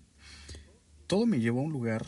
todo 1.06 1.28
me 1.28 1.40
llevó 1.40 1.60
a 1.60 1.66
un 1.66 1.72
lugar 1.72 2.04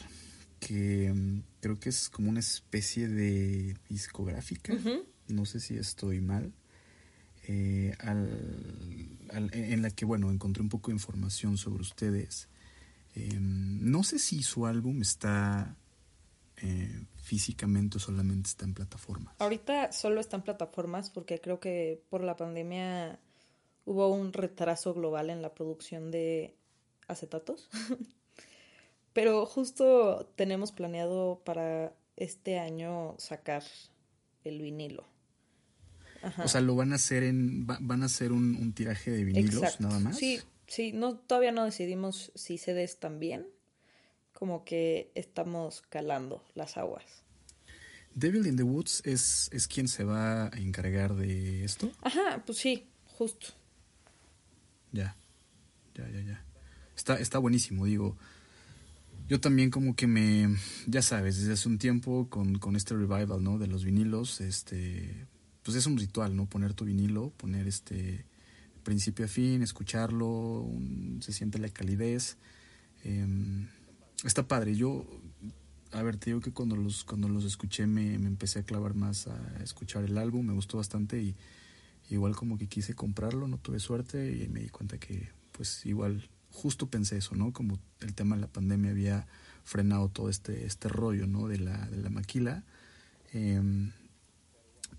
que 0.59 1.05
em, 1.05 1.43
creo 1.59 1.79
que 1.79 1.89
es 1.89 2.09
como 2.09 2.31
una 2.31 2.39
especie 2.39 3.07
de 3.07 3.77
discográfica. 3.89 4.73
No 5.27 5.45
sé 5.45 5.59
si 5.59 5.75
estoy 5.75 6.19
mal. 6.19 6.51
Eh, 7.47 7.95
en 9.31 9.81
la 9.81 9.89
que, 9.91 10.05
bueno, 10.05 10.31
encontré 10.31 10.61
un 10.61 10.69
poco 10.69 10.91
de 10.91 10.95
información 10.95 11.57
sobre 11.57 11.81
ustedes. 11.81 12.49
Em, 13.15 13.79
no 13.91 14.03
sé 14.03 14.19
si 14.19 14.43
su 14.43 14.65
álbum 14.65 15.01
está 15.01 15.75
eh, 16.57 17.05
físicamente 17.17 17.97
o 17.97 17.99
solamente 17.99 18.49
está 18.49 18.65
en 18.65 18.73
plataformas. 18.73 19.35
Ahorita 19.39 19.91
solo 19.91 20.21
está 20.21 20.37
en 20.37 20.43
plataformas 20.43 21.09
porque 21.09 21.41
creo 21.41 21.59
que 21.59 22.03
por 22.09 22.23
la 22.23 22.35
pandemia 22.35 23.19
hubo 23.85 24.09
un 24.09 24.31
retraso 24.31 24.93
global 24.93 25.29
en 25.29 25.41
la 25.41 25.53
producción 25.53 26.11
de 26.11 26.55
acetatos. 27.07 27.69
Pero 29.13 29.45
justo 29.45 30.31
tenemos 30.35 30.71
planeado 30.71 31.41
para 31.43 31.93
este 32.15 32.59
año 32.59 33.15
sacar 33.17 33.63
el 34.43 34.61
vinilo. 34.61 35.05
O 36.43 36.47
sea, 36.47 36.61
lo 36.61 36.75
van 36.75 36.93
a 36.93 36.95
hacer 36.95 37.23
en, 37.23 37.65
van 37.65 38.03
a 38.03 38.05
hacer 38.05 38.31
un, 38.31 38.73
tiraje 38.73 39.11
de 39.11 39.23
vinilos 39.23 39.79
nada 39.79 39.99
más. 39.99 40.17
Sí, 40.17 40.39
sí, 40.67 40.91
no, 40.91 41.15
todavía 41.15 41.51
no 41.51 41.65
decidimos 41.65 42.31
si 42.35 42.57
CDs 42.57 42.99
también. 42.99 43.47
Como 44.33 44.63
que 44.63 45.11
estamos 45.13 45.83
calando 45.89 46.43
las 46.55 46.77
aguas. 46.77 47.23
Devil 48.13 48.47
in 48.47 48.57
the 48.57 48.63
Woods 48.63 49.01
es, 49.05 49.49
es 49.53 49.67
quien 49.67 49.87
se 49.87 50.03
va 50.03 50.45
a 50.45 50.57
encargar 50.57 51.15
de 51.15 51.63
esto. 51.63 51.91
Ajá, 52.01 52.43
pues 52.45 52.57
sí, 52.57 52.87
justo. 53.05 53.47
Ya, 54.91 55.15
ya, 55.95 56.09
ya, 56.09 56.21
ya. 56.21 56.45
Está, 56.95 57.15
está 57.19 57.37
buenísimo, 57.37 57.85
digo. 57.85 58.17
Yo 59.27 59.39
también 59.39 59.69
como 59.69 59.95
que 59.95 60.07
me, 60.07 60.57
ya 60.87 61.01
sabes, 61.01 61.39
desde 61.39 61.53
hace 61.53 61.69
un 61.69 61.77
tiempo 61.77 62.27
con, 62.29 62.59
con 62.59 62.75
este 62.75 62.95
revival, 62.95 63.41
¿no? 63.41 63.57
De 63.57 63.67
los 63.67 63.85
vinilos, 63.85 64.41
este, 64.41 65.27
pues 65.63 65.77
es 65.77 65.85
un 65.85 65.97
ritual, 65.97 66.35
¿no? 66.35 66.45
Poner 66.47 66.73
tu 66.73 66.85
vinilo, 66.85 67.31
poner 67.37 67.67
este 67.67 68.25
principio 68.83 69.25
a 69.25 69.27
fin, 69.27 69.61
escucharlo, 69.61 70.67
se 71.19 71.33
siente 71.33 71.59
la 71.59 71.69
calidez. 71.69 72.37
Em, 73.03 73.67
está 74.23 74.47
padre. 74.47 74.75
Yo, 74.75 75.05
a 75.91 76.01
ver, 76.03 76.17
te 76.17 76.31
digo 76.31 76.41
que 76.41 76.51
cuando 76.51 76.75
los, 76.75 77.03
cuando 77.03 77.29
los 77.29 77.45
escuché 77.45 77.85
me, 77.87 78.17
me, 78.17 78.27
empecé 78.27 78.59
a 78.59 78.63
clavar 78.63 78.95
más 78.95 79.27
a 79.27 79.63
escuchar 79.63 80.03
el 80.03 80.17
álbum, 80.17 80.45
me 80.45 80.53
gustó 80.53 80.77
bastante 80.77 81.21
y 81.21 81.35
igual 82.09 82.35
como 82.35 82.57
que 82.57 82.67
quise 82.67 82.93
comprarlo, 82.95 83.47
no 83.47 83.57
tuve 83.57 83.79
suerte 83.79 84.35
y 84.35 84.47
me 84.49 84.61
di 84.61 84.69
cuenta 84.69 84.97
que 84.97 85.29
pues 85.51 85.85
igual 85.85 86.29
justo 86.49 86.89
pensé 86.89 87.17
eso, 87.17 87.35
¿no? 87.35 87.53
Como 87.53 87.79
el 88.01 88.13
tema 88.13 88.35
de 88.35 88.41
la 88.41 88.47
pandemia 88.47 88.91
había 88.91 89.27
frenado 89.63 90.09
todo 90.09 90.29
este, 90.29 90.65
este 90.65 90.89
rollo, 90.89 91.27
¿no? 91.27 91.47
De 91.47 91.59
la, 91.59 91.85
de 91.85 91.97
la 91.97 92.09
maquila. 92.09 92.63
Eh, 93.33 93.61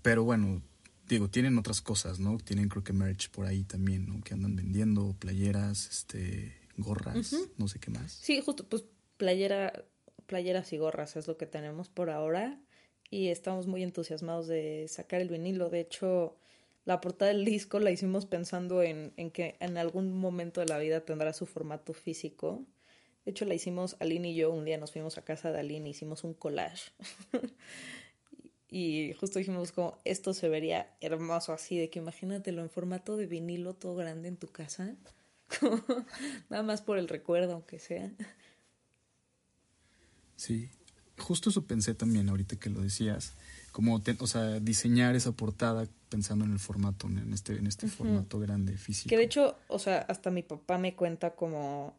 pero 0.03 0.23
bueno, 0.23 0.61
digo, 1.07 1.29
tienen 1.29 1.57
otras 1.57 1.81
cosas, 1.81 2.19
¿no? 2.19 2.37
Tienen 2.37 2.69
creo 2.69 2.83
que 2.83 2.93
merch 2.93 3.31
por 3.31 3.47
ahí 3.47 3.63
también, 3.63 4.05
¿no? 4.05 4.21
Que 4.21 4.35
andan 4.35 4.55
vendiendo 4.55 5.15
playeras, 5.17 5.89
este, 5.89 6.53
gorras, 6.77 7.35
no 7.57 7.67
sé 7.67 7.79
qué 7.79 7.89
más. 7.89 8.11
Sí, 8.11 8.39
justo, 8.41 8.67
pues 8.67 8.83
playera, 9.17 9.85
playeras 10.27 10.71
y 10.73 10.77
gorras 10.77 11.15
es 11.15 11.27
lo 11.27 11.37
que 11.37 11.47
tenemos 11.47 11.89
por 11.89 12.09
ahora 12.09 12.59
y 13.09 13.29
estamos 13.29 13.67
muy 13.67 13.83
entusiasmados 13.83 14.47
de 14.47 14.85
sacar 14.89 15.21
el 15.21 15.29
vinilo. 15.29 15.69
De 15.69 15.79
hecho, 15.79 16.37
la 16.85 16.99
portada 16.99 17.31
del 17.31 17.45
disco 17.45 17.79
la 17.79 17.91
hicimos 17.91 18.25
pensando 18.25 18.83
en, 18.83 19.13
en 19.17 19.31
que 19.31 19.55
en 19.59 19.77
algún 19.77 20.17
momento 20.17 20.61
de 20.61 20.67
la 20.67 20.79
vida 20.79 21.01
tendrá 21.01 21.31
su 21.33 21.45
formato 21.45 21.93
físico. 21.93 22.65
De 23.23 23.31
hecho, 23.31 23.45
la 23.45 23.53
hicimos 23.53 23.95
Aline 23.99 24.31
y 24.31 24.35
yo. 24.35 24.51
Un 24.51 24.65
día 24.65 24.77
nos 24.77 24.91
fuimos 24.91 25.17
a 25.17 25.23
casa 25.23 25.51
de 25.51 25.59
Aline 25.59 25.87
y 25.87 25.91
hicimos 25.91 26.23
un 26.23 26.33
collage. 26.33 26.91
Y 28.75 29.13
justo 29.19 29.37
dijimos 29.37 29.71
como, 29.71 29.99
esto 30.03 30.33
se 30.33 30.49
vería 30.49 30.91
hermoso 30.99 31.53
así, 31.53 31.77
de 31.77 31.91
que 31.91 31.99
imagínatelo 31.99 32.63
en 32.63 32.71
formato 32.71 33.15
de 33.17 33.27
vinilo 33.27 33.75
todo 33.75 33.95
grande 33.95 34.29
en 34.29 34.35
tu 34.35 34.47
casa. 34.47 34.95
nada 36.49 36.63
más 36.63 36.81
por 36.81 36.97
el 36.97 37.07
recuerdo, 37.07 37.53
aunque 37.53 37.77
sea. 37.77 38.11
Sí, 40.35 40.71
justo 41.19 41.51
eso 41.51 41.67
pensé 41.67 41.93
también 41.93 42.29
ahorita 42.29 42.55
que 42.55 42.71
lo 42.71 42.81
decías. 42.81 43.33
Como, 43.71 44.01
o 44.19 44.27
sea, 44.27 44.59
diseñar 44.59 45.15
esa 45.15 45.33
portada 45.33 45.87
pensando 46.09 46.43
en 46.43 46.53
el 46.53 46.59
formato, 46.59 47.05
en 47.05 47.31
este, 47.31 47.53
en 47.53 47.67
este 47.67 47.87
formato 47.87 48.39
grande, 48.39 48.75
físico. 48.75 49.09
Que 49.09 49.17
de 49.17 49.23
hecho, 49.25 49.55
o 49.67 49.77
sea, 49.77 49.99
hasta 49.99 50.31
mi 50.31 50.41
papá 50.41 50.79
me 50.79 50.95
cuenta 50.95 51.35
como, 51.35 51.95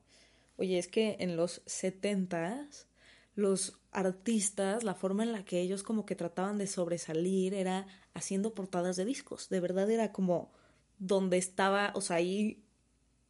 oye, 0.56 0.78
es 0.78 0.88
que 0.88 1.18
en 1.20 1.36
los 1.36 1.62
setentas 1.66 2.88
los 3.34 3.78
artistas, 3.92 4.84
la 4.84 4.94
forma 4.94 5.22
en 5.22 5.32
la 5.32 5.44
que 5.44 5.60
ellos 5.60 5.82
como 5.82 6.06
que 6.06 6.16
trataban 6.16 6.58
de 6.58 6.66
sobresalir 6.66 7.54
era 7.54 7.86
haciendo 8.12 8.54
portadas 8.54 8.96
de 8.96 9.04
discos. 9.04 9.48
De 9.48 9.60
verdad 9.60 9.90
era 9.90 10.12
como 10.12 10.52
donde 10.98 11.38
estaba, 11.38 11.92
o 11.94 12.00
sea, 12.00 12.16
ahí, 12.16 12.62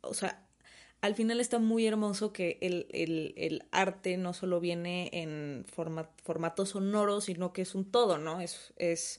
o 0.03 0.15
sea, 0.15 0.45
al 1.01 1.15
final 1.15 1.41
está 1.41 1.59
muy 1.59 1.87
hermoso 1.87 2.33
que 2.33 2.59
el, 2.63 2.87
el, 2.91 3.35
el 3.37 3.65
arte 3.73 4.17
no 4.17 4.33
solo 4.33 4.61
viene 4.61 5.11
en 5.13 5.67
forma, 5.67 6.09
formato 6.23 6.65
sonoro, 6.65 7.21
sino 7.21 7.53
que 7.53 7.63
es 7.63 7.75
un 7.75 7.85
todo, 7.85 8.17
¿no? 8.17 8.41
Es, 8.41 8.73
es, 8.77 9.19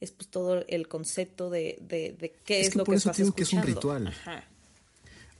es 0.00 0.12
pues 0.12 0.28
todo 0.28 0.64
el 0.68 0.88
concepto 0.88 1.50
de, 1.50 1.78
de, 1.80 2.12
de 2.12 2.30
qué 2.44 2.60
es, 2.60 2.76
lo 2.76 2.84
que 2.84 2.94
estás 2.94 3.18
escuchando. 3.18 3.34
que 3.34 3.42
es 3.42 3.52
un 3.52 3.62
ritual. 3.62 4.14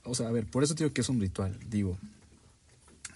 O 0.03 0.15
sea, 0.15 0.27
a 0.27 0.31
ver, 0.31 0.45
por 0.45 0.63
eso 0.63 0.73
digo 0.73 0.91
que 0.91 1.01
es 1.01 1.09
un 1.09 1.21
ritual. 1.21 1.57
Digo, 1.69 1.97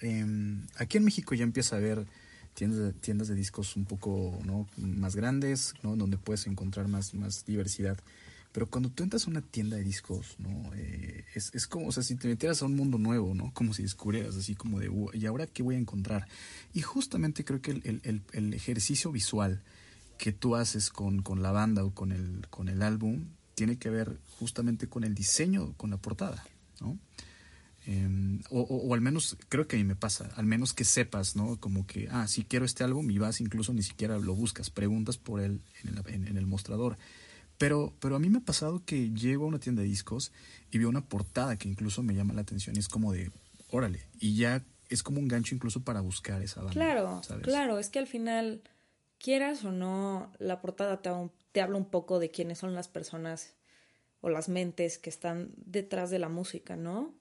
Em, 0.01 0.65
aquí 0.77 0.97
en 0.97 1.05
México 1.05 1.35
ya 1.35 1.43
empieza 1.43 1.75
a 1.75 1.79
haber 1.79 2.05
tiendas 2.53 2.79
de, 2.79 2.93
tiendas 2.93 3.27
de 3.27 3.35
discos 3.35 3.75
un 3.75 3.85
poco 3.85 4.37
¿no? 4.43 4.67
más 4.77 5.15
grandes, 5.15 5.73
¿no? 5.83 5.95
donde 5.95 6.17
puedes 6.17 6.47
encontrar 6.47 6.87
más, 6.87 7.13
más 7.13 7.45
diversidad. 7.45 7.97
Pero 8.51 8.69
cuando 8.69 8.89
tú 8.89 9.03
entras 9.03 9.27
a 9.27 9.29
una 9.29 9.41
tienda 9.41 9.77
de 9.77 9.83
discos, 9.83 10.35
¿no? 10.37 10.73
Eh, 10.75 11.23
es, 11.35 11.55
es, 11.55 11.67
como, 11.67 11.87
o 11.87 11.91
sea, 11.93 12.03
si 12.03 12.15
te 12.15 12.27
metieras 12.27 12.61
a 12.61 12.65
un 12.65 12.75
mundo 12.75 12.97
nuevo, 12.97 13.33
¿no? 13.33 13.53
Como 13.53 13.73
si 13.73 13.81
descubrieras 13.81 14.35
así 14.35 14.55
como 14.55 14.81
de, 14.81 14.91
¿y 15.13 15.25
ahora 15.25 15.47
qué 15.47 15.63
voy 15.63 15.75
a 15.75 15.77
encontrar? 15.77 16.27
Y 16.73 16.81
justamente 16.81 17.45
creo 17.45 17.61
que 17.61 17.71
el, 17.71 18.01
el, 18.03 18.21
el 18.33 18.53
ejercicio 18.53 19.09
visual 19.11 19.61
que 20.17 20.33
tú 20.33 20.55
haces 20.55 20.89
con, 20.89 21.21
con, 21.21 21.41
la 21.41 21.51
banda 21.51 21.85
o 21.85 21.91
con 21.91 22.11
el, 22.11 22.45
con 22.49 22.67
el 22.67 22.81
álbum 22.81 23.25
tiene 23.55 23.77
que 23.77 23.89
ver 23.89 24.19
justamente 24.37 24.87
con 24.87 25.05
el 25.05 25.15
diseño, 25.15 25.73
con 25.77 25.89
la 25.89 25.97
portada, 25.97 26.43
¿no? 26.81 26.99
Em, 27.87 28.41
o, 28.51 28.93
al 28.93 29.01
menos, 29.01 29.37
creo 29.49 29.67
que 29.67 29.75
a 29.75 29.79
mí 29.79 29.85
me 29.85 29.95
pasa, 29.95 30.29
al 30.35 30.45
menos 30.45 30.73
que 30.73 30.83
sepas, 30.83 31.35
¿no? 31.35 31.59
Como 31.59 31.87
que, 31.87 32.07
ah, 32.11 32.27
sí 32.27 32.45
quiero 32.47 32.65
este 32.65 32.83
álbum 32.83 33.09
y 33.09 33.17
vas, 33.17 33.41
incluso 33.41 33.73
ni 33.73 33.81
siquiera 33.81 34.19
lo 34.19 34.35
buscas, 34.35 34.69
preguntas 34.69 35.17
por 35.17 35.41
él 35.41 35.61
en 35.83 36.37
el, 36.37 36.45
mostrador. 36.45 36.97
Pero, 37.57 37.93
pero 37.99 38.15
a 38.15 38.19
mí 38.19 38.29
me 38.29 38.39
ha 38.39 38.41
pasado 38.41 38.83
que 38.85 39.11
llego 39.11 39.45
a 39.45 39.47
una 39.47 39.59
tienda 39.59 39.81
de 39.81 39.87
discos 39.87 40.31
y 40.71 40.77
veo 40.77 40.89
una 40.89 41.05
portada 41.05 41.57
que 41.57 41.69
incluso 41.69 42.03
me 42.03 42.13
llama 42.13 42.33
la 42.33 42.41
atención 42.41 42.75
y 42.75 42.79
es 42.79 42.87
como 42.87 43.13
de, 43.13 43.31
órale, 43.69 44.07
y 44.19 44.35
ya 44.35 44.63
es 44.89 45.01
como 45.01 45.19
un 45.19 45.27
gancho 45.27 45.55
incluso 45.55 45.83
para 45.83 46.01
buscar 46.01 46.41
esa 46.41 46.61
banda. 46.61 46.73
Claro, 46.73 47.21
claro, 47.41 47.79
es 47.79 47.89
que 47.89 47.99
al 47.99 48.07
final, 48.07 48.61
quieras 49.17 49.63
o 49.63 49.71
no, 49.71 50.31
la 50.37 50.61
portada 50.61 51.01
te, 51.01 51.09
te 51.51 51.61
habla 51.61 51.77
un 51.77 51.85
poco 51.85 52.19
de 52.19 52.29
quiénes 52.29 52.59
son 52.59 52.75
las 52.75 52.87
personas 52.87 53.53
o 54.21 54.29
las 54.29 54.49
mentes 54.49 54.99
que 54.99 55.09
están 55.09 55.51
detrás 55.57 56.11
de 56.11 56.19
la 56.19 56.29
música, 56.29 56.75
¿no? 56.75 57.20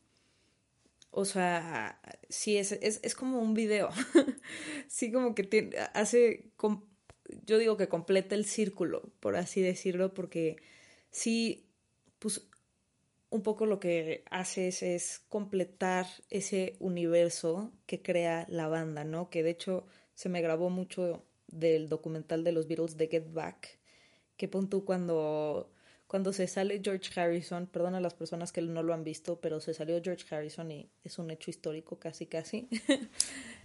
O 1.11 1.25
sea, 1.25 2.01
sí, 2.29 2.57
es, 2.57 2.73
es, 2.73 3.01
es 3.03 3.15
como 3.15 3.41
un 3.41 3.55
video. 3.55 3.91
sí, 4.89 5.11
como 5.11 5.35
que 5.35 5.45
tiene, 5.45 5.77
hace, 5.95 6.51
yo 7.47 7.59
digo 7.59 7.77
que 7.77 7.89
completa 7.89 8.35
el 8.35 8.45
círculo, 8.45 9.13
por 9.21 9.37
así 9.37 9.61
decirlo, 9.61 10.15
porque 10.15 10.57
sí, 11.11 11.69
pues 12.19 12.49
un 13.31 13.43
poco 13.43 13.65
lo 13.65 13.79
que 13.81 14.25
haces 14.31 14.83
es 14.83 15.21
completar 15.29 16.07
ese 16.31 16.77
universo 16.81 17.73
que 17.87 18.03
crea 18.03 18.47
la 18.49 18.69
banda, 18.69 19.05
¿no? 19.05 19.31
Que 19.31 19.43
de 19.43 19.51
hecho 19.51 19.87
se 20.15 20.29
me 20.29 20.43
grabó 20.43 20.69
mucho 20.69 21.25
del 21.47 21.89
documental 21.89 22.45
de 22.45 22.53
los 22.53 22.67
Beatles 22.67 22.97
de 22.97 23.09
Get 23.09 23.33
Back, 23.33 23.79
que 24.37 24.49
pon 24.49 24.69
tú 24.69 24.85
cuando, 24.85 25.73
cuando 26.11 26.33
se 26.33 26.49
sale 26.49 26.81
George 26.83 27.09
Harrison, 27.21 27.69
perdón 27.69 27.95
a 27.95 28.01
las 28.01 28.15
personas 28.15 28.51
que 28.51 28.61
no 28.63 28.83
lo 28.83 28.93
han 28.93 29.05
visto, 29.05 29.41
pero 29.41 29.61
se 29.61 29.75
salió 29.75 30.03
George 30.03 30.25
Harrison 30.35 30.69
y 30.73 30.91
es 31.05 31.21
un 31.21 31.31
hecho 31.31 31.51
histórico 31.51 32.01
casi 32.01 32.27
casi. 32.27 32.69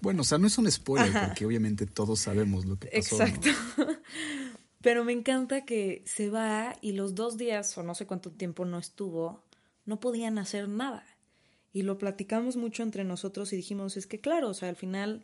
Bueno, 0.01 0.21
o 0.21 0.23
sea, 0.23 0.37
no 0.37 0.45
es 0.45 0.55
un 0.59 0.69
spoiler, 0.69 1.11
porque 1.25 1.43
obviamente 1.43 1.87
todos 1.87 2.19
sabemos 2.19 2.65
lo 2.65 2.77
que 2.77 2.89
pasó. 2.89 3.23
Exacto. 3.23 3.49
Pero 4.81 5.03
me 5.03 5.13
encanta 5.13 5.65
que 5.65 6.03
se 6.05 6.29
va 6.29 6.75
y 6.81 6.91
los 6.91 7.15
dos 7.15 7.37
días 7.37 7.75
o 7.79 7.81
no 7.81 7.95
sé 7.95 8.05
cuánto 8.05 8.29
tiempo 8.29 8.65
no 8.65 8.77
estuvo, 8.77 9.41
no 9.85 9.99
podían 9.99 10.37
hacer 10.37 10.69
nada. 10.69 11.03
Y 11.73 11.81
lo 11.81 11.97
platicamos 11.97 12.57
mucho 12.57 12.83
entre 12.83 13.03
nosotros 13.05 13.51
y 13.53 13.55
dijimos, 13.55 13.97
es 13.97 14.05
que 14.05 14.19
claro, 14.19 14.49
o 14.49 14.53
sea, 14.53 14.69
al 14.69 14.75
final 14.75 15.23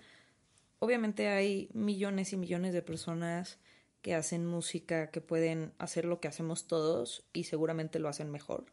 obviamente 0.80 1.28
hay 1.28 1.70
millones 1.74 2.34
y 2.34 2.38
millones 2.38 2.74
de 2.74 2.82
personas 2.82 3.60
que 4.02 4.16
hacen 4.16 4.46
música, 4.46 5.12
que 5.12 5.22
pueden 5.22 5.74
hacer 5.78 6.06
lo 6.06 6.20
que 6.20 6.28
hacemos 6.28 6.68
todos 6.68 7.26
y 7.34 7.46
seguramente 7.46 8.00
lo 8.00 8.10
hacen 8.10 8.32
mejor. 8.32 8.66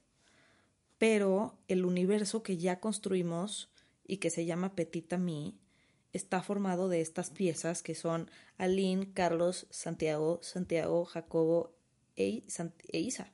Pero 0.98 1.58
el 1.68 1.84
universo 1.84 2.42
que 2.42 2.56
ya 2.56 2.80
construimos 2.80 3.70
y 4.06 4.18
que 4.18 4.30
se 4.30 4.46
llama 4.46 4.74
Petita 4.74 5.18
Mi 5.18 5.58
está 6.12 6.42
formado 6.42 6.88
de 6.88 7.00
estas 7.00 7.30
piezas 7.30 7.82
que 7.82 7.94
son 7.94 8.30
Aline, 8.56 9.12
Carlos, 9.12 9.66
Santiago, 9.70 10.40
Santiago, 10.42 11.04
Jacobo 11.04 11.74
e, 12.16 12.44
e 12.88 12.98
Isa. 12.98 13.32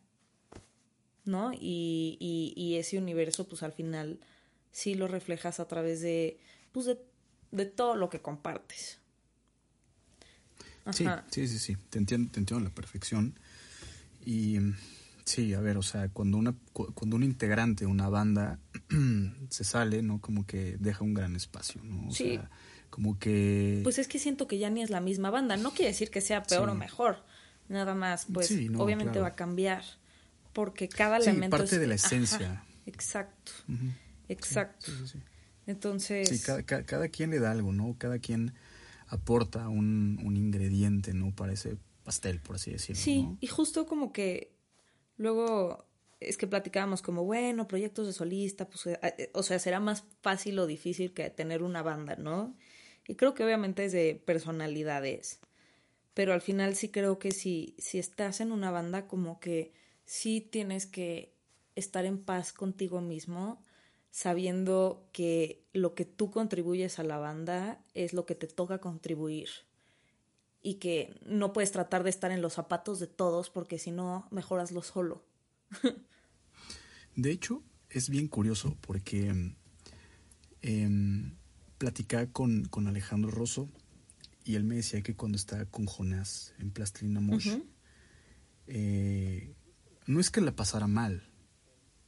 ¿No? 1.25 1.53
Y, 1.55 2.19
y, 2.21 2.77
ese 2.77 2.99
universo, 2.99 3.49
pues 3.49 3.63
al 3.63 3.73
final 3.73 4.21
sí 4.73 4.95
lo 4.95 5.09
reflejas 5.09 5.59
a 5.59 5.67
través 5.67 6.03
de, 6.03 6.39
pues, 6.71 6.85
de 6.85 6.99
de 7.55 7.67
todo 7.67 7.95
lo 7.95 8.11
que 8.11 8.21
compartes. 8.21 8.99
Sí, 10.93 11.07
sí, 11.31 11.49
sí, 11.49 11.59
sí, 11.59 11.77
te 11.91 11.99
entiendo, 11.99 12.31
te 12.31 12.41
entiendo 12.41 12.67
a 12.67 12.69
la 12.69 12.75
perfección. 12.75 13.35
Y 14.25 14.59
sí, 15.25 15.55
a 15.55 15.61
ver, 15.61 15.77
o 15.77 15.83
sea, 15.83 16.09
cuando 16.09 16.37
una 16.37 16.55
cuando 16.73 17.17
un 17.17 17.23
integrante 17.23 17.85
de 17.85 17.91
una 17.91 18.09
banda 18.09 18.59
se 19.49 19.65
sale, 19.65 20.03
¿no? 20.03 20.21
Como 20.21 20.47
que 20.47 20.77
deja 20.79 21.05
un 21.05 21.15
gran 21.15 21.37
espacio, 21.37 21.81
¿no? 21.85 22.09
O 22.09 22.11
sí. 22.13 22.35
sea, 22.35 22.51
como 22.91 23.19
que 23.19 23.81
Pues 23.83 23.99
es 23.99 24.09
que 24.09 24.19
siento 24.19 24.47
que 24.47 24.59
ya 24.59 24.71
ni 24.71 24.83
es 24.83 24.91
la 24.91 25.01
misma 25.01 25.31
banda, 25.31 25.57
no 25.57 25.73
quiere 25.73 25.91
decir 25.91 26.11
que 26.11 26.21
sea 26.21 26.43
peor 26.43 26.69
o 26.69 26.75
mejor. 26.75 27.25
Nada 27.69 27.95
más, 27.95 28.27
pues 28.33 28.53
obviamente 28.77 29.19
va 29.21 29.29
a 29.29 29.35
cambiar 29.35 29.83
porque 30.53 30.89
cada 30.89 31.19
sí, 31.21 31.31
elemento 31.31 31.57
parte 31.57 31.79
de 31.79 31.87
la 31.87 31.95
esencia. 31.95 32.63
exacto. 32.87 33.53
Exacto. 34.29 34.93
Entonces... 35.67 36.29
Sí, 36.29 36.41
cada, 36.41 37.09
quien 37.09 37.31
le 37.31 37.39
da 37.39 37.51
algo, 37.51 37.73
¿no? 37.73 37.97
Cada 37.99 38.19
quien 38.19 38.53
aporta 39.09 39.69
un, 39.69 40.21
un 40.25 40.37
ingrediente, 40.37 41.15
¿no? 41.15 41.35
Para 41.35 41.53
ese 41.53 41.77
pastel, 42.05 42.41
por 42.41 42.57
así 42.57 42.71
decirlo. 42.71 43.01
Sí, 43.03 43.29
y 43.41 43.47
justo 43.47 43.87
como 43.87 44.13
que 44.13 44.55
luego 45.17 45.87
es 46.21 46.37
que 46.37 46.47
platicábamos 46.47 47.03
como, 47.03 47.25
bueno, 47.25 47.67
proyectos 47.67 48.07
de 48.07 48.13
solista, 48.13 48.69
pues, 48.69 48.87
eh, 48.87 48.99
eh, 49.03 49.31
o 49.35 49.43
sea, 49.43 49.59
será 49.59 49.81
más 49.81 50.05
fácil 50.23 50.59
o 50.59 50.67
difícil 50.67 51.13
que 51.13 51.29
tener 51.31 51.63
una 51.63 51.83
banda, 51.83 52.17
¿no? 52.17 52.57
Y 53.07 53.17
creo 53.17 53.35
que 53.35 53.45
obviamente 53.45 53.85
es 53.85 53.93
de 53.93 54.21
personalidades, 54.25 55.41
pero 56.15 56.33
al 56.33 56.41
final 56.41 56.75
sí 56.75 56.89
creo 56.89 57.19
que 57.19 57.33
si, 57.33 57.75
si 57.79 57.99
estás 57.99 58.41
en 58.41 58.53
una 58.53 58.71
banda, 58.71 59.07
como 59.07 59.41
que 59.41 59.73
sí 60.05 60.41
tienes 60.41 60.87
que 60.87 61.35
estar 61.75 62.05
en 62.05 62.19
paz 62.19 62.53
contigo 62.53 63.01
mismo 63.01 63.63
sabiendo 64.15 65.09
que 65.11 65.67
lo 65.73 65.97
que 65.97 66.05
tú 66.05 66.31
contribuyes 66.31 67.01
a 67.01 67.03
la 67.03 67.19
banda 67.19 67.85
es 67.95 68.13
lo 68.13 68.27
que 68.27 68.37
te 68.37 68.47
toca 68.47 68.79
contribuir 68.79 69.49
y 70.63 70.75
que 70.75 71.19
no 71.27 71.53
puedes 71.53 71.73
tratar 71.73 72.05
de 72.05 72.11
estar 72.11 72.31
en 72.31 72.41
los 72.41 72.53
zapatos 72.53 73.01
de 73.01 73.09
todos 73.09 73.51
porque 73.51 73.77
si 73.77 73.91
no, 73.91 74.29
mejoras 74.31 74.71
lo 74.71 74.83
solo. 74.83 75.25
de 77.17 77.33
hecho, 77.33 77.65
es 77.91 78.09
bien 78.09 78.29
curioso 78.29 78.77
porque 78.83 79.53
eh, 80.63 80.89
platicaba 81.79 82.27
con, 82.27 82.67
con, 82.67 82.87
Alejandro 82.87 83.33
Rosso 83.33 83.69
y 84.45 84.55
él 84.55 84.63
me 84.63 84.77
decía 84.77 85.03
que 85.03 85.17
cuando 85.17 85.35
estaba 85.35 85.65
con 85.65 85.87
Jonás 85.87 86.55
en 86.61 86.71
Plastilina 86.71 87.19
Mosh, 87.19 87.59
eh, 88.69 89.57
no 90.07 90.21
es 90.21 90.31
que 90.31 90.41
la 90.41 90.55
pasara 90.55 90.87
mal, 90.87 91.34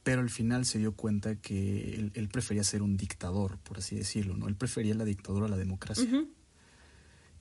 pero 0.07 0.21
al 0.21 0.29
final 0.29 0.65
se 0.65 0.79
dio 0.79 0.93
cuenta 0.93 1.35
que 1.35 2.11
él, 2.13 2.29
prefería 2.29 2.63
ser 2.63 2.81
un 2.81 2.95
dictador, 2.95 3.57
por 3.57 3.79
así 3.79 3.97
decirlo, 3.97 4.37
¿no? 4.37 4.47
Él 4.47 4.55
prefería 4.55 4.95
la 4.95 5.03
dictadura 5.03 5.47
a 5.47 5.49
la 5.49 5.57
democracia. 5.57 6.07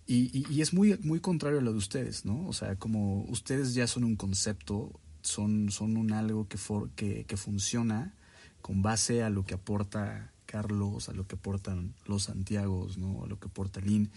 y, 0.05 0.45
y, 0.53 0.61
es 0.61 0.75
muy, 0.75 0.99
muy 1.01 1.21
contrario 1.21 1.61
a 1.61 1.63
lo 1.63 1.71
de 1.71 1.79
ustedes, 1.79 2.25
¿no? 2.25 2.45
O 2.49 2.53
sea, 2.53 2.75
como 2.75 3.23
ustedes 3.27 3.75
ya 3.75 3.87
son 3.87 4.03
un 4.03 4.17
concepto, 4.17 4.99
son, 5.23 5.71
son 5.71 5.97
un 5.97 6.13
algo 6.13 6.49
que, 6.49 6.59
que, 6.97 7.25
que, 7.25 7.37
funciona 7.37 8.17
con 8.63 8.83
base 8.83 9.23
a 9.23 9.31
lo 9.31 9.45
que 9.45 9.55
aporta 9.55 10.33
Carlos, 10.47 11.09
a 11.09 11.13
lo 11.13 11.25
que 11.29 11.37
aportan 11.37 11.95
los 12.05 12.25
Santiagos, 12.25 12.99
¿no? 12.99 13.23
A 13.23 13.29
lo 13.29 13.39
que 13.39 13.47
aporta 13.47 13.81
Lin. 13.81 14.11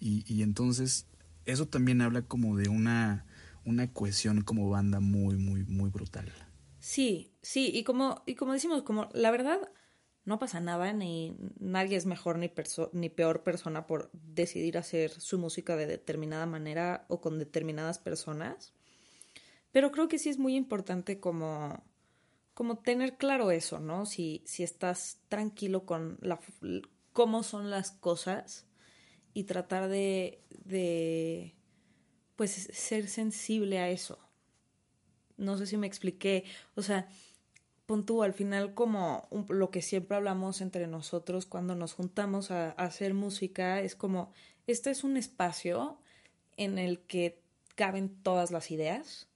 Y, 0.00 0.24
y 0.26 0.42
entonces, 0.42 1.06
eso 1.46 1.68
también 1.68 2.00
habla 2.00 2.22
como 2.22 2.56
de 2.56 2.68
una, 2.68 3.26
una 3.64 3.86
cohesión 3.92 4.40
como 4.40 4.68
banda 4.70 4.98
muy, 4.98 5.36
muy, 5.36 5.62
muy 5.62 5.88
brutal. 5.88 6.32
Sí, 6.82 7.32
sí, 7.42 7.70
y 7.72 7.84
como, 7.84 8.24
y 8.26 8.34
como 8.34 8.52
decimos, 8.54 8.82
como 8.82 9.08
la 9.12 9.30
verdad, 9.30 9.70
no 10.24 10.40
pasa 10.40 10.58
nada, 10.58 10.92
ni 10.92 11.36
nadie 11.60 11.96
es 11.96 12.06
mejor 12.06 12.38
ni, 12.38 12.52
ni 12.92 13.08
peor 13.08 13.44
persona 13.44 13.86
por 13.86 14.10
decidir 14.12 14.76
hacer 14.76 15.12
su 15.20 15.38
música 15.38 15.76
de 15.76 15.86
determinada 15.86 16.44
manera 16.44 17.06
o 17.08 17.20
con 17.20 17.38
determinadas 17.38 18.00
personas. 18.00 18.72
Pero 19.70 19.92
creo 19.92 20.08
que 20.08 20.18
sí 20.18 20.28
es 20.28 20.38
muy 20.38 20.56
importante 20.56 21.20
como, 21.20 21.84
como 22.54 22.78
tener 22.78 23.16
claro 23.16 23.52
eso, 23.52 23.78
¿no? 23.78 24.04
Si, 24.04 24.42
si 24.44 24.64
estás 24.64 25.20
tranquilo 25.28 25.86
con 25.86 26.18
la, 26.20 26.40
cómo 27.12 27.44
son 27.44 27.70
las 27.70 27.92
cosas 27.92 28.66
y 29.34 29.44
tratar 29.44 29.88
de, 29.88 30.42
de 30.64 31.54
pues 32.34 32.50
ser 32.52 33.08
sensible 33.08 33.78
a 33.78 33.88
eso. 33.90 34.18
No 35.36 35.56
sé 35.58 35.66
si 35.66 35.76
me 35.76 35.86
expliqué. 35.86 36.44
O 36.74 36.82
sea, 36.82 37.08
pon 37.86 38.04
al 38.22 38.32
final 38.32 38.74
como 38.74 39.28
lo 39.48 39.70
que 39.70 39.82
siempre 39.82 40.16
hablamos 40.16 40.60
entre 40.60 40.86
nosotros 40.86 41.46
cuando 41.46 41.74
nos 41.74 41.92
juntamos 41.92 42.50
a, 42.50 42.70
hacer 42.70 43.14
música, 43.14 43.80
es 43.80 43.94
como, 43.94 44.32
este 44.66 44.90
es 44.90 45.04
un 45.04 45.16
espacio 45.16 45.98
en 46.56 46.78
el 46.78 47.00
que 47.00 47.40
caben 47.74 48.22
todas 48.22 48.50
las 48.50 48.70
ideas 48.70 49.28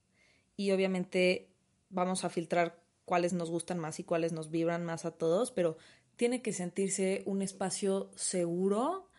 y 0.55 0.71
obviamente 0.71 1.49
vamos 1.89 2.23
a 2.23 2.29
filtrar 2.29 2.79
cuáles 3.05 3.33
nos 3.33 3.49
gustan 3.49 3.79
más 3.79 3.99
y 3.99 4.03
cuáles 4.03 4.33
nos 4.33 4.49
vibran 4.49 4.83
más 4.85 5.05
a 5.05 5.11
todos, 5.11 5.51
pero 5.51 5.77
tiene 6.15 6.41
que 6.41 6.51
sentirse 6.51 7.23
un 7.25 7.41
espacio 7.41 8.09
seguro 8.15 9.09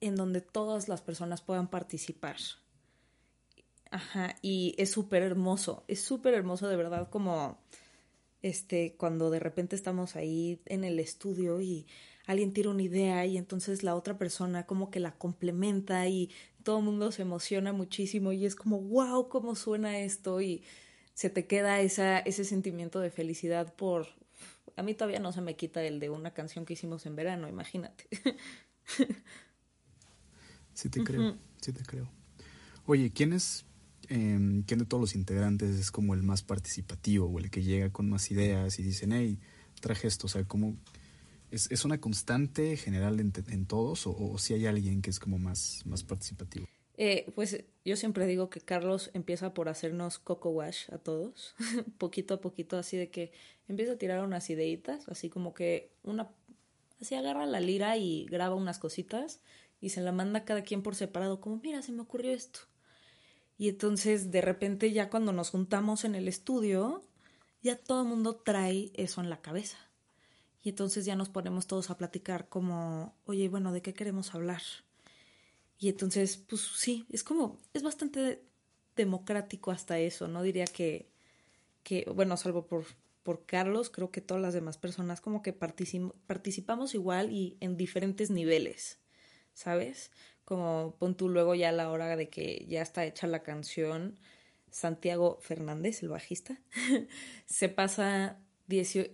en 0.00 0.16
donde 0.16 0.40
todas 0.40 0.88
las 0.88 1.02
personas 1.02 1.40
puedan 1.40 1.68
participar. 1.68 2.36
Ajá, 3.92 4.36
y 4.40 4.74
es 4.78 4.90
súper 4.90 5.22
hermoso, 5.22 5.84
es 5.86 6.00
súper 6.00 6.32
hermoso 6.32 6.66
de 6.66 6.76
verdad 6.76 7.10
como 7.10 7.58
este 8.40 8.94
cuando 8.96 9.28
de 9.28 9.38
repente 9.38 9.76
estamos 9.76 10.16
ahí 10.16 10.58
en 10.64 10.84
el 10.84 10.98
estudio 10.98 11.60
y 11.60 11.86
alguien 12.24 12.54
tira 12.54 12.70
una 12.70 12.84
idea 12.84 13.26
y 13.26 13.36
entonces 13.36 13.82
la 13.82 13.94
otra 13.94 14.16
persona 14.16 14.64
como 14.64 14.90
que 14.90 14.98
la 14.98 15.12
complementa 15.12 16.08
y 16.08 16.30
todo 16.62 16.78
el 16.78 16.86
mundo 16.86 17.12
se 17.12 17.20
emociona 17.20 17.74
muchísimo 17.74 18.32
y 18.32 18.46
es 18.46 18.56
como 18.56 18.80
wow, 18.80 19.28
cómo 19.28 19.54
suena 19.56 19.98
esto 19.98 20.40
y 20.40 20.64
se 21.12 21.28
te 21.28 21.46
queda 21.46 21.82
esa, 21.82 22.18
ese 22.20 22.44
sentimiento 22.44 22.98
de 22.98 23.10
felicidad 23.10 23.74
por 23.74 24.06
a 24.74 24.82
mí 24.82 24.94
todavía 24.94 25.20
no 25.20 25.32
se 25.32 25.42
me 25.42 25.54
quita 25.54 25.82
el 25.82 26.00
de 26.00 26.08
una 26.08 26.32
canción 26.32 26.64
que 26.64 26.72
hicimos 26.72 27.04
en 27.04 27.14
verano, 27.14 27.46
imagínate. 27.46 28.08
Sí 30.72 30.88
te 30.88 31.04
creo, 31.04 31.36
sí 31.60 31.74
te 31.74 31.84
creo. 31.84 32.08
Oye, 32.86 33.12
¿quién 33.12 33.34
es 33.34 33.66
eh, 34.12 34.62
quién 34.66 34.78
de 34.78 34.84
todos 34.84 35.00
los 35.00 35.14
integrantes 35.14 35.78
es 35.78 35.90
como 35.90 36.14
el 36.14 36.22
más 36.22 36.42
participativo 36.42 37.26
o 37.26 37.38
el 37.38 37.50
que 37.50 37.62
llega 37.62 37.90
con 37.90 38.08
más 38.08 38.30
ideas 38.30 38.78
y 38.78 38.82
dicen, 38.82 39.12
hey, 39.12 39.38
traje 39.80 40.06
esto, 40.06 40.26
o 40.26 40.30
sea, 40.30 40.44
como 40.44 40.76
es, 41.50 41.84
una 41.84 42.00
constante 42.00 42.76
general 42.76 43.20
en, 43.20 43.66
todos 43.66 44.06
o, 44.06 44.38
si 44.38 44.54
hay 44.54 44.66
alguien 44.66 45.02
que 45.02 45.10
es 45.10 45.18
como 45.18 45.38
más, 45.38 45.82
más 45.84 46.02
participativo. 46.02 46.66
Eh, 46.96 47.30
pues 47.34 47.64
yo 47.84 47.96
siempre 47.96 48.26
digo 48.26 48.50
que 48.50 48.60
Carlos 48.60 49.10
empieza 49.14 49.54
por 49.54 49.68
hacernos 49.68 50.18
coco 50.18 50.50
wash 50.50 50.90
a 50.92 50.98
todos, 50.98 51.54
poquito 51.98 52.34
a 52.34 52.40
poquito, 52.40 52.76
así 52.78 52.96
de 52.96 53.10
que 53.10 53.32
empieza 53.66 53.92
a 53.92 53.96
tirar 53.96 54.24
unas 54.24 54.48
ideitas, 54.50 55.08
así 55.08 55.28
como 55.28 55.54
que 55.54 55.90
una, 56.02 56.30
así 57.00 57.14
agarra 57.14 57.46
la 57.46 57.60
lira 57.60 57.96
y 57.96 58.26
graba 58.26 58.54
unas 58.54 58.78
cositas 58.78 59.40
y 59.80 59.90
se 59.90 60.00
la 60.00 60.12
manda 60.12 60.40
a 60.40 60.44
cada 60.44 60.62
quien 60.62 60.82
por 60.82 60.94
separado, 60.94 61.40
como 61.40 61.56
mira, 61.56 61.82
se 61.82 61.92
me 61.92 62.02
ocurrió 62.02 62.32
esto. 62.32 62.60
Y 63.62 63.68
entonces 63.68 64.32
de 64.32 64.40
repente 64.40 64.90
ya 64.90 65.08
cuando 65.08 65.32
nos 65.32 65.50
juntamos 65.50 66.04
en 66.04 66.16
el 66.16 66.26
estudio, 66.26 67.00
ya 67.62 67.76
todo 67.76 68.02
el 68.02 68.08
mundo 68.08 68.34
trae 68.34 68.90
eso 68.94 69.20
en 69.20 69.30
la 69.30 69.40
cabeza. 69.40 69.78
Y 70.64 70.70
entonces 70.70 71.04
ya 71.04 71.14
nos 71.14 71.28
ponemos 71.28 71.68
todos 71.68 71.88
a 71.88 71.96
platicar 71.96 72.48
como, 72.48 73.14
oye, 73.24 73.48
bueno, 73.48 73.72
¿de 73.72 73.80
qué 73.80 73.94
queremos 73.94 74.34
hablar? 74.34 74.62
Y 75.78 75.90
entonces, 75.90 76.38
pues 76.38 76.60
sí, 76.60 77.06
es 77.08 77.22
como, 77.22 77.60
es 77.72 77.84
bastante 77.84 78.42
democrático 78.96 79.70
hasta 79.70 79.96
eso, 80.00 80.26
no 80.26 80.42
diría 80.42 80.64
que, 80.64 81.08
que 81.84 82.04
bueno, 82.12 82.36
salvo 82.36 82.66
por, 82.66 82.84
por 83.22 83.46
Carlos, 83.46 83.90
creo 83.90 84.10
que 84.10 84.20
todas 84.20 84.42
las 84.42 84.54
demás 84.54 84.76
personas 84.76 85.20
como 85.20 85.40
que 85.40 85.52
participamos 85.52 86.96
igual 86.96 87.30
y 87.30 87.58
en 87.60 87.76
diferentes 87.76 88.28
niveles, 88.28 88.98
¿sabes? 89.54 90.10
Como 90.44 90.96
pon 90.98 91.14
tú 91.14 91.28
luego 91.28 91.54
ya 91.54 91.70
a 91.70 91.72
la 91.72 91.90
hora 91.90 92.16
de 92.16 92.28
que 92.28 92.66
ya 92.68 92.82
está 92.82 93.04
hecha 93.04 93.26
la 93.26 93.42
canción, 93.42 94.18
Santiago 94.70 95.38
Fernández, 95.40 96.02
el 96.02 96.08
bajista, 96.08 96.58
se 97.46 97.68
pasa 97.68 98.38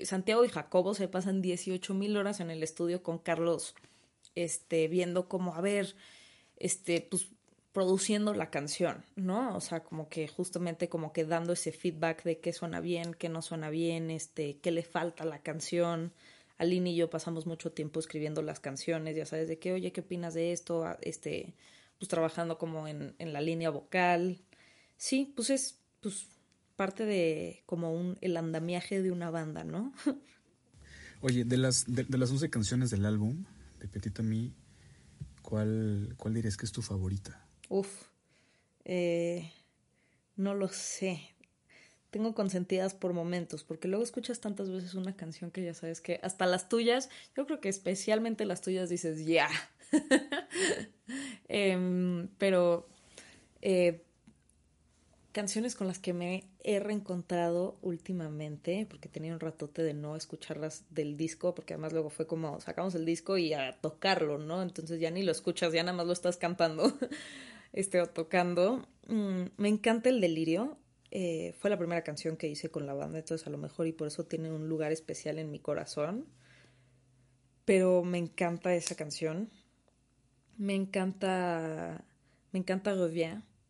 Santiago 0.04 0.44
y 0.44 0.48
Jacobo 0.48 0.94
se 0.94 1.08
pasan 1.08 1.42
18 1.42 1.94
mil 1.94 2.16
horas 2.16 2.40
en 2.40 2.50
el 2.50 2.62
estudio 2.62 3.02
con 3.02 3.18
Carlos, 3.18 3.74
este, 4.34 4.88
viendo 4.88 5.28
como, 5.28 5.54
a 5.54 5.60
ver, 5.60 5.96
este, 6.56 7.00
pues 7.00 7.28
produciendo 7.72 8.34
la 8.34 8.50
canción, 8.50 9.04
¿no? 9.16 9.54
O 9.56 9.60
sea, 9.60 9.84
como 9.84 10.08
que 10.08 10.28
justamente 10.28 10.88
como 10.88 11.12
que 11.12 11.24
dando 11.24 11.52
ese 11.52 11.72
feedback 11.72 12.22
de 12.24 12.40
qué 12.40 12.52
suena 12.52 12.80
bien, 12.80 13.14
qué 13.14 13.28
no 13.28 13.42
suena 13.42 13.70
bien, 13.70 14.10
este, 14.10 14.58
qué 14.58 14.70
le 14.70 14.82
falta 14.82 15.24
a 15.24 15.26
la 15.26 15.40
canción. 15.40 16.12
Aline 16.58 16.90
y 16.90 16.96
yo 16.96 17.08
pasamos 17.08 17.46
mucho 17.46 17.72
tiempo 17.72 18.00
escribiendo 18.00 18.42
las 18.42 18.60
canciones, 18.60 19.16
ya 19.16 19.24
sabes, 19.24 19.48
de 19.48 19.58
qué, 19.58 19.72
oye, 19.72 19.92
¿qué 19.92 20.00
opinas 20.00 20.34
de 20.34 20.52
esto? 20.52 20.84
Este, 21.00 21.54
pues 21.98 22.08
trabajando 22.08 22.58
como 22.58 22.88
en, 22.88 23.14
en 23.18 23.32
la 23.32 23.40
línea 23.40 23.70
vocal. 23.70 24.40
Sí, 24.96 25.32
pues 25.34 25.50
es, 25.50 25.78
pues 26.00 26.26
parte 26.76 27.04
de 27.04 27.62
como 27.66 27.92
un, 27.92 28.18
el 28.20 28.36
andamiaje 28.36 29.02
de 29.02 29.10
una 29.10 29.30
banda, 29.30 29.64
¿no? 29.64 29.92
Oye, 31.20 31.44
de 31.44 31.56
las, 31.56 31.84
de, 31.88 32.06
las 32.16 32.30
11 32.30 32.48
canciones 32.48 32.90
del 32.90 33.04
álbum, 33.04 33.44
de 33.80 33.88
Petit 33.88 34.20
Ami, 34.20 34.54
¿cuál, 35.42 36.14
¿cuál 36.16 36.34
dirías 36.34 36.56
que 36.56 36.64
es 36.64 36.70
tu 36.70 36.80
favorita? 36.80 37.44
Uf, 37.68 38.04
eh, 38.84 39.52
no 40.36 40.54
lo 40.54 40.68
sé. 40.68 41.34
Tengo 42.10 42.34
consentidas 42.34 42.94
por 42.94 43.12
momentos, 43.12 43.64
porque 43.64 43.88
luego 43.88 44.02
escuchas 44.02 44.40
tantas 44.40 44.70
veces 44.70 44.94
una 44.94 45.14
canción 45.14 45.50
que 45.50 45.62
ya 45.62 45.74
sabes 45.74 46.00
que 46.00 46.20
hasta 46.22 46.46
las 46.46 46.68
tuyas, 46.68 47.10
yo 47.36 47.46
creo 47.46 47.60
que 47.60 47.68
especialmente 47.68 48.44
las 48.46 48.62
tuyas 48.62 48.88
dices, 48.88 49.24
ya. 49.26 49.48
Em, 51.50 52.28
pero 52.36 52.86
eh, 53.62 54.02
canciones 55.32 55.74
con 55.74 55.86
las 55.86 55.98
que 55.98 56.12
me 56.12 56.44
he 56.64 56.80
reencontrado 56.80 57.78
últimamente, 57.80 58.86
porque 58.90 59.08
tenía 59.08 59.32
un 59.32 59.40
ratote 59.40 59.82
de 59.82 59.94
no 59.94 60.16
escucharlas 60.16 60.84
del 60.90 61.16
disco, 61.16 61.54
porque 61.54 61.74
además 61.74 61.92
luego 61.92 62.10
fue 62.10 62.26
como 62.26 62.60
sacamos 62.60 62.94
el 62.94 63.04
disco 63.04 63.38
y 63.38 63.52
a 63.52 63.78
tocarlo, 63.80 64.38
¿no? 64.38 64.62
Entonces 64.62 65.00
ya 65.00 65.10
ni 65.10 65.22
lo 65.22 65.32
escuchas, 65.32 65.72
ya 65.72 65.82
nada 65.82 65.96
más 65.96 66.06
lo 66.06 66.12
estás 66.12 66.36
cantando, 66.38 66.92
este, 67.72 68.00
o 68.00 68.06
tocando. 68.08 68.86
Mm, 69.06 69.44
me 69.56 69.68
encanta 69.68 70.08
el 70.08 70.20
delirio. 70.20 70.76
Eh, 71.10 71.54
fue 71.58 71.70
la 71.70 71.78
primera 71.78 72.04
canción 72.04 72.36
que 72.36 72.48
hice 72.48 72.70
con 72.70 72.86
la 72.86 72.94
banda, 72.94 73.18
entonces 73.18 73.46
a 73.46 73.50
lo 73.50 73.58
mejor 73.58 73.86
y 73.86 73.92
por 73.92 74.08
eso 74.08 74.26
tiene 74.26 74.52
un 74.52 74.68
lugar 74.68 74.92
especial 74.92 75.38
en 75.38 75.50
mi 75.50 75.58
corazón. 75.58 76.26
Pero 77.64 78.02
me 78.02 78.18
encanta 78.18 78.74
esa 78.74 78.94
canción. 78.94 79.50
Me 80.56 80.74
encanta. 80.74 82.04
Me 82.52 82.58
encanta 82.58 82.94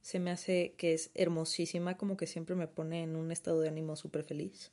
se 0.01 0.21
me 0.21 0.31
hace 0.31 0.75
que 0.79 0.95
es 0.95 1.11
hermosísima, 1.15 1.97
como 1.97 2.17
que 2.17 2.27
siempre 2.27 2.57
me 2.57 2.69
pone 2.69 3.03
en 3.03 3.17
un 3.17 3.31
estado 3.33 3.61
de 3.61 3.69
ánimo 3.69 3.97
súper 3.97 4.25
feliz. 4.25 4.73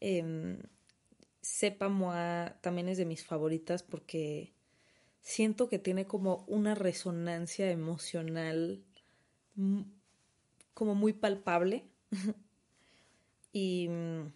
Eh, 0.00 0.58
Sepa 1.40 1.88
Moi 1.88 2.52
también 2.60 2.88
es 2.88 2.98
de 2.98 3.06
mis 3.06 3.24
favoritas 3.24 3.82
porque 3.82 4.52
siento 5.20 5.68
que 5.68 5.78
tiene 5.78 6.06
como 6.06 6.44
una 6.46 6.74
resonancia 6.74 7.70
emocional 7.70 8.84
como 10.78 10.94
muy 10.94 11.12
palpable. 11.12 11.82
y 13.52 13.88
mm, 13.88 14.32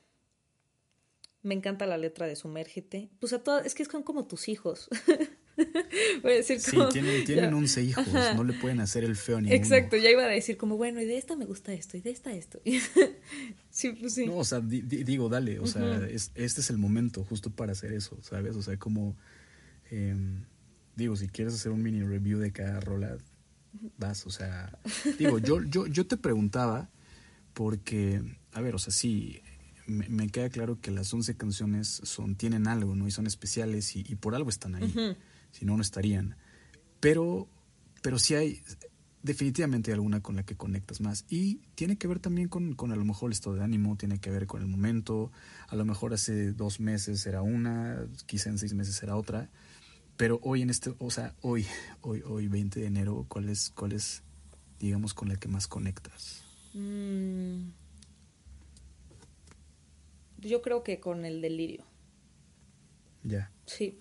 me 1.44 1.54
encanta 1.54 1.86
la 1.86 1.96
letra 1.96 2.26
de 2.26 2.34
Sumérgete. 2.34 3.10
Pues 3.20 3.32
a 3.32 3.44
todas, 3.44 3.64
es 3.64 3.76
que 3.76 3.84
son 3.84 4.02
como 4.02 4.26
tus 4.26 4.48
hijos. 4.48 4.88
Voy 6.22 6.32
a 6.32 6.34
decir 6.34 6.58
sí, 6.58 6.76
tienen, 6.92 7.24
tienen 7.24 7.54
11 7.54 7.82
hijos, 7.84 8.08
no 8.34 8.42
le 8.42 8.54
pueden 8.54 8.80
hacer 8.80 9.04
el 9.04 9.14
feo 9.14 9.36
a 9.36 9.40
ninguno. 9.40 9.56
Exacto, 9.56 9.96
ya 9.96 10.10
iba 10.10 10.24
a 10.24 10.28
decir 10.28 10.56
como, 10.56 10.76
bueno, 10.76 11.00
y 11.00 11.04
de 11.04 11.16
esta 11.16 11.36
me 11.36 11.44
gusta 11.44 11.72
esto, 11.74 11.96
y 11.96 12.00
de 12.00 12.10
esta 12.10 12.32
esto. 12.32 12.60
sí, 13.70 13.92
pues 13.92 14.14
sí. 14.14 14.26
No, 14.26 14.38
o 14.38 14.44
sea, 14.44 14.58
digo, 14.60 15.28
dale, 15.28 15.60
o 15.60 15.68
sea, 15.68 16.08
este 16.08 16.60
es 16.60 16.70
el 16.70 16.78
momento 16.78 17.22
justo 17.22 17.50
para 17.50 17.70
hacer 17.70 17.92
eso, 17.92 18.18
¿sabes? 18.22 18.56
O 18.56 18.62
sea, 18.62 18.76
como, 18.78 19.14
em, 19.92 20.42
digo, 20.96 21.14
si 21.14 21.28
quieres 21.28 21.54
hacer 21.54 21.70
un 21.70 21.84
mini 21.84 22.02
review 22.02 22.40
de 22.40 22.50
cada 22.50 22.80
rola, 22.80 23.16
vas, 23.98 24.26
o 24.26 24.30
sea, 24.30 24.78
digo, 25.18 25.38
yo, 25.38 25.62
yo, 25.62 25.86
yo 25.86 26.06
te 26.06 26.16
preguntaba 26.16 26.90
porque, 27.54 28.22
a 28.52 28.60
ver, 28.60 28.74
o 28.74 28.78
sea, 28.78 28.92
sí, 28.92 29.40
me, 29.86 30.28
queda 30.28 30.48
claro 30.48 30.80
que 30.80 30.90
las 30.90 31.12
11 31.12 31.36
canciones 31.36 32.00
son, 32.04 32.36
tienen 32.36 32.68
algo, 32.68 32.94
¿no? 32.94 33.06
Y 33.06 33.10
son 33.10 33.26
especiales 33.26 33.96
y, 33.96 34.14
por 34.16 34.34
algo 34.34 34.50
están 34.50 34.74
ahí 34.74 35.16
si 35.50 35.64
no, 35.64 35.76
no 35.76 35.82
estarían. 35.82 36.36
Pero, 37.00 37.48
pero 38.00 38.18
sí 38.18 38.34
hay 38.34 38.62
definitivamente 39.22 39.92
alguna 39.92 40.20
con 40.20 40.36
la 40.36 40.44
que 40.44 40.56
conectas 40.56 41.00
más. 41.00 41.24
Y 41.28 41.56
tiene 41.74 41.96
que 41.96 42.08
ver 42.08 42.18
también 42.18 42.48
con, 42.48 42.74
con, 42.74 42.92
a 42.92 42.96
lo 42.96 43.04
mejor 43.04 43.28
el 43.28 43.32
estado 43.32 43.56
de 43.56 43.64
ánimo, 43.64 43.96
tiene 43.96 44.18
que 44.18 44.30
ver 44.30 44.46
con 44.46 44.62
el 44.62 44.68
momento. 44.68 45.30
A 45.68 45.76
lo 45.76 45.84
mejor 45.84 46.12
hace 46.14 46.52
dos 46.52 46.80
meses 46.80 47.24
era 47.26 47.42
una, 47.42 48.06
quizá 48.26 48.50
en 48.50 48.58
seis 48.58 48.74
meses 48.74 49.02
era 49.02 49.16
otra. 49.16 49.50
Pero 50.16 50.40
hoy 50.42 50.62
en 50.62 50.70
este, 50.70 50.94
o 50.98 51.10
sea, 51.10 51.34
hoy, 51.40 51.66
hoy, 52.02 52.22
hoy 52.26 52.48
20 52.48 52.80
de 52.80 52.86
enero, 52.86 53.26
¿cuál 53.28 53.48
es, 53.48 53.70
cuál 53.70 53.92
es 53.92 54.22
digamos, 54.82 55.14
con 55.14 55.28
la 55.28 55.36
que 55.36 55.48
más 55.48 55.68
conectas? 55.68 56.42
Mm. 56.74 57.70
Yo 60.38 60.60
creo 60.60 60.82
que 60.82 60.98
con 60.98 61.24
el 61.24 61.40
delirio. 61.40 61.84
Ya. 63.22 63.52
Sí. 63.66 63.98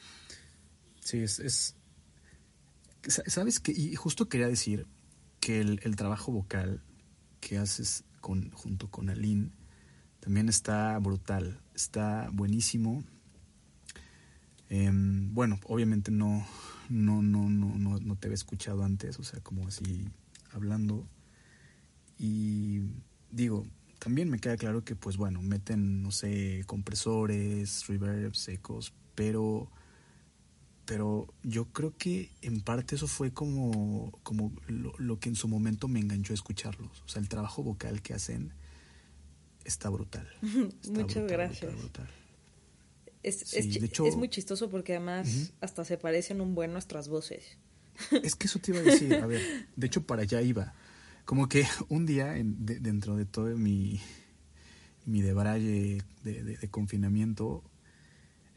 Sí, 0.99 1.19
es, 1.19 1.75
¿Sabes 3.07 3.59
qué? 3.59 3.71
Y 3.71 3.95
justo 3.95 4.27
quería 4.27 4.47
decir 4.47 4.87
que 5.39 5.59
el, 5.59 5.95
trabajo 5.95 6.31
vocal 6.31 6.83
que 7.39 7.57
haces 7.57 8.03
con, 8.19 8.51
junto 8.51 8.89
con 8.89 9.09
Aline 9.09 9.51
también 10.19 10.49
está 10.49 10.97
brutal, 10.99 11.59
está 11.75 12.29
buenísimo. 12.31 13.03
Em, 14.73 15.33
bueno, 15.33 15.59
obviamente 15.65 16.11
no, 16.11 16.47
no, 16.87 17.21
no, 17.21 17.49
no, 17.49 17.77
no, 17.77 17.99
no 17.99 18.15
te 18.15 18.27
había 18.27 18.35
escuchado 18.35 18.85
antes, 18.85 19.19
o 19.19 19.23
sea, 19.23 19.41
como 19.41 19.67
así 19.67 20.07
hablando. 20.53 21.05
Y 22.17 22.79
digo, 23.31 23.67
también 23.99 24.29
me 24.29 24.39
queda 24.39 24.55
claro 24.55 24.85
que, 24.85 24.95
pues 24.95 25.17
bueno, 25.17 25.41
meten, 25.41 26.01
no 26.01 26.11
sé, 26.11 26.63
compresores, 26.67 27.85
reverbs, 27.87 28.47
ecos, 28.47 28.93
pero 29.13 29.69
pero 30.85 31.27
yo 31.43 31.65
creo 31.65 31.95
que 31.97 32.31
en 32.41 32.61
parte 32.61 32.95
eso 32.95 33.07
fue 33.07 33.31
como, 33.31 34.17
como 34.23 34.53
lo, 34.67 35.19
que 35.19 35.29
en 35.29 35.35
su 35.35 35.49
momento 35.49 35.89
me 35.89 35.99
enganchó 35.99 36.33
a 36.33 36.35
escucharlos. 36.35 37.01
O 37.05 37.07
sea, 37.09 37.21
el 37.21 37.29
trabajo 37.29 37.61
vocal 37.61 38.01
que 38.01 38.13
hacen 38.13 38.53
está 39.65 39.89
brutal. 39.89 40.27
Muchas 40.89 41.27
gracias. 41.27 41.73
Es, 43.23 43.53
es, 43.53 44.15
muy 44.15 44.29
chistoso 44.29 44.69
porque 44.69 44.95
además 44.95 45.53
hasta 45.61 45.85
se 45.85 45.97
parecen 45.97 46.41
un 46.41 46.55
buen 46.55 46.73
nuestras 46.73 47.07
voces. 47.07 47.57
Es 48.23 48.35
que 48.35 48.47
eso 48.47 48.59
te 48.59 48.71
iba 48.71 48.79
a 48.79 48.83
decir, 48.83 49.13
a 49.15 49.27
ver, 49.27 49.41
de 49.75 49.87
hecho 49.87 50.01
para 50.03 50.23
allá 50.23 50.41
iba. 50.41 50.73
Como 51.25 51.47
que 51.47 51.65
un 51.89 52.05
día 52.05 52.33
dentro 52.33 53.15
de 53.15 53.25
todo 53.25 53.55
mi, 53.57 54.01
mi 55.05 55.21
debraye 55.21 56.01
de, 56.23 56.43
de 56.43 56.67
confinamiento, 56.69 57.63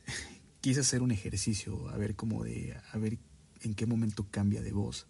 quise 0.61 0.81
hacer 0.81 1.03
un 1.03 1.11
ejercicio, 1.11 1.89
a 1.91 1.99
ver 1.99 2.17
cómo 2.17 2.43
de, 2.43 2.77
a 2.93 2.99
ver 2.99 3.19
en 3.63 3.75
qué 3.75 3.87
momento 3.87 4.27
cambia 4.31 4.63
de 4.63 4.73
voz. 4.73 5.07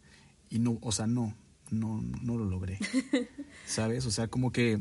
Y 0.51 0.59
no, 0.59 0.79
o 0.81 0.93
sea, 0.93 1.07
no, 1.07 1.35
no, 1.71 2.03
no 2.23 2.37
lo 2.39 2.45
logré. 2.45 2.79
¿Sabes? 3.67 4.07
O 4.07 4.11
sea, 4.11 4.29
como 4.29 4.53
que 4.53 4.81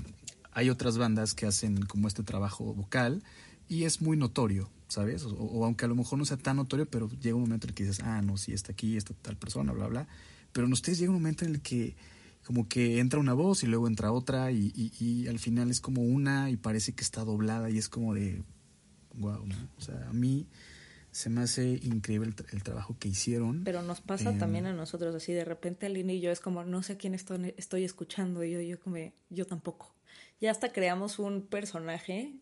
hay 0.51 0.69
otras 0.69 0.97
bandas 0.97 1.33
que 1.33 1.45
hacen 1.45 1.83
como 1.85 2.07
este 2.07 2.23
trabajo 2.23 2.73
vocal 2.73 3.23
y 3.73 3.85
es 3.85 4.01
muy 4.01 4.15
notorio, 4.15 4.69
¿sabes? 4.87 5.23
O, 5.25 5.65
aunque 5.65 5.85
a 5.85 5.87
lo 5.87 5.95
mejor 5.95 6.19
no 6.19 6.25
sea 6.25 6.37
tan 6.37 6.57
notorio, 6.57 6.85
pero 6.85 7.09
llega 7.09 7.35
un 7.35 7.41
momento 7.41 7.67
en 7.67 7.73
que 7.73 7.83
dices, 7.83 8.03
ah, 8.03 8.21
no, 8.21 8.37
sí, 8.37 8.53
está 8.53 8.71
aquí, 8.71 8.97
está 8.97 9.13
tal 9.15 9.35
persona, 9.35 9.73
bla, 9.73 9.87
bla. 9.87 10.07
pero 10.51 10.67
en 10.67 10.73
ustedes 10.73 10.99
llega 10.99 11.09
un 11.09 11.17
momento 11.17 11.43
en 11.43 11.55
el 11.55 11.61
que 11.61 11.95
como 12.45 12.67
que 12.67 12.99
entra 12.99 13.19
una 13.19 13.33
voz 13.33 13.63
y 13.63 13.67
luego 13.67 13.87
entra 13.87 14.11
otra 14.11 14.51
y, 14.51 14.71
y, 14.99 15.27
al 15.27 15.39
final 15.39 15.71
es 15.71 15.79
como 15.79 16.01
una 16.03 16.49
y 16.49 16.57
parece 16.57 16.93
que 16.93 17.01
está 17.01 17.23
doblada 17.23 17.69
y 17.69 17.77
es 17.77 17.87
como 17.89 18.13
de 18.13 18.43
wow, 19.13 19.45
¿no? 19.45 19.55
O 19.77 19.81
sea, 19.81 20.09
a 20.09 20.13
mí 20.13 20.45
se 21.11 21.29
me 21.29 21.41
hace 21.41 21.79
increíble 21.83 22.33
el, 22.51 22.63
trabajo 22.63 22.97
que 22.99 23.07
hicieron. 23.07 23.63
Pero 23.63 23.81
nos 23.81 24.01
pasa 24.01 24.31
em, 24.31 24.39
también 24.39 24.65
a 24.65 24.73
nosotros, 24.73 25.15
así 25.15 25.31
de 25.31 25.45
repente 25.45 25.85
Aline 25.85 26.15
y 26.15 26.19
yo 26.19 26.31
es 26.31 26.41
como, 26.41 26.63
no 26.63 26.83
sé 26.83 26.93
a 26.93 26.97
quién 26.97 27.13
estoy, 27.13 27.53
estoy 27.55 27.85
escuchando, 27.85 28.43
y 28.43 28.51
yo, 28.51 28.61
yo 28.61 28.79
como, 28.79 28.97
yo 29.29 29.45
tampoco. 29.45 29.95
Ya 30.41 30.51
hasta 30.51 30.73
creamos 30.73 31.19
un 31.19 31.43
personaje 31.43 32.35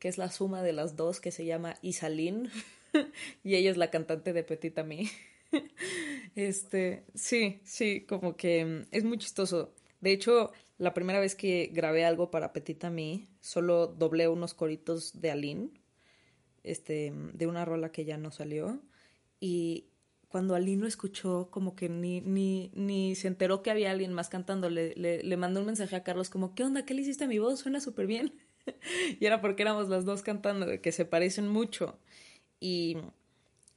que 0.00 0.08
es 0.08 0.18
la 0.18 0.32
suma 0.32 0.62
de 0.62 0.72
las 0.72 0.96
dos, 0.96 1.20
que 1.20 1.30
se 1.30 1.44
llama 1.44 1.76
Isalín, 1.82 2.50
y 3.44 3.54
ella 3.54 3.70
es 3.70 3.76
la 3.76 3.90
cantante 3.90 4.32
de 4.32 4.42
Petit 4.42 4.76
Ami. 4.78 5.08
este, 6.34 7.04
sí, 7.14 7.60
sí, 7.64 8.00
como 8.08 8.36
que 8.36 8.64
mm, 8.64 8.86
es 8.90 9.04
muy 9.04 9.18
chistoso. 9.18 9.72
De 10.00 10.10
hecho, 10.10 10.50
la 10.78 10.94
primera 10.94 11.20
vez 11.20 11.36
que 11.36 11.70
grabé 11.72 12.04
algo 12.04 12.32
para 12.32 12.52
Petit 12.52 12.82
Ami, 12.84 13.28
solo 13.40 13.86
doblé 13.86 14.26
unos 14.26 14.54
coritos 14.54 15.20
de 15.20 15.30
Aline 15.30 15.70
este, 16.62 17.12
de 17.32 17.46
una 17.46 17.64
rola 17.64 17.92
que 17.92 18.04
ya 18.04 18.16
no 18.16 18.30
salió. 18.30 18.80
Y 19.38 19.86
cuando 20.28 20.54
Aline 20.54 20.82
lo 20.82 20.88
escuchó, 20.88 21.48
como 21.50 21.74
que 21.74 21.88
ni, 21.88 22.20
ni, 22.20 22.70
ni 22.74 23.14
se 23.14 23.28
enteró 23.28 23.62
que 23.62 23.70
había 23.70 23.90
alguien 23.90 24.12
más 24.12 24.28
cantando. 24.28 24.70
Le, 24.70 24.94
le, 24.94 25.36
mandó 25.36 25.60
un 25.60 25.66
mensaje 25.66 25.96
a 25.96 26.02
Carlos 26.02 26.30
como, 26.30 26.54
¿qué 26.54 26.64
onda? 26.64 26.84
¿Qué 26.84 26.94
le 26.94 27.02
hiciste 27.02 27.24
a 27.24 27.28
mi 27.28 27.38
voz? 27.38 27.60
Suena 27.60 27.80
súper 27.80 28.06
bien. 28.06 28.32
y 29.20 29.24
era 29.24 29.40
porque 29.40 29.62
éramos 29.62 29.88
las 29.88 30.04
dos 30.04 30.22
cantando, 30.22 30.66
que 30.80 30.92
se 30.92 31.04
parecen 31.04 31.48
mucho. 31.48 31.98
Y 32.60 32.96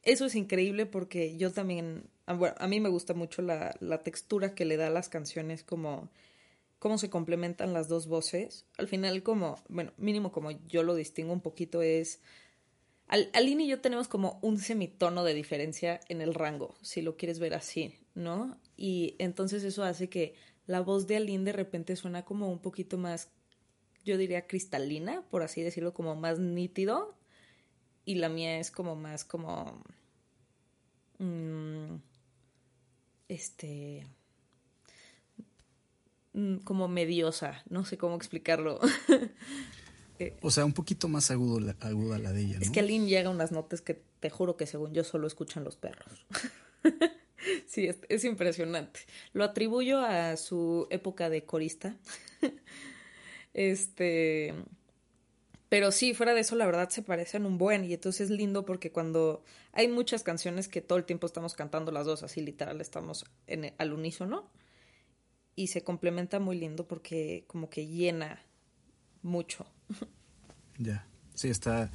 eso 0.04 0.26
es 0.26 0.36
increíble 0.36 0.86
porque 0.86 1.38
yo 1.38 1.52
también, 1.52 2.10
ah, 2.26 2.34
bueno, 2.34 2.56
a 2.60 2.68
mí 2.68 2.80
me 2.80 2.90
gusta 2.90 3.14
mucho 3.14 3.42
la, 3.42 3.76
la 3.80 4.04
textura 4.04 4.56
que 4.56 4.66
le 4.66 4.78
da 4.78 4.88
a 4.88 4.92
las 4.92 5.10
canciones, 5.10 5.64
como 5.64 6.10
cómo 6.80 6.98
se 6.98 7.10
complementan 7.10 7.72
las 7.72 7.88
dos 7.88 8.08
voces. 8.08 8.66
Al 8.78 8.88
final, 8.88 9.24
como, 9.24 9.58
bueno, 9.70 9.94
mínimo 9.98 10.32
como 10.34 10.52
yo 10.52 10.84
lo 10.84 10.96
distingo 10.96 11.32
un 11.32 11.40
poquito 11.40 11.82
es 11.82 12.20
Aline 13.08 13.64
y 13.64 13.68
yo 13.68 13.80
tenemos 13.80 14.08
como 14.08 14.40
un 14.42 14.58
semitono 14.58 15.24
de 15.24 15.34
diferencia 15.34 16.00
en 16.10 16.22
el 16.22 16.34
rango, 16.34 16.76
si 16.82 17.02
lo 17.02 17.16
quieres 17.16 17.40
ver 17.40 17.54
así, 17.54 17.94
¿no? 18.16 18.58
Y 18.76 19.16
entonces 19.20 19.64
eso 19.64 19.84
hace 19.84 20.10
que 20.10 20.34
la 20.66 20.82
voz 20.82 21.06
de 21.06 21.18
Aline 21.18 21.46
de 21.46 21.52
repente 21.52 21.96
suena 21.96 22.26
como 22.26 22.50
un 22.50 22.60
poquito 22.60 22.98
más, 22.98 23.30
yo 24.04 24.18
diría 24.18 24.48
cristalina, 24.48 25.24
por 25.30 25.44
así 25.44 25.62
decirlo, 25.62 25.94
como 25.94 26.16
más 26.16 26.40
nítido. 26.40 27.16
Y 28.06 28.16
la 28.16 28.30
mía 28.30 28.60
es 28.60 28.72
como 28.72 28.96
más 28.96 29.24
como... 29.24 29.84
Mm, 31.20 31.96
este... 33.28 34.06
Mm, 36.34 36.58
como 36.58 36.88
mediosa, 36.88 37.64
no 37.70 37.86
sé 37.86 37.98
cómo 37.98 38.16
explicarlo. 38.16 38.80
o 40.42 40.52
sea, 40.52 40.66
un 40.66 40.74
poquito 40.74 41.08
más 41.08 41.32
agudo 41.32 41.60
la, 41.60 41.76
aguda 41.82 42.18
la 42.18 42.32
de 42.32 42.42
ella. 42.42 42.58
Es 42.60 42.72
que 42.72 42.80
Aline 42.80 43.08
llega 43.08 43.30
unas 43.30 43.52
notas 43.52 43.82
que 43.82 44.02
te 44.20 44.30
juro 44.30 44.58
que 44.58 44.66
según 44.66 44.94
yo 44.94 45.04
solo 45.04 45.28
escuchan 45.28 45.64
los 45.64 45.76
perros. 45.76 46.26
sí, 47.68 47.90
es, 48.10 48.24
impresionante. 48.24 49.02
Lo 49.34 49.44
atribuyo 49.44 50.00
a 50.00 50.38
su 50.38 50.88
época 50.90 51.30
de 51.30 51.46
corista. 51.46 51.98
este. 53.54 54.54
Pero 55.70 55.92
sí, 55.92 56.14
fuera 56.14 56.36
de 56.36 56.42
eso, 56.42 56.56
la 56.56 56.68
verdad 56.68 56.90
se 56.90 57.02
parecen 57.02 57.46
un 57.46 57.58
buen. 57.58 57.84
Y 57.84 57.94
entonces 57.94 58.30
es 58.30 58.38
lindo 58.38 58.66
porque 58.66 58.92
cuando 58.92 59.44
hay 59.72 59.88
muchas 59.88 60.22
canciones 60.22 60.68
que 60.68 60.82
todo 60.82 61.00
el 61.00 61.06
tiempo 61.06 61.26
estamos 61.26 61.56
cantando 61.56 61.92
las 61.92 62.06
dos, 62.06 62.22
así 62.22 62.42
literal, 62.42 62.80
estamos 62.80 63.26
en, 63.48 63.74
al 63.78 63.94
unísono. 63.94 64.52
Y 65.56 65.68
se 65.68 65.84
complementa 65.84 66.40
muy 66.40 66.58
lindo 66.58 66.88
porque 66.88 67.46
como 67.48 67.70
que 67.70 67.88
llena 67.88 68.44
mucho. 69.22 69.66
Ya, 70.78 71.06
sí, 71.36 71.50
está, 71.50 71.92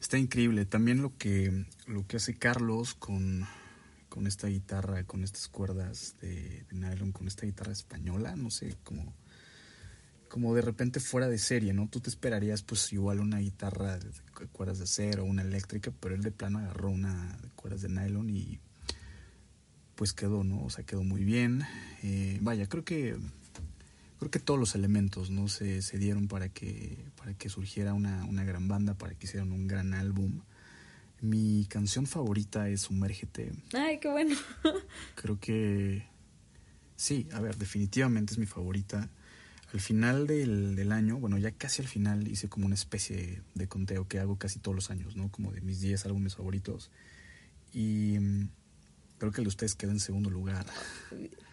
está 0.00 0.18
increíble. 0.18 0.64
También 0.64 1.02
lo 1.02 1.16
que, 1.16 1.66
lo 1.86 2.06
que 2.06 2.16
hace 2.16 2.38
Carlos 2.38 2.94
con, 2.94 3.46
con 4.08 4.26
esta 4.26 4.48
guitarra, 4.48 5.04
con 5.04 5.24
estas 5.24 5.48
cuerdas 5.48 6.16
de, 6.20 6.66
nylon, 6.70 7.12
con 7.12 7.26
esta 7.26 7.46
guitarra 7.46 7.72
española, 7.72 8.36
no 8.36 8.50
sé, 8.50 8.76
como, 8.84 9.14
como 10.32 10.54
de 10.54 10.62
repente 10.62 10.98
fuera 10.98 11.28
de 11.28 11.36
serie, 11.36 11.74
¿no? 11.74 11.88
Tú 11.88 12.00
te 12.00 12.08
esperarías 12.08 12.62
pues 12.62 12.90
igual 12.94 13.20
una 13.20 13.40
guitarra 13.40 13.98
de 13.98 14.08
cuerdas 14.50 14.78
de 14.78 14.84
acero, 14.84 15.26
una 15.26 15.42
eléctrica, 15.42 15.92
pero 16.00 16.14
él 16.14 16.22
de 16.22 16.30
plano 16.30 16.58
agarró 16.58 16.88
una 16.88 17.36
de 17.42 17.50
cuerdas 17.50 17.82
de 17.82 17.90
nylon 17.90 18.30
y 18.30 18.58
pues 19.94 20.14
quedó, 20.14 20.42
¿no? 20.42 20.64
O 20.64 20.70
sea, 20.70 20.86
quedó 20.86 21.04
muy 21.04 21.22
bien. 21.22 21.64
Eh, 22.02 22.38
vaya, 22.40 22.66
creo 22.66 22.82
que 22.82 23.14
creo 24.20 24.30
que 24.30 24.38
todos 24.38 24.58
los 24.58 24.74
elementos 24.74 25.28
no 25.28 25.48
se, 25.48 25.82
se 25.82 25.98
dieron 25.98 26.28
para 26.28 26.48
que 26.48 26.96
para 27.16 27.34
que 27.34 27.50
surgiera 27.50 27.92
una, 27.92 28.24
una, 28.24 28.42
gran 28.42 28.68
banda 28.68 28.94
para 28.94 29.14
que 29.14 29.26
hicieran 29.26 29.52
un 29.52 29.66
gran 29.66 29.92
álbum 29.92 30.40
mi 31.20 31.66
canción 31.68 32.06
favorita 32.06 32.70
es 32.70 32.82
Sumérgete 32.82 33.52
ay 33.74 33.98
qué 33.98 34.08
bueno 34.08 34.34
creo 35.14 35.38
que 35.38 36.06
sí 36.96 37.28
a 37.32 37.40
ver 37.40 37.58
definitivamente 37.58 38.32
es 38.32 38.38
mi 38.38 38.46
favorita 38.46 39.10
al 39.72 39.80
final 39.80 40.26
del, 40.26 40.76
del 40.76 40.92
año 40.92 41.18
bueno 41.18 41.38
ya 41.38 41.50
casi 41.52 41.82
al 41.82 41.88
final 41.88 42.28
hice 42.28 42.48
como 42.48 42.66
una 42.66 42.74
especie 42.74 43.42
de 43.54 43.68
conteo 43.68 44.06
que 44.06 44.18
hago 44.18 44.36
casi 44.36 44.58
todos 44.58 44.74
los 44.74 44.90
años 44.90 45.16
no 45.16 45.30
como 45.30 45.52
de 45.52 45.60
mis 45.60 45.80
10 45.80 46.06
álbumes 46.06 46.36
favoritos. 46.36 46.90
Y 47.72 48.18
mm, 48.20 48.48
creo 49.18 49.32
que 49.32 49.40
el 49.40 49.44
de 49.44 49.48
ustedes 49.48 49.74
queda 49.74 49.92
en 49.92 50.00
segundo 50.00 50.30
lugar. 50.30 50.66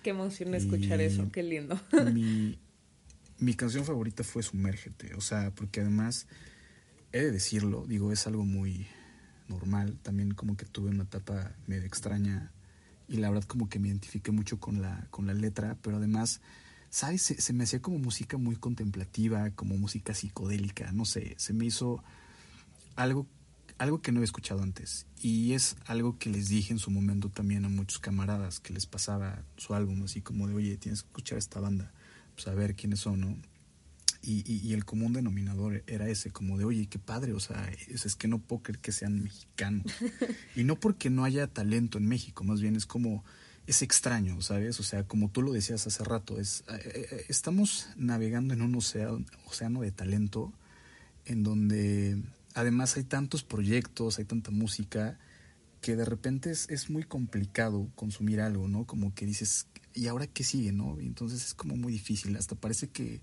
Qué 0.03 0.09
emoción 0.09 0.53
escuchar 0.55 1.01
eso, 1.01 1.31
qué 1.31 1.43
lindo. 1.43 1.79
Mi, 2.13 2.57
mi 3.37 3.53
canción 3.53 3.85
favorita 3.85 4.23
fue 4.23 4.43
Sumérgete, 4.43 5.13
o 5.15 5.21
sea, 5.21 5.51
porque 5.51 5.81
además, 5.81 6.27
he 7.11 7.19
de 7.19 7.31
decirlo, 7.31 7.85
digo, 7.87 8.11
es 8.11 8.27
algo 8.27 8.43
muy 8.43 8.87
normal, 9.47 9.97
también 10.01 10.33
como 10.33 10.57
que 10.57 10.65
tuve 10.65 10.89
una 10.89 11.03
etapa 11.03 11.53
medio 11.67 11.85
extraña 11.85 12.51
y 13.07 13.17
la 13.17 13.29
verdad 13.29 13.45
como 13.45 13.69
que 13.69 13.79
me 13.79 13.87
identifiqué 13.87 14.31
mucho 14.31 14.59
con 14.59 14.81
la, 14.81 15.07
con 15.09 15.25
la 15.25 15.33
letra, 15.33 15.77
pero 15.81 15.97
además, 15.97 16.41
¿sabes? 16.89 17.21
Se, 17.21 17.41
se 17.41 17.53
me 17.53 17.63
hacía 17.63 17.81
como 17.81 17.99
música 17.99 18.37
muy 18.37 18.55
contemplativa, 18.55 19.49
como 19.51 19.77
música 19.77 20.13
psicodélica, 20.13 20.91
no 20.91 21.05
sé, 21.05 21.35
se 21.37 21.53
me 21.53 21.65
hizo 21.65 22.03
algo 22.95 23.27
algo 23.79 24.01
que 24.01 24.11
no 24.11 24.21
he 24.21 24.23
escuchado 24.23 24.61
antes. 24.61 25.07
Y 25.21 25.53
es 25.53 25.77
algo 25.85 26.19
que 26.19 26.29
les 26.29 26.49
dije 26.49 26.73
en 26.73 26.79
su 26.79 26.91
momento 26.91 27.29
también 27.29 27.65
a 27.65 27.69
muchos 27.69 27.99
camaradas 27.99 28.59
que 28.59 28.73
les 28.73 28.85
pasaba 28.85 29.43
su 29.57 29.73
álbum 29.73 30.03
así 30.03 30.21
como 30.21 30.47
de 30.47 30.53
oye 30.53 30.77
tienes 30.77 31.01
que 31.01 31.07
escuchar 31.07 31.37
esta 31.37 31.59
banda 31.59 31.91
pues 32.35 32.47
a 32.47 32.53
ver 32.53 32.75
quiénes 32.75 32.99
son 32.99 33.21
no 33.21 33.37
y, 34.21 34.43
y, 34.45 34.73
el 34.73 34.83
común 34.83 35.13
denominador 35.13 35.81
era 35.87 36.09
ese 36.09 36.29
como 36.29 36.57
de 36.57 36.65
oye 36.65 36.87
qué 36.87 36.99
padre 36.99 37.31
o 37.31 37.39
sea 37.39 37.71
es, 37.87 38.05
es 38.05 38.15
que 38.17 38.27
no 38.27 38.39
puedo 38.39 38.63
creer 38.63 38.79
que 38.79 38.91
sean 38.91 39.23
mexicanos 39.23 39.85
y 40.57 40.65
no 40.65 40.77
porque 40.77 41.09
no 41.09 41.23
haya 41.23 41.47
talento 41.47 41.97
en 41.97 42.05
México 42.05 42.43
más 42.43 42.59
bien 42.59 42.75
es 42.75 42.85
como 42.85 43.23
es 43.69 43.81
extraño 43.81 44.41
sabes 44.41 44.79
o 44.79 44.83
sea 44.83 45.03
como 45.03 45.29
tú 45.29 45.41
lo 45.41 45.53
decías 45.53 45.85
hace 45.87 46.03
rato 46.03 46.39
es 46.39 46.63
eh, 46.69 47.07
eh, 47.11 47.25
estamos 47.29 47.89
navegando 47.95 48.53
en 48.53 48.61
un 48.61 48.75
océano 48.75 49.25
océano 49.45 49.81
de 49.81 49.91
talento 49.91 50.53
en 51.25 51.43
donde 51.43 52.21
además 52.55 52.97
hay 52.97 53.03
tantos 53.03 53.43
proyectos, 53.43 54.19
hay 54.19 54.25
tanta 54.25 54.51
música, 54.51 55.17
que 55.81 55.95
de 55.95 56.05
repente 56.05 56.51
es, 56.51 56.69
es, 56.69 56.89
muy 56.89 57.03
complicado 57.03 57.89
consumir 57.95 58.41
algo, 58.41 58.67
¿no? 58.67 58.85
Como 58.85 59.13
que 59.13 59.25
dices, 59.25 59.67
¿y 59.93 60.07
ahora 60.07 60.27
qué 60.27 60.43
sigue, 60.43 60.73
no? 60.73 60.99
Y 60.99 61.05
entonces 61.05 61.45
es 61.45 61.53
como 61.53 61.77
muy 61.77 61.93
difícil, 61.93 62.35
hasta 62.35 62.55
parece 62.55 62.89
que 62.89 63.21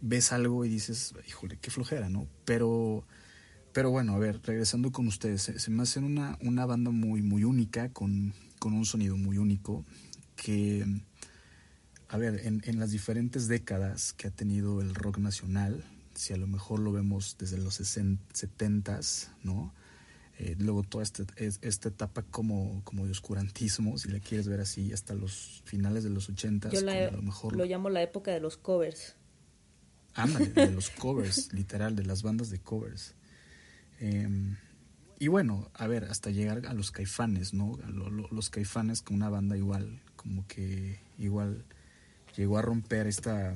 ves 0.00 0.32
algo 0.32 0.64
y 0.64 0.68
dices, 0.68 1.14
híjole, 1.26 1.58
qué 1.58 1.70
flojera, 1.70 2.10
¿no? 2.10 2.26
Pero, 2.44 3.06
pero 3.72 3.90
bueno, 3.90 4.14
a 4.14 4.18
ver, 4.18 4.40
regresando 4.42 4.92
con 4.92 5.06
ustedes, 5.06 5.42
se, 5.42 5.70
me 5.70 5.82
hace 5.82 6.00
una, 6.00 6.36
una 6.42 6.66
banda 6.66 6.90
muy, 6.90 7.22
muy 7.22 7.44
única, 7.44 7.90
con, 7.90 8.34
con 8.58 8.72
un 8.72 8.84
sonido 8.84 9.16
muy 9.16 9.38
único, 9.38 9.84
que, 10.36 10.84
a 12.08 12.16
ver, 12.16 12.40
en, 12.44 12.62
en 12.64 12.78
las 12.78 12.90
diferentes 12.90 13.48
décadas 13.48 14.12
que 14.12 14.28
ha 14.28 14.30
tenido 14.30 14.80
el 14.80 14.94
rock 14.94 15.18
nacional, 15.18 15.84
si 16.16 16.32
a 16.32 16.36
lo 16.36 16.46
mejor 16.46 16.80
lo 16.80 16.92
vemos 16.92 17.36
desde 17.38 17.58
los 17.58 17.74
70 17.74 19.00
¿no? 19.42 19.72
Eh, 20.38 20.54
luego 20.58 20.82
toda 20.82 21.02
esta, 21.02 21.24
esta 21.36 21.88
etapa 21.88 22.22
como, 22.22 22.82
como 22.84 23.06
de 23.06 23.10
oscurantismo, 23.10 23.96
si 23.96 24.10
la 24.10 24.20
quieres 24.20 24.46
ver 24.48 24.60
así, 24.60 24.92
hasta 24.92 25.14
los 25.14 25.62
finales 25.64 26.04
de 26.04 26.10
los 26.10 26.28
80 26.28 26.70
Yo 26.70 26.80
a 26.80 27.10
lo, 27.10 27.22
mejor... 27.22 27.56
lo 27.56 27.64
llamo 27.64 27.88
la 27.88 28.02
época 28.02 28.32
de 28.32 28.40
los 28.40 28.58
covers. 28.58 29.16
Ándale, 30.12 30.46
de 30.46 30.72
los 30.72 30.90
covers, 30.90 31.52
literal, 31.54 31.96
de 31.96 32.04
las 32.04 32.22
bandas 32.22 32.50
de 32.50 32.58
covers. 32.58 33.14
Em, 33.98 34.56
y 35.18 35.28
bueno, 35.28 35.70
a 35.74 35.86
ver, 35.86 36.04
hasta 36.04 36.30
llegar 36.30 36.66
a 36.66 36.74
los 36.74 36.90
caifanes, 36.90 37.54
¿no? 37.54 37.78
los 38.30 38.50
caifanes 38.50 39.02
con 39.02 39.16
una 39.16 39.28
banda 39.30 39.56
igual, 39.56 40.00
como 40.16 40.46
que 40.46 40.98
igual 41.18 41.64
llegó 42.36 42.58
a 42.58 42.62
romper 42.62 43.06
esta 43.06 43.54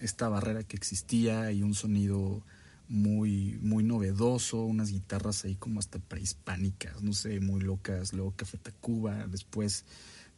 esta 0.00 0.28
barrera 0.28 0.64
que 0.64 0.76
existía 0.76 1.52
y 1.52 1.62
un 1.62 1.74
sonido 1.74 2.42
muy, 2.88 3.58
muy 3.62 3.84
novedoso, 3.84 4.64
unas 4.64 4.90
guitarras 4.90 5.44
ahí 5.44 5.54
como 5.54 5.78
hasta 5.78 5.98
prehispánicas, 5.98 7.02
no 7.02 7.12
sé, 7.12 7.38
muy 7.38 7.60
locas, 7.60 8.12
luego 8.12 8.34
Café 8.34 8.58
Tacuba, 8.58 9.26
después 9.28 9.84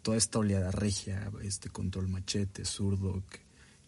toda 0.02 0.16
esta 0.16 0.40
oleada 0.40 0.70
regia, 0.70 1.30
este 1.42 1.70
Control 1.70 2.08
Machete, 2.08 2.64
Zurdok, 2.64 3.24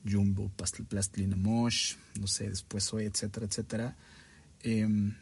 Jumbo, 0.08 0.50
Plastilina 0.88 1.36
Mosh, 1.36 1.96
no 2.18 2.26
sé, 2.26 2.48
después 2.48 2.92
hoy, 2.94 3.04
etcétera, 3.04 3.46
etcétera. 3.46 3.96
Em, 4.62 5.14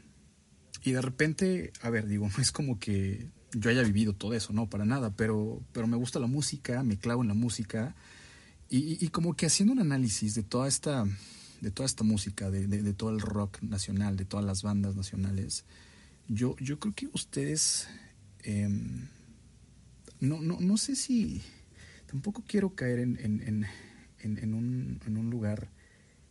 y 0.84 0.92
de 0.92 1.00
repente, 1.00 1.72
a 1.82 1.90
ver, 1.90 2.06
digo, 2.06 2.28
no 2.36 2.42
es 2.42 2.52
como 2.52 2.78
que 2.78 3.28
yo 3.52 3.70
haya 3.70 3.82
vivido 3.82 4.14
todo 4.14 4.34
eso, 4.34 4.52
no, 4.52 4.68
para 4.68 4.84
nada, 4.84 5.14
pero, 5.14 5.62
pero 5.72 5.86
me 5.86 5.96
gusta 5.96 6.18
la 6.18 6.26
música, 6.26 6.82
me 6.82 6.96
clavo 6.96 7.22
en 7.22 7.28
la 7.28 7.34
música 7.34 7.94
y, 8.70 9.04
y, 9.04 9.08
como 9.08 9.36
que 9.36 9.44
haciendo 9.44 9.74
un 9.74 9.80
análisis 9.80 10.34
de 10.34 10.42
toda 10.42 10.66
esta, 10.66 11.04
de 11.60 11.70
toda 11.70 11.86
esta 11.86 12.04
música, 12.04 12.50
de, 12.50 12.92
todo 12.94 13.10
el 13.10 13.20
rock 13.20 13.62
nacional, 13.62 14.16
de 14.16 14.24
todas 14.24 14.46
las 14.46 14.62
bandas 14.62 14.96
nacionales, 14.96 15.66
yo, 16.26 16.56
yo 16.56 16.78
creo 16.78 16.94
que 16.94 17.08
ustedes, 17.12 17.86
em, 18.42 19.08
no, 20.20 20.40
no, 20.40 20.58
no 20.58 20.78
sé 20.78 20.96
si, 20.96 21.42
tampoco 22.06 22.42
quiero 22.46 22.74
caer 22.74 23.00
en, 23.00 23.18
en, 23.20 23.66
en, 24.20 24.38
en, 24.38 24.54
un, 24.54 24.98
un 25.06 25.28
lugar 25.28 25.68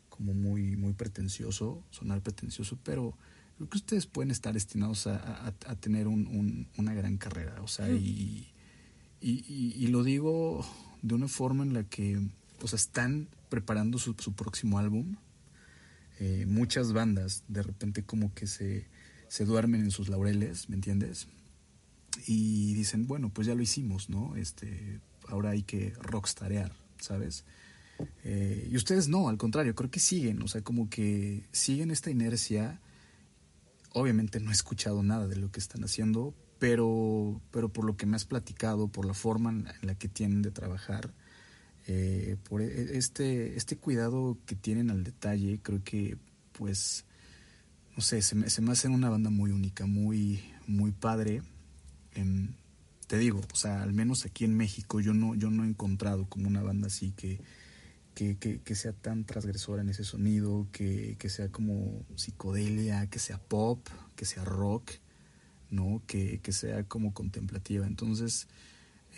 como 0.10 0.34
muy, 0.34 0.76
muy 0.76 0.94
pretencioso, 0.94 1.84
sonar 1.92 2.22
pretencioso, 2.22 2.80
pero 2.84 3.16
creo 3.62 3.70
que 3.70 3.78
ustedes 3.78 4.08
pueden 4.08 4.32
estar 4.32 4.56
destinados 4.56 5.06
a, 5.06 5.54
tener 5.80 6.08
un, 6.08 6.68
una 6.78 6.96
gran 6.96 7.18
carrera. 7.18 7.62
O 7.62 7.68
sea, 7.68 7.88
y, 7.90 8.48
lo 9.88 10.04
digo 10.04 10.66
de 11.04 11.14
una 11.14 11.28
forma 11.28 11.64
en 11.64 11.74
la 11.74 11.84
que 11.84 12.20
o 12.64 12.68
sea, 12.68 12.78
están 12.78 13.28
preparando 13.50 14.00
su, 14.00 14.16
próximo 14.16 14.80
álbum. 14.80 15.16
Eh, 16.20 16.46
muchas 16.48 16.92
bandas 16.92 17.44
de 17.48 17.62
repente 17.62 18.04
como 18.04 18.34
que 18.34 18.48
se, 18.48 18.88
se 19.28 19.46
duermen 19.46 19.82
en 19.82 19.92
sus 19.92 20.10
laureles, 20.10 20.68
¿me 20.70 20.76
entiendes? 20.76 21.28
Y 22.26 22.74
dicen, 22.74 23.06
bueno, 23.06 23.30
pues 23.30 23.46
ya 23.48 23.54
lo 23.54 23.62
hicimos, 23.62 24.10
¿no? 24.10 24.36
Este, 24.38 25.00
ahora 25.28 25.52
hay 25.52 25.62
que 25.62 25.94
rockstarear, 26.00 26.74
¿sabes? 27.00 27.44
Eh, 28.24 28.70
y 28.72 28.76
ustedes 28.76 29.08
no, 29.08 29.30
al 29.30 29.38
contrario, 29.38 29.76
creo 29.76 29.92
que 29.92 30.00
siguen, 30.00 30.42
o 30.42 30.48
sea, 30.48 30.62
como 30.62 30.90
que 30.90 31.44
siguen 31.52 31.92
esta 31.92 32.10
inercia 32.10 32.80
obviamente 33.94 34.40
no 34.40 34.50
he 34.50 34.54
escuchado 34.54 35.04
nada 35.04 35.28
de 35.28 35.36
lo 35.36 35.52
que 35.52 35.60
están 35.60 35.84
haciendo, 35.84 36.34
pero, 36.60 37.42
pero 37.52 37.70
por 37.70 37.86
lo 37.86 37.98
que 37.98 38.06
me 38.06 38.16
has 38.16 38.26
platicado, 38.26 38.88
por 38.88 39.06
la 39.06 39.14
forma 39.14 39.50
en 39.50 39.68
la 39.82 39.96
que 39.96 40.08
tienen 40.08 40.42
de 40.42 40.52
trabajar, 40.52 41.14
eh, 41.88 42.38
por 42.48 42.62
e, 42.62 42.98
este, 42.98 43.56
este 43.58 43.78
cuidado 43.78 44.38
que 44.46 44.56
tienen 44.56 44.92
al 44.92 45.04
detalle, 45.04 45.60
creo 45.62 45.84
que 45.84 46.18
pues, 46.52 47.06
no 47.96 48.04
sé, 48.04 48.22
se 48.22 48.36
me, 48.36 48.50
se 48.50 48.62
me 48.62 48.72
hace 48.72 48.88
una 48.88 49.10
banda 49.10 49.30
muy 49.30 49.52
única, 49.52 49.86
muy, 49.86 50.42
muy 50.68 50.92
padre. 50.92 51.42
te 53.08 53.18
digo, 53.18 53.42
o 53.52 53.56
sea, 53.56 53.82
al 53.82 53.94
menos 53.94 54.26
aquí 54.26 54.46
en 54.46 54.56
México 54.56 55.00
yo 55.00 55.14
no, 55.14 55.36
yo 55.36 55.50
no 55.50 55.64
he 55.64 55.68
encontrado 55.68 56.28
como 56.30 56.48
una 56.48 56.62
banda 56.62 56.88
así 56.88 57.12
que, 57.12 57.42
que, 58.22 58.76
sea 58.76 58.94
tan 58.94 59.26
transgresora 59.26 59.82
en 59.82 59.90
ese 59.90 60.04
sonido, 60.04 60.68
que, 60.72 61.16
que, 61.18 61.30
sea 61.30 61.50
como 61.50 62.06
psicodelia, 62.16 63.08
que 63.08 63.18
sea 63.20 63.40
pop, 63.40 63.88
que 64.16 64.26
sea 64.26 64.44
rock, 64.44 64.92
¿no? 65.72 66.04
Que, 66.06 66.40
que 66.40 66.52
sea 66.52 66.84
como 66.84 67.14
contemplativa. 67.14 67.88
Entonces, 67.88 68.48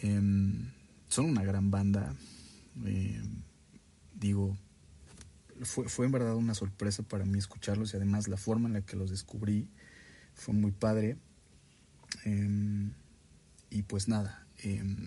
em, 0.02 0.72
son 1.10 1.26
una 1.26 1.44
gran 1.44 1.70
banda. 1.70 2.16
Em, 2.86 3.42
digo, 4.16 4.58
fue, 5.64 5.90
fue 5.90 6.06
en 6.06 6.14
verdad 6.14 6.36
una 6.36 6.54
sorpresa 6.54 7.04
para 7.04 7.26
mí 7.26 7.38
escucharlos 7.38 7.94
y 7.94 7.98
además 7.98 8.28
la 8.30 8.38
forma 8.38 8.68
en 8.68 8.74
la 8.74 8.82
que 8.82 8.96
los 8.96 9.10
descubrí 9.10 9.68
fue 10.34 10.54
muy 10.54 10.72
padre. 10.72 11.18
Em, 12.24 12.94
y 13.70 13.84
pues 13.84 14.08
nada, 14.08 14.48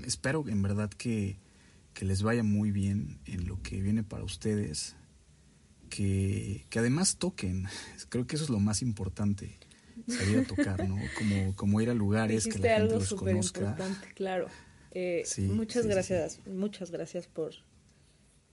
espero 0.05 0.47
en 0.49 0.61
verdad 0.61 0.91
que 0.91 1.39
que 1.97 2.05
les 2.05 2.23
vaya 2.23 2.43
muy 2.43 2.73
bien 2.73 3.19
en 3.25 3.49
lo 3.49 3.63
que 3.63 3.81
viene 3.81 4.03
para 4.03 4.23
ustedes, 4.23 4.95
que, 5.89 6.67
que 6.69 6.79
además 6.79 7.17
toquen, 7.17 7.67
creo 8.11 8.27
que 8.27 8.37
eso 8.37 8.45
es 8.45 8.51
lo 8.51 8.61
más 8.61 8.83
importante, 8.83 9.59
salir 10.07 10.41
a 10.41 10.45
tocar, 10.45 10.87
¿no? 10.87 10.97
Como, 11.19 11.57
como 11.57 11.81
ir 11.81 11.89
a 11.89 11.95
lugares 11.95 12.47
que 12.47 12.59
la 12.59 12.81
gente 12.81 12.95
los 12.97 13.15
conozca. 13.15 13.61
Importante, 13.61 14.13
claro. 14.13 14.49
Eh, 14.93 15.25
muchas 15.39 15.87
gracias, 15.87 16.41
muchas 16.47 16.91
gracias 16.91 17.29
por, 17.29 17.55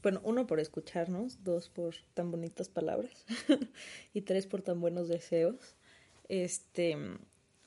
bueno, 0.01 0.21
uno 0.23 0.47
por 0.47 0.61
escucharnos, 0.61 1.43
dos 1.43 1.67
por 1.67 1.95
tan 2.13 2.31
bonitas 2.31 2.69
palabras 2.69 3.25
y 4.13 4.21
tres 4.21 4.47
por 4.47 4.61
tan 4.61 4.79
buenos 4.79 5.09
deseos. 5.09 5.75
Este, 6.29 6.95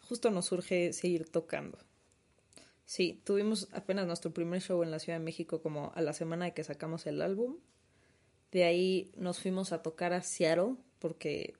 justo 0.01 0.31
nos 0.31 0.47
surge 0.47 0.95
seguir 0.95 1.29
tocando. 1.29 1.79
Sí, 2.87 3.20
tuvimos 3.24 3.68
apenas 3.72 4.07
nuestro 4.07 4.32
primer 4.32 4.62
show 4.62 4.82
en 4.84 4.93
la 4.93 5.01
Ciudad 5.01 5.18
de 5.18 5.24
México 5.24 5.61
como 5.61 5.93
a 5.95 6.01
la 6.01 6.12
semana 6.12 6.47
de 6.47 6.55
que 6.55 6.62
sacamos 6.62 7.07
el 7.07 7.20
álbum. 7.20 7.57
De 8.53 8.62
ahí 8.62 9.11
nos 9.16 9.41
fuimos 9.41 9.72
a 9.72 9.82
tocar 9.82 10.12
a 10.12 10.22
Seattle 10.22 10.76
porque 11.01 11.55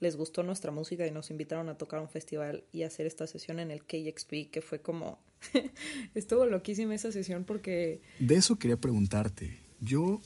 les 0.00 0.16
gustó 0.16 0.42
nuestra 0.42 0.72
música 0.72 1.06
y 1.06 1.12
nos 1.12 1.30
invitaron 1.30 1.68
a 1.68 1.78
tocar 1.78 2.00
un 2.00 2.08
festival 2.08 2.64
y 2.72 2.82
hacer 2.82 3.06
esta 3.06 3.26
sesión 3.28 3.60
en 3.60 3.70
el 3.70 3.84
KXP 3.84 4.50
que 4.50 4.62
fue 4.62 4.80
como... 4.80 5.20
Estuvo 6.14 6.44
loquísima 6.44 6.94
esa 6.94 7.12
sesión 7.12 7.44
porque... 7.44 8.02
De 8.18 8.34
eso 8.34 8.58
quería 8.58 8.78
preguntarte. 8.78 9.58
Yo, 9.80 10.20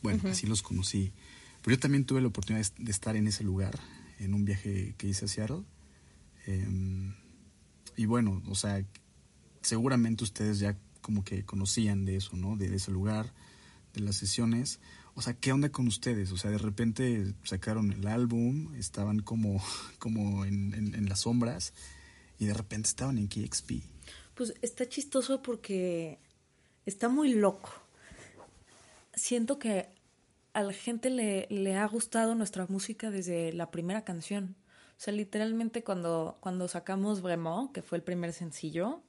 bueno, 0.00 0.22
así 0.30 0.46
los 0.46 0.62
conocí, 0.62 1.12
pero 1.62 1.76
yo 1.76 1.80
también 1.80 2.06
tuve 2.06 2.22
la 2.22 2.28
oportunidad 2.28 2.66
de 2.78 2.90
estar 2.90 3.16
en 3.16 3.26
ese 3.26 3.44
lugar, 3.44 3.78
en 4.18 4.32
un 4.32 4.44
viaje 4.46 4.94
que 4.96 5.08
hice 5.08 5.26
a 5.26 5.28
Seattle. 5.28 5.64
Em, 6.46 7.14
y 7.96 8.06
bueno, 8.06 8.42
o 8.48 8.54
sea, 8.54 8.84
seguramente 9.62 10.24
ustedes 10.24 10.58
ya 10.58 10.76
como 11.00 11.24
que 11.24 11.44
conocían 11.44 12.04
de 12.04 12.16
eso, 12.16 12.36
¿no? 12.36 12.56
De, 12.56 12.74
ese 12.74 12.90
lugar, 12.90 13.32
de 13.94 14.00
las 14.00 14.16
sesiones. 14.16 14.80
O 15.14 15.22
sea, 15.22 15.34
¿qué 15.34 15.52
onda 15.52 15.70
con 15.70 15.86
ustedes? 15.86 16.32
O 16.32 16.36
sea, 16.36 16.50
de 16.50 16.58
repente 16.58 17.34
sacaron 17.44 17.92
el 17.92 18.06
álbum, 18.06 18.74
estaban 18.74 19.20
como, 19.20 19.62
como 19.98 20.44
en, 20.44 20.74
en, 20.74 21.08
las 21.08 21.20
sombras 21.20 21.72
y 22.38 22.46
de 22.46 22.54
repente 22.54 22.88
estaban 22.88 23.18
en 23.18 23.26
KXP. 23.26 23.82
Pues 24.34 24.54
está 24.62 24.88
chistoso 24.88 25.42
porque 25.42 26.18
está 26.86 27.08
muy 27.08 27.34
loco. 27.34 27.70
Siento 29.14 29.58
que 29.58 29.88
a 30.52 30.62
la 30.62 30.72
gente 30.72 31.10
le, 31.10 31.46
le 31.50 31.76
ha 31.76 31.86
gustado 31.86 32.34
nuestra 32.34 32.66
música 32.68 33.10
desde 33.10 33.52
la 33.52 33.70
primera 33.70 34.04
canción. 34.04 34.56
O 34.96 35.02
sea, 35.02 35.12
literalmente 35.12 35.82
cuando, 35.82 36.36
cuando 36.40 36.68
sacamos 36.68 37.22
Vraiment, 37.22 37.72
que 37.72 37.82
fue 37.82 37.98
el 37.98 38.04
primer 38.04 38.32
sencillo, 38.32 39.02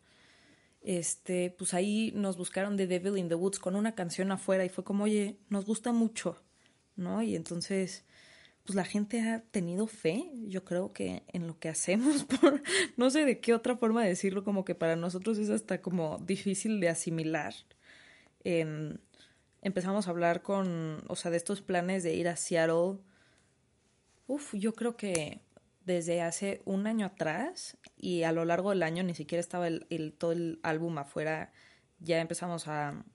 este, 0.82 1.51
pues 1.51 1.73
ahí 1.73 2.11
nos 2.15 2.38
buscaron 2.38 2.75
The 2.77 2.88
Devil 2.88 3.17
in 3.17 3.29
the 3.29 3.36
Woods 3.36 3.59
con 3.59 3.75
una 3.75 3.93
canción 3.93 4.32
afuera 4.32 4.65
y 4.65 4.69
fue 4.69 4.84
como, 4.84 5.03
oye, 5.03 5.38
nos 5.49 5.65
gusta 5.65 5.91
mucho, 5.91 6.41
¿no? 6.95 7.21
Y 7.21 7.36
entonces, 7.36 8.03
pues 8.65 8.75
la 8.75 8.86
gente 8.86 9.21
ha 9.21 9.41
tenido 9.41 9.88
fe, 9.88 10.32
yo 10.47 10.65
creo 10.65 10.91
que 10.93 11.23
en 11.27 11.47
lo 11.47 11.59
que 11.59 11.69
hacemos, 11.69 12.23
por 12.41 12.61
no 12.97 13.09
sé 13.11 13.25
de 13.25 13.39
qué 13.39 13.53
otra 13.53 13.77
forma 13.77 14.03
decirlo, 14.03 14.43
como 14.43 14.65
que 14.65 14.75
para 14.75 14.95
nosotros 14.95 15.38
es 15.38 15.49
hasta 15.49 15.82
como 15.82 16.17
difícil 16.19 16.79
de 16.79 16.89
asimilar. 16.89 17.53
empezamos 19.61 20.07
a 20.07 20.09
hablar 20.09 20.41
con, 20.41 21.03
o 21.07 21.15
sea, 21.15 21.32
de 21.32 21.38
estos 21.38 21.61
planes 21.61 22.03
de 22.03 22.15
ir 22.15 22.27
a 22.27 22.36
Seattle. 22.36 22.97
Uf, 24.27 24.55
yo 24.55 24.73
creo 24.73 24.95
que 24.97 25.41
desde 25.91 26.21
hace 26.21 26.61
un 26.65 26.87
año 26.87 27.05
atrás 27.05 27.77
y 27.97 28.23
a 28.23 28.31
lo 28.31 28.45
largo 28.45 28.71
del 28.71 28.83
año 28.83 29.03
ni 29.03 29.13
siquiera 29.13 29.39
estaba 29.39 29.67
el, 29.67 30.15
todo 30.17 30.31
el 30.31 30.59
álbum 30.63 30.97
afuera. 30.97 31.51
Ya 31.99 32.19
empezamos 32.19 32.67
a, 32.67 33.05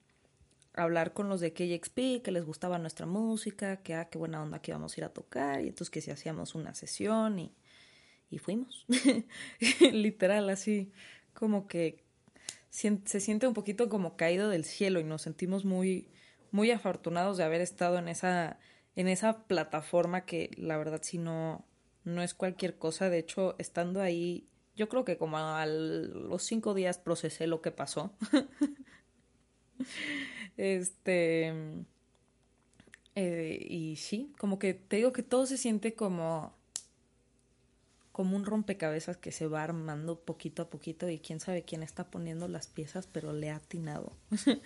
hablar 0.73 1.13
con 1.13 1.27
los 1.27 1.41
de 1.41 1.53
KXP, 1.53 2.23
que 2.23 2.31
les 2.31 2.45
gustaba 2.45 2.77
nuestra 2.77 3.05
música, 3.05 3.77
que 3.77 3.95
ah, 3.95 4.09
qué 4.09 4.17
buena 4.17 4.43
onda 4.43 4.61
que 4.61 4.71
íbamos 4.71 4.95
a 4.95 4.99
ir 4.99 5.05
a 5.05 5.09
tocar, 5.09 5.61
y 5.61 5.69
entonces 5.69 5.89
que 5.89 6.01
si 6.01 6.11
hacíamos 6.11 6.53
una 6.53 6.75
sesión 6.75 7.39
y, 7.39 7.55
y 8.29 8.37
fuimos. 8.37 8.85
Literal, 9.91 10.49
así 10.49 10.91
como 11.33 11.67
que 11.67 12.03
se 12.69 13.19
siente 13.19 13.47
un 13.47 13.55
poquito 13.55 13.89
como 13.89 14.15
caído 14.17 14.49
del 14.49 14.65
cielo 14.65 14.99
y 14.99 15.03
nos 15.03 15.23
sentimos 15.23 15.65
muy, 15.65 16.09
muy 16.51 16.69
afortunados 16.69 17.37
de 17.37 17.43
haber 17.43 17.61
estado 17.61 17.97
en 17.97 18.07
esa, 18.07 18.59
en 18.95 19.07
esa 19.07 19.47
plataforma 19.47 20.25
que 20.25 20.51
la 20.57 20.77
verdad 20.77 21.01
si 21.01 21.17
no, 21.17 21.65
no 22.07 22.23
es 22.23 22.33
cualquier 22.33 22.77
cosa. 22.77 23.09
De 23.09 23.19
hecho, 23.19 23.55
estando 23.59 24.01
ahí, 24.01 24.47
yo 24.75 24.89
creo 24.89 25.05
que 25.05 25.17
como 25.17 25.37
a 25.37 25.65
los 25.65 26.43
cinco 26.43 26.73
días 26.73 26.97
procesé 26.97 27.47
lo 27.47 27.61
que 27.61 27.71
pasó. 27.71 28.13
este. 30.57 31.53
Eh, 33.15 33.65
y 33.67 33.95
sí, 33.97 34.31
como 34.37 34.59
que 34.59 34.73
te 34.73 34.97
digo 34.97 35.11
que 35.11 35.23
todo 35.23 35.45
se 35.47 35.57
siente 35.57 35.95
como 35.95 36.55
como 38.11 38.35
un 38.35 38.45
rompecabezas 38.45 39.15
que 39.15 39.31
se 39.31 39.45
va 39.45 39.63
armando 39.63 40.19
poquito 40.19 40.63
a 40.63 40.69
poquito 40.71 41.07
y 41.07 41.19
quién 41.19 41.39
sabe 41.39 41.61
quién 41.61 41.83
está 41.83 42.09
poniendo 42.09 42.47
las 42.47 42.65
piezas, 42.65 43.05
pero 43.05 43.31
le 43.31 43.51
ha 43.51 43.57
atinado. 43.57 44.13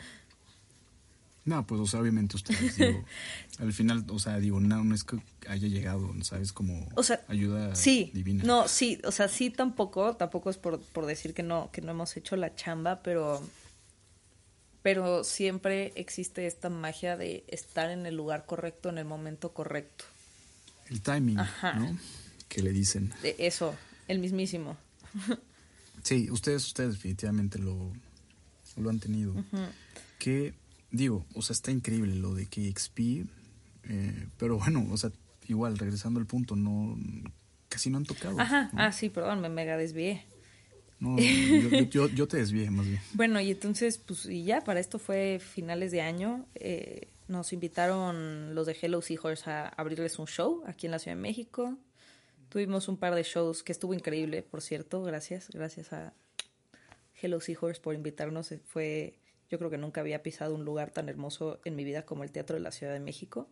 No, 1.44 1.66
pues, 1.66 1.82
o 1.82 1.88
sea, 1.88 2.00
obviamente 2.02 2.36
ustedes, 2.36 2.76
digo, 2.78 3.04
al 3.60 3.74
final, 3.74 4.06
o 4.10 4.20
sea, 4.20 4.38
digo, 4.38 4.60
no, 4.60 4.84
no 4.84 4.94
es 4.94 5.04
que 5.04 5.18
haya 5.50 5.68
llegado, 5.68 6.14
¿sabes? 6.24 6.54
Como 6.54 6.88
O 6.96 7.02
sea, 7.02 7.24
ayuda 7.28 7.74
Sí, 7.76 8.12
divina. 8.14 8.44
no, 8.44 8.68
sí, 8.68 9.00
o 9.06 9.12
sea, 9.12 9.28
sí 9.28 9.50
tampoco, 9.50 10.16
tampoco 10.16 10.52
es 10.52 10.58
por, 10.58 10.80
por 10.80 11.08
decir 11.08 11.34
que 11.34 11.42
no, 11.42 11.70
que 11.72 11.82
no 11.82 11.92
hemos 11.92 12.16
hecho 12.16 12.36
la 12.36 12.54
chamba, 12.54 13.02
pero, 13.02 13.42
pero 14.84 15.24
siempre 15.24 15.92
existe 15.96 16.46
esta 16.46 16.70
magia 16.70 17.18
de 17.18 17.44
estar 17.48 17.90
en 17.90 18.06
el 18.06 18.16
lugar 18.16 18.46
correcto, 18.46 18.90
en 18.90 18.98
el 19.00 19.06
momento 19.06 19.52
correcto. 19.52 20.06
El 20.90 21.02
timing, 21.02 21.40
Ajá. 21.40 21.74
¿no? 21.74 21.98
Que 22.50 22.62
le 22.62 22.72
dicen. 22.72 23.14
De 23.24 23.36
eso, 23.40 23.76
el 24.08 24.20
mismísimo. 24.20 24.78
Sí, 26.04 26.30
ustedes, 26.32 26.66
ustedes 26.68 26.94
definitivamente 26.94 27.60
lo, 27.60 27.92
lo 28.78 28.90
han 28.90 29.00
tenido. 29.00 29.34
Que, 30.20 30.54
digo, 30.92 31.26
o 31.36 31.42
sea, 31.42 31.54
está 31.54 31.72
increíble 31.72 32.16
lo 32.16 32.34
de 32.34 32.46
KXP, 32.48 33.00
eh, 33.90 34.28
pero 34.38 34.58
bueno, 34.58 34.88
o 34.92 34.98
sea, 34.98 35.12
igual, 35.48 35.78
regresando 35.78 36.20
al 36.20 36.26
punto, 36.28 36.56
no, 36.56 36.98
casi 37.70 37.90
no 37.90 37.98
han 37.98 38.06
tocado. 38.06 38.40
Ajá, 38.40 38.70
¿no? 38.74 38.82
ah, 38.82 38.92
sí, 38.92 39.10
perdón, 39.10 39.42
me 39.42 39.50
mega 39.50 39.78
desvié. 39.78 40.24
No, 41.00 41.18
yo, 41.20 41.82
yo- 41.90 42.08
yo- 42.10 42.28
te 42.28 42.38
desvié 42.38 42.70
más 42.70 42.86
bien. 42.86 43.00
Bueno, 43.14 43.42
y 43.42 43.50
entonces, 43.52 43.98
pues, 43.98 44.26
y 44.28 44.44
ya, 44.44 44.62
para 44.62 44.80
esto 44.80 45.00
fue 45.00 45.40
finales 45.40 45.92
de 45.92 46.02
año. 46.02 46.46
eh, 46.56 47.08
nos 47.28 47.54
invitaron 47.54 48.54
los 48.56 48.68
de 48.68 48.76
Hello 48.82 49.02
Seahorse 49.02 49.50
a 49.50 49.70
abrirles 49.70 50.20
un 50.20 50.28
show 50.28 50.64
aquí 50.68 50.86
en 50.88 50.92
la 50.92 51.00
Ciudad 51.00 51.16
de 51.16 51.22
México. 51.22 51.78
Tuvimos 52.50 52.90
un 52.90 52.98
par 52.98 53.16
de 53.16 53.24
shows 53.24 53.64
que 53.64 53.72
estuvo 53.72 53.94
increíble, 53.94 54.42
por 54.44 54.62
cierto. 54.62 55.02
Gracias, 55.02 55.48
gracias 55.54 55.94
a 55.94 56.14
Hello 57.22 57.40
Seahorse 57.40 57.80
por 57.80 57.96
invitarnos. 57.96 58.52
Eh, 58.52 58.60
Fue, 58.66 59.14
yo 59.52 59.58
creo 59.58 59.70
que 59.70 59.78
nunca 59.78 60.00
había 60.00 60.24
pisado 60.24 60.56
un 60.56 60.64
lugar 60.64 60.92
tan 60.92 61.10
hermoso 61.10 61.60
en 61.66 61.76
mi 61.76 61.84
vida 61.84 62.06
como 62.06 62.24
el 62.24 62.32
Teatro 62.32 62.56
de 62.56 62.62
la 62.62 62.72
Ciudad 62.72 62.94
de 62.94 63.02
México. 63.02 63.50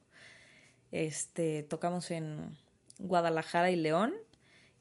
Este, 0.92 1.62
tocamos 1.62 2.10
en 2.10 2.58
Guadalajara 3.00 3.70
y 3.70 3.76
León. 3.76 4.14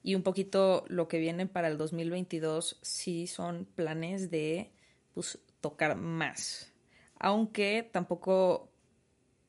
Y 0.05 0.15
un 0.15 0.23
poquito 0.23 0.85
lo 0.87 1.09
que 1.09 1.19
viene 1.19 1.47
para 1.47 1.67
el 1.67 1.77
2022 1.77 2.79
sí 2.83 3.27
son 3.27 3.67
planes 3.75 4.31
de 4.31 4.71
pues, 5.13 5.41
tocar 5.61 5.97
más. 5.97 6.73
Aunque 7.19 7.89
tampoco 7.93 8.71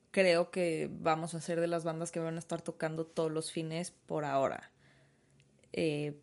creo 0.09 0.49
que 0.49 0.89
vamos 0.91 1.35
a 1.35 1.41
ser 1.41 1.61
de 1.61 1.67
las 1.67 1.83
bandas 1.83 2.11
que 2.11 2.19
van 2.19 2.35
a 2.35 2.39
estar 2.39 2.63
tocando 2.63 3.05
todos 3.05 3.31
los 3.31 3.51
fines 3.51 3.91
por 3.91 4.25
ahora. 4.25 4.71
Eh, 5.71 6.19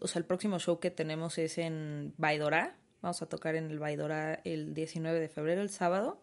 o 0.00 0.06
sea, 0.06 0.20
el 0.20 0.24
próximo 0.24 0.60
show 0.60 0.78
que 0.78 0.92
tenemos 0.92 1.36
es 1.38 1.58
en 1.58 2.14
Baidora. 2.16 2.78
Vamos 3.04 3.20
a 3.20 3.26
tocar 3.26 3.54
en 3.54 3.70
el 3.70 3.78
Baidora 3.78 4.40
el 4.44 4.72
19 4.72 5.20
de 5.20 5.28
febrero, 5.28 5.60
el 5.60 5.68
sábado. 5.68 6.22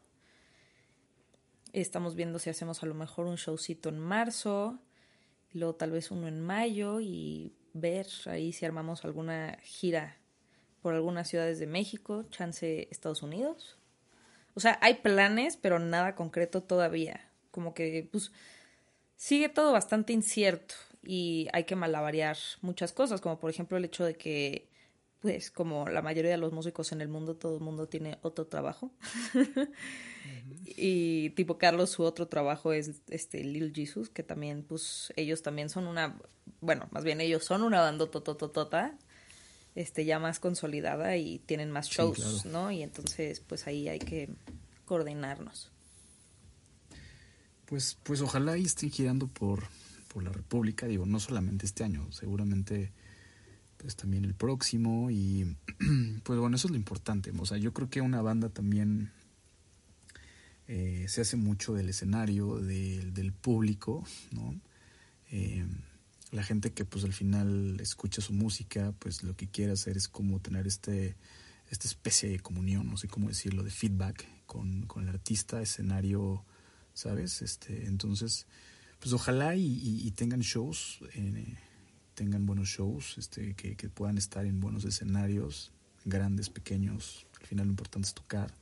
Estamos 1.73 2.15
viendo 2.15 2.39
si 2.39 2.49
hacemos 2.49 2.81
a 2.81 2.87
lo 2.87 2.95
mejor 2.95 3.27
un 3.27 3.35
showcito 3.35 3.89
en 3.89 3.99
marzo, 3.99 4.79
y 5.53 5.59
luego 5.59 5.75
tal 5.75 5.91
vez 5.91 6.09
uno 6.09 6.27
en 6.27 6.41
mayo 6.41 6.99
y 6.99 7.53
ver 7.73 8.07
ahí 8.25 8.51
si 8.51 8.65
armamos 8.65 9.05
alguna 9.05 9.59
gira 9.61 10.17
por 10.81 10.95
algunas 10.95 11.27
ciudades 11.27 11.59
de 11.59 11.67
México, 11.67 12.23
chance 12.31 12.87
Estados 12.89 13.21
Unidos. 13.21 13.77
O 14.55 14.59
sea, 14.59 14.79
hay 14.81 14.95
planes, 14.95 15.57
pero 15.57 15.77
nada 15.77 16.15
concreto 16.15 16.63
todavía. 16.63 17.29
Como 17.51 17.75
que, 17.75 18.09
pues, 18.11 18.31
sigue 19.17 19.49
todo 19.49 19.71
bastante 19.71 20.13
incierto 20.13 20.73
y 21.03 21.47
hay 21.53 21.65
que 21.65 21.75
malabarear 21.75 22.37
muchas 22.61 22.91
cosas, 22.91 23.21
como 23.21 23.37
por 23.37 23.51
ejemplo 23.51 23.77
el 23.77 23.85
hecho 23.85 24.03
de 24.03 24.15
que, 24.15 24.70
pues, 25.21 25.51
como 25.51 25.87
la 25.87 26.01
mayoría 26.01 26.31
de 26.31 26.37
los 26.37 26.51
músicos 26.51 26.91
en 26.91 27.01
el 27.01 27.07
mundo, 27.07 27.35
todo 27.35 27.55
el 27.55 27.63
mundo 27.63 27.87
tiene 27.87 28.17
otro 28.21 28.47
trabajo. 28.47 28.91
Y 30.63 31.31
tipo 31.31 31.57
Carlos, 31.57 31.89
su 31.89 32.03
otro 32.03 32.27
trabajo 32.27 32.71
es 32.71 33.01
este 33.09 33.43
Lil 33.43 33.73
Jesus, 33.73 34.09
que 34.09 34.23
también, 34.23 34.63
pues, 34.63 35.11
ellos 35.15 35.41
también 35.41 35.69
son 35.69 35.85
una, 35.85 36.17
bueno, 36.61 36.87
más 36.91 37.03
bien 37.03 37.19
ellos 37.19 37.43
son 37.43 37.63
una 37.63 37.81
banda 37.81 38.09
totototota, 38.09 38.97
este, 39.75 40.05
ya 40.05 40.17
más 40.19 40.39
consolidada 40.39 41.17
y 41.17 41.39
tienen 41.39 41.71
más 41.71 41.87
Sí, 41.87 41.95
shows, 41.95 42.17
claro. 42.17 42.37
¿no? 42.45 42.71
Y 42.71 42.83
entonces, 42.83 43.41
pues 43.41 43.67
ahí 43.67 43.89
hay 43.89 43.99
que 43.99 44.29
coordinarnos. 44.85 45.71
Pues, 47.65 47.97
pues 48.03 48.21
ojalá 48.21 48.57
y 48.57 48.63
estén 48.63 48.91
girando 48.91 49.27
por, 49.27 49.63
por 50.13 50.23
la 50.23 50.31
República, 50.31 50.87
digo, 50.87 51.05
no 51.05 51.19
solamente 51.19 51.65
este 51.65 51.83
año, 51.83 52.11
seguramente 52.11 52.91
pues 53.81 53.95
también 53.95 54.23
el 54.25 54.35
próximo 54.35 55.09
y 55.09 55.57
pues 56.23 56.39
bueno, 56.39 56.55
eso 56.55 56.67
es 56.67 56.71
lo 56.71 56.77
importante, 56.77 57.31
o 57.35 57.45
sea, 57.47 57.57
yo 57.57 57.73
creo 57.73 57.89
que 57.89 57.99
una 58.01 58.21
banda 58.21 58.49
también 58.49 59.11
eh, 60.67 61.05
se 61.09 61.21
hace 61.21 61.35
mucho 61.35 61.73
del 61.73 61.89
escenario, 61.89 62.57
del- 62.59 63.13
del 63.13 63.33
público, 63.33 64.05
¿no? 64.31 64.55
Eh, 65.31 65.65
la 66.31 66.43
gente 66.43 66.71
que 66.71 66.85
pues 66.85 67.03
al 67.03 67.13
final 67.13 67.79
escucha 67.81 68.21
su 68.21 68.33
música, 68.33 68.93
pues 68.99 69.23
lo 69.23 69.35
que 69.35 69.47
quiere 69.47 69.73
hacer 69.73 69.97
es 69.97 70.07
como 70.07 70.39
tener 70.39 70.67
este 70.67 71.15
esta 71.69 71.87
especie 71.87 72.29
de 72.29 72.39
comunión, 72.39 72.87
no 72.87 72.97
sé 72.97 73.07
cómo 73.07 73.29
decirlo, 73.29 73.63
de 73.63 73.71
feedback 73.71 74.27
con, 74.45 74.85
con 74.87 75.03
el 75.03 75.09
artista, 75.09 75.61
escenario, 75.61 76.43
¿sabes? 76.93 77.41
Este, 77.41 77.85
entonces, 77.85 78.45
pues 78.99 79.13
ojalá 79.13 79.55
y, 79.55 80.11
tengan 80.11 80.41
shows, 80.41 80.99
eh, 81.13 81.55
tengan 82.15 82.45
buenos 82.45 82.69
shows, 82.69 83.17
este, 83.17 83.53
que, 83.53 83.75
que 83.75 83.89
puedan 83.89 84.17
estar 84.17 84.45
en 84.45 84.59
buenos 84.59 84.85
escenarios, 84.85 85.71
grandes, 86.05 86.49
pequeños, 86.49 87.25
al 87.39 87.47
final 87.47 87.67
lo 87.67 87.71
importante 87.71 88.07
es 88.07 88.13
tocar. 88.13 88.53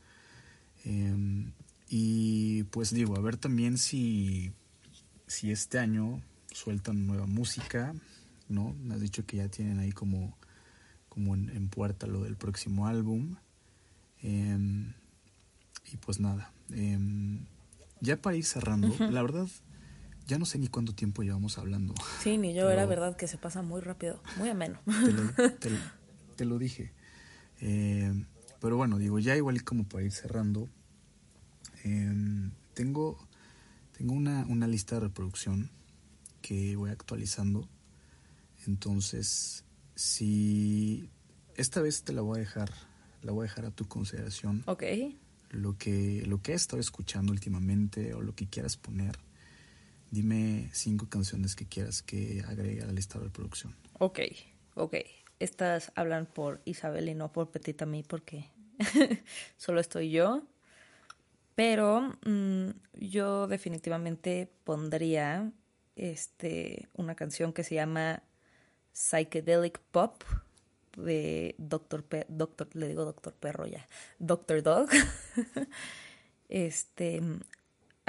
Eh, 0.86 1.46
y 1.90 2.64
pues 2.66 2.94
digo, 2.94 3.18
a 3.18 3.22
ver 3.22 3.38
también 3.38 3.78
si, 3.78 4.52
si 5.28 5.52
este 5.52 5.80
año 5.80 6.22
sueltan 6.52 7.08
nueva 7.08 7.26
música, 7.26 7.96
¿no? 8.48 8.76
Me 8.84 8.96
has 8.96 9.02
dicho 9.02 9.26
que 9.26 9.38
ya 9.38 9.50
tienen 9.50 9.80
ahí 9.80 9.92
como, 9.92 10.38
como 11.10 11.34
en, 11.34 11.50
en 11.50 11.68
puerta 11.68 12.06
lo 12.06 12.24
del 12.24 12.36
próximo 12.36 12.88
álbum. 12.88 13.36
Em, 14.22 14.94
y 15.92 15.98
pues 15.98 16.20
nada, 16.20 16.52
em, 16.72 17.46
ya 18.02 18.22
para 18.22 18.36
ir 18.36 18.46
cerrando, 18.46 18.94
la 19.10 19.22
verdad, 19.22 19.48
ya 20.30 20.38
no 20.38 20.46
sé 20.46 20.60
ni 20.60 20.68
cuánto 20.68 20.94
tiempo 20.94 21.24
llevamos 21.24 21.58
hablando. 21.58 21.94
Sí, 22.22 22.38
ni 22.38 22.54
yo, 22.54 22.62
Pero- 22.68 22.72
era 22.72 22.86
verdad 22.86 23.18
que 23.18 23.28
se 23.28 23.38
pasa 23.38 23.62
muy 23.62 23.82
rápido, 23.82 24.22
muy 24.38 24.50
ameno. 24.50 24.80
te 24.86 25.12
lo, 25.12 25.50
te 25.60 25.70
lo- 25.72 25.78
te 26.36 26.46
lo 26.46 26.58
dije. 26.60 26.94
Eh, 27.62 28.14
pero 28.62 28.78
bueno, 28.78 28.98
digo, 28.98 29.20
ya 29.20 29.36
igual 29.36 29.64
como 29.64 29.84
para 29.88 30.04
ir 30.06 30.12
cerrando, 30.12 30.70
eh, 31.84 32.50
tengo, 32.74 33.18
tengo 33.98 34.14
una, 34.14 34.46
una 34.48 34.68
lista 34.68 34.96
de 34.96 35.02
reproducción 35.02 35.70
que 36.42 36.76
voy 36.76 36.92
actualizando. 36.92 37.68
Entonces, 38.68 39.66
si 39.96 41.10
esta 41.56 41.82
vez 41.82 42.04
te 42.04 42.14
la 42.14 42.22
voy 42.22 42.38
a 42.38 42.40
dejar, 42.42 42.72
la 43.24 43.32
voy 43.32 43.46
a 43.46 43.50
dejar 43.50 43.66
a 43.66 43.72
tu 43.72 43.88
consideración. 43.88 44.64
Ok, 44.68 44.84
Lo 45.52 45.78
que, 45.78 46.24
lo 46.28 46.42
que 46.42 46.52
he 46.52 46.56
estado 46.56 46.80
escuchando 46.80 47.32
últimamente 47.32 48.14
o 48.14 48.22
lo 48.22 48.36
que 48.36 48.48
quieras 48.48 48.78
poner, 48.78 49.18
dime 50.12 50.70
cinco 50.74 51.08
canciones 51.10 51.56
que 51.56 51.68
quieras 51.68 52.02
que 52.02 52.44
agregue 52.48 52.82
a 52.82 52.86
la 52.86 52.94
lista 52.94 53.20
de 53.20 53.26
reproducción. 53.26 53.76
ok, 54.00 54.20
ok. 54.76 54.96
Estas 55.40 55.94
hablan 55.96 56.26
por 56.26 56.62
Isabel 56.66 57.08
y 57.08 57.16
no 57.16 57.32
por 57.32 57.50
Petit 57.50 57.82
a 57.82 57.86
mí 57.86 58.04
porque 58.04 58.50
solo 59.58 59.80
estoy 59.80 60.12
yo. 60.12 60.44
Pero 61.56 62.16
mm, 62.26 62.70
yo 62.94 63.48
definitivamente 63.48 64.50
pondría 64.64 65.52
este, 65.96 66.88
una 66.94 67.16
canción 67.16 67.54
que 67.54 67.64
se 67.64 67.76
llama 67.76 68.24
Psychedelic 68.94 69.80
Pop 69.92 70.24
de 70.98 71.56
Doctor, 71.58 72.04
Pe 72.04 72.26
Doctor 72.30 72.68
le 72.74 72.88
digo 72.88 73.06
Doctor 73.06 73.34
Perro 73.34 73.66
ya, 73.66 73.86
Doctor 74.20 74.64
Dog. 74.64 74.90
este, 76.50 77.22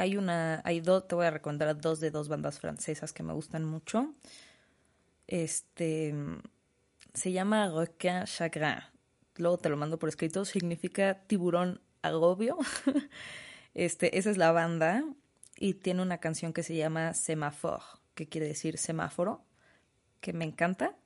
hay 0.01 0.17
una, 0.17 0.63
hay 0.65 0.81
dos, 0.81 1.07
te 1.07 1.15
voy 1.15 1.27
a 1.27 1.31
recomendar 1.31 1.79
dos 1.81 2.01
de 2.01 2.11
dos 2.11 2.29
bandas 2.29 2.59
francesas 2.59 3.13
que 3.13 3.23
me 3.23 3.33
gustan 3.33 3.65
mucho. 3.65 4.15
Este, 5.27 6.15
se 7.15 7.33
llama 7.33 7.71
Requin 7.71 8.25
Chagrin. 8.25 8.79
Luego 9.37 9.59
te 9.59 9.69
lo 9.69 9.77
mando 9.77 9.99
por 9.99 10.09
escrito. 10.09 10.45
Significa 10.45 11.23
tiburón 11.27 11.81
agobio. 12.03 12.59
Este, 13.73 14.19
esa 14.19 14.31
es 14.31 14.37
la 14.37 14.51
banda. 14.51 15.05
Y 15.57 15.75
tiene 15.75 16.03
una 16.03 16.19
canción 16.19 16.53
que 16.53 16.65
se 16.65 16.75
llama 16.75 17.15
Semaphore, 17.15 17.85
que 18.17 18.29
quiere 18.29 18.49
decir 18.49 18.79
semáforo, 18.79 19.45
que 20.21 20.33
me 20.33 20.45
encanta. 20.45 20.97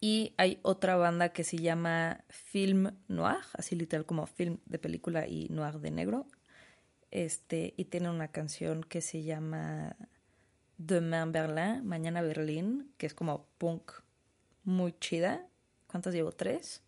Y 0.00 0.34
hay 0.36 0.60
otra 0.62 0.94
banda 0.94 1.30
que 1.30 1.42
se 1.42 1.58
llama 1.58 2.22
Film 2.28 2.92
Noir, 3.08 3.38
así 3.54 3.74
literal 3.74 4.06
como 4.06 4.26
film 4.26 4.58
de 4.66 4.78
película 4.78 5.26
y 5.26 5.48
noir 5.48 5.80
de 5.80 5.90
negro. 5.90 6.28
Este, 7.14 7.74
y 7.76 7.84
tiene 7.84 8.10
una 8.10 8.26
canción 8.26 8.82
que 8.82 9.00
se 9.00 9.22
llama 9.22 9.94
Demain 10.78 11.30
Berlin, 11.30 11.86
Mañana 11.86 12.22
Berlín, 12.22 12.92
que 12.98 13.06
es 13.06 13.14
como 13.14 13.46
punk 13.56 13.92
muy 14.64 14.92
chida. 14.98 15.46
¿Cuántas 15.86 16.12
llevo? 16.12 16.32
¿Tres? 16.32 16.82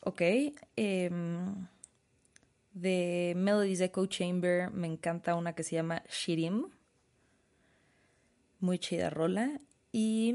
Ok. 0.00 0.22
em, 0.74 1.66
De 2.72 3.34
Melody's 3.36 3.82
Echo 3.82 4.06
Chamber 4.06 4.70
me 4.70 4.86
encanta 4.86 5.34
una 5.34 5.54
que 5.54 5.62
se 5.62 5.76
llama 5.76 6.02
Shirim. 6.08 6.70
Muy 8.60 8.78
chida 8.78 9.10
rola. 9.10 9.60
Y 9.92 10.34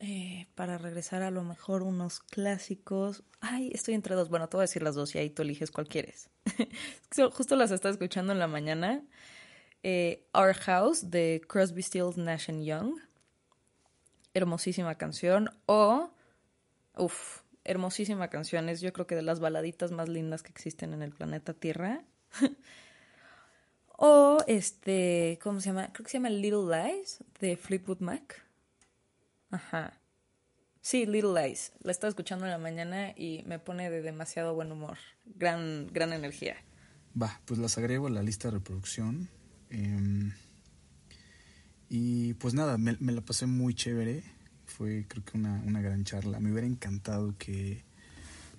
eh, 0.00 0.46
para 0.54 0.78
regresar 0.78 1.22
a 1.22 1.30
lo 1.30 1.42
mejor 1.42 1.82
unos 1.82 2.20
clásicos. 2.20 3.24
Ay, 3.40 3.70
estoy 3.74 3.94
entre 3.94 4.14
dos. 4.14 4.28
Bueno, 4.28 4.48
te 4.48 4.56
voy 4.56 4.62
a 4.62 4.68
decir 4.68 4.82
las 4.82 4.94
dos 4.94 5.14
y 5.14 5.18
ahí 5.18 5.30
tú 5.30 5.42
eliges 5.42 5.70
cuál 5.70 5.88
quieres. 5.88 6.30
Justo 7.32 7.56
las 7.56 7.72
estaba 7.72 7.92
escuchando 7.92 8.32
en 8.32 8.38
la 8.38 8.46
mañana. 8.46 9.02
Eh, 9.82 10.26
Our 10.32 10.54
House 10.54 11.10
de 11.10 11.40
Crosby, 11.48 11.82
Stills, 11.82 12.16
Nash 12.16 12.48
Young. 12.48 13.00
Hermosísima 14.34 14.94
canción. 14.94 15.50
O, 15.66 16.10
uff, 16.96 17.40
hermosísima 17.64 18.28
canción. 18.28 18.68
Es 18.68 18.80
yo 18.80 18.92
creo 18.92 19.08
que 19.08 19.16
de 19.16 19.22
las 19.22 19.40
baladitas 19.40 19.90
más 19.90 20.08
lindas 20.08 20.44
que 20.44 20.50
existen 20.50 20.94
en 20.94 21.02
el 21.02 21.10
planeta 21.10 21.54
Tierra. 21.54 22.04
o 23.96 24.38
este, 24.46 25.40
¿cómo 25.42 25.60
se 25.60 25.70
llama? 25.70 25.92
Creo 25.92 26.04
que 26.04 26.10
se 26.10 26.18
llama 26.18 26.30
Little 26.30 26.66
Lies 26.70 27.24
de 27.40 27.56
Fleetwood 27.56 27.98
Mac. 27.98 28.47
Ajá. 29.50 30.00
Sí, 30.80 31.06
Little 31.06 31.34
Lies. 31.42 31.72
La 31.82 31.92
estaba 31.92 32.08
escuchando 32.08 32.44
en 32.46 32.50
la 32.50 32.58
mañana 32.58 33.12
y 33.16 33.42
me 33.46 33.58
pone 33.58 33.90
de 33.90 34.02
demasiado 34.02 34.54
buen 34.54 34.72
humor. 34.72 34.98
Gran, 35.26 35.88
gran 35.92 36.12
energía. 36.12 36.56
Va, 37.20 37.40
pues 37.44 37.58
las 37.58 37.76
agrego 37.78 38.06
a 38.06 38.10
la 38.10 38.22
lista 38.22 38.48
de 38.48 38.52
reproducción. 38.54 39.28
Em, 39.70 40.32
y 41.88 42.34
pues 42.34 42.54
nada, 42.54 42.78
me, 42.78 42.96
la 43.00 43.20
pasé 43.20 43.46
muy 43.46 43.74
chévere. 43.74 44.22
Fue 44.66 45.06
creo 45.08 45.24
que 45.24 45.36
una, 45.36 45.62
una 45.66 45.80
gran 45.80 46.04
charla. 46.04 46.40
Me 46.40 46.52
hubiera 46.52 46.66
encantado 46.66 47.34
que, 47.38 47.82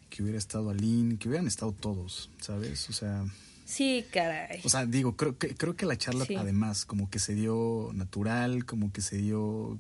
que 0.09 0.23
hubiera 0.23 0.37
estado 0.37 0.69
Aline, 0.69 1.17
que 1.17 1.29
hubieran 1.29 1.47
estado 1.47 1.71
todos, 1.71 2.29
¿sabes? 2.41 2.89
O 2.89 2.93
sea... 2.93 3.25
Sí, 3.65 4.05
caray. 4.11 4.61
O 4.63 4.69
sea, 4.69 4.87
digo, 4.87 5.15
creo 5.15 5.37
que, 5.37 5.55
creo 5.55 5.75
que 5.75 5.85
la 5.85 5.95
charla 5.95 6.25
además 6.37 6.85
como 6.85 7.09
que 7.11 7.19
se 7.19 7.35
dio 7.35 7.91
natural, 7.93 8.65
como 8.65 8.91
que 8.91 9.01
se 9.01 9.17
dio... 9.17 9.79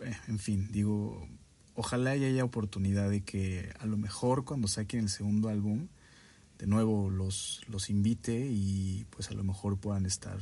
Eh, 0.00 0.16
en 0.28 0.38
fin, 0.38 0.68
digo, 0.70 1.28
ojalá 1.74 2.10
haya 2.10 2.44
oportunidad 2.44 3.10
de 3.10 3.22
que 3.22 3.72
a 3.78 3.86
lo 3.86 3.96
mejor 3.96 4.44
cuando 4.44 4.68
saquen 4.68 5.00
el 5.00 5.08
segundo 5.08 5.48
álbum 5.48 5.88
de 6.58 6.66
nuevo 6.66 7.08
los, 7.10 7.62
los 7.68 7.88
invite 7.88 8.48
y 8.50 9.06
pues 9.10 9.30
a 9.30 9.34
lo 9.34 9.44
mejor 9.44 9.78
puedan 9.78 10.06
estar 10.06 10.38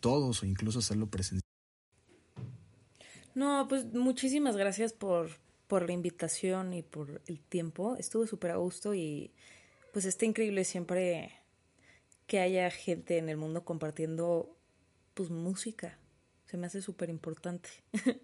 todos 0.00 0.42
o 0.42 0.46
incluso 0.46 0.80
hacerlo 0.80 1.08
presencial. 1.08 1.40
No, 3.34 3.66
pues 3.68 3.86
muchísimas 3.92 4.56
gracias 4.56 4.92
por, 4.92 5.30
por 5.66 5.86
la 5.86 5.92
invitación 5.92 6.72
y 6.72 6.82
por 6.82 7.22
el 7.26 7.40
tiempo. 7.40 7.96
Estuve 7.96 8.26
súper 8.26 8.52
a 8.52 8.56
gusto 8.56 8.94
y 8.94 9.32
pues 9.92 10.04
está 10.04 10.26
increíble 10.26 10.64
siempre 10.64 11.32
que 12.26 12.40
haya 12.40 12.70
gente 12.70 13.18
en 13.18 13.28
el 13.28 13.36
mundo 13.36 13.64
compartiendo 13.64 14.56
pues 15.14 15.30
música. 15.30 15.98
Se 16.46 16.56
me 16.56 16.66
hace 16.66 16.82
súper 16.82 17.08
importante. 17.08 17.70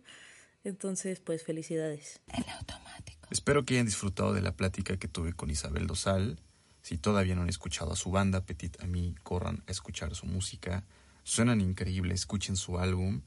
Entonces, 0.65 1.21
pues 1.21 1.43
felicidades. 1.45 2.21
En 2.29 2.49
automático. 2.51 3.29
Espero 3.31 3.65
que 3.65 3.75
hayan 3.75 3.87
disfrutado 3.87 4.33
de 4.33 4.43
la 4.43 4.53
plática 4.53 4.97
que 4.97 5.09
tuve 5.09 5.33
con 5.33 5.51
Isabel 5.51 5.87
Dosal 5.87 6.39
si 6.83 6.99
todavía 6.99 7.37
no 7.37 7.43
han 7.43 7.49
escuchado 7.49 7.93
a 7.93 7.97
su 7.97 8.11
banda, 8.11 8.45
Petit 8.45 8.77
Ami, 8.83 9.15
corran 9.23 9.63
a 9.69 9.71
escuchar 9.71 10.15
su 10.17 10.27
música. 10.27 10.85
Suenan 11.23 11.61
increíbles, 11.61 12.21
escuchen 12.21 12.57
su 12.57 12.79
álbum. 12.79 13.23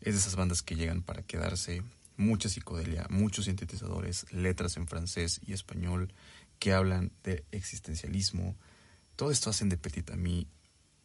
Es 0.00 0.14
de 0.14 0.20
esas 0.20 0.36
bandas 0.36 0.62
que 0.62 0.76
llegan 0.76 1.02
para 1.02 1.22
quedarse. 1.22 1.82
Mucha 2.16 2.48
psicodelia, 2.48 3.06
muchos 3.10 3.46
sintetizadores, 3.46 4.32
letras 4.32 4.76
en 4.76 4.86
francés 4.86 5.40
y 5.44 5.54
español 5.54 6.14
que 6.60 6.72
hablan 6.72 7.10
de 7.24 7.44
existencialismo. 7.50 8.54
Todo 9.16 9.32
esto 9.32 9.50
hacen 9.50 9.68
de 9.68 9.76
Petit 9.76 10.10
Ami 10.10 10.46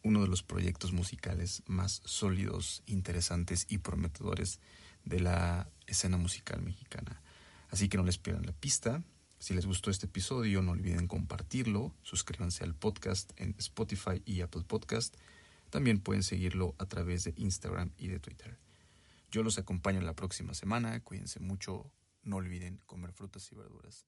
uno 0.04 0.22
de 0.22 0.28
los 0.28 0.44
proyectos 0.44 0.92
musicales 0.92 1.64
más 1.66 2.00
sólidos, 2.04 2.84
interesantes 2.86 3.66
y 3.68 3.78
prometedores 3.78 4.60
de 5.06 5.20
la 5.20 5.70
escena 5.86 6.18
musical 6.18 6.60
mexicana. 6.60 7.22
Así 7.70 7.88
que 7.88 7.96
no 7.96 8.04
les 8.04 8.18
pierdan 8.18 8.44
la 8.44 8.52
pista. 8.52 9.02
Si 9.38 9.54
les 9.54 9.64
gustó 9.64 9.90
este 9.90 10.06
episodio, 10.06 10.60
no 10.60 10.72
olviden 10.72 11.08
compartirlo, 11.08 11.94
suscríbanse 12.02 12.64
al 12.64 12.74
podcast 12.74 13.32
en 13.36 13.54
Spotify 13.58 14.22
y 14.24 14.42
Apple 14.42 14.64
Podcast. 14.66 15.16
También 15.70 16.00
pueden 16.00 16.22
seguirlo 16.22 16.74
a 16.78 16.86
través 16.86 17.24
de 17.24 17.34
Instagram 17.36 17.92
y 17.96 18.08
de 18.08 18.18
Twitter. 18.18 18.58
Yo 19.30 19.42
los 19.42 19.58
acompaño 19.58 20.00
la 20.00 20.14
próxima 20.14 20.54
semana, 20.54 21.00
cuídense 21.00 21.40
mucho, 21.40 21.90
no 22.22 22.36
olviden 22.36 22.80
comer 22.86 23.12
frutas 23.12 23.50
y 23.52 23.54
verduras. 23.54 24.06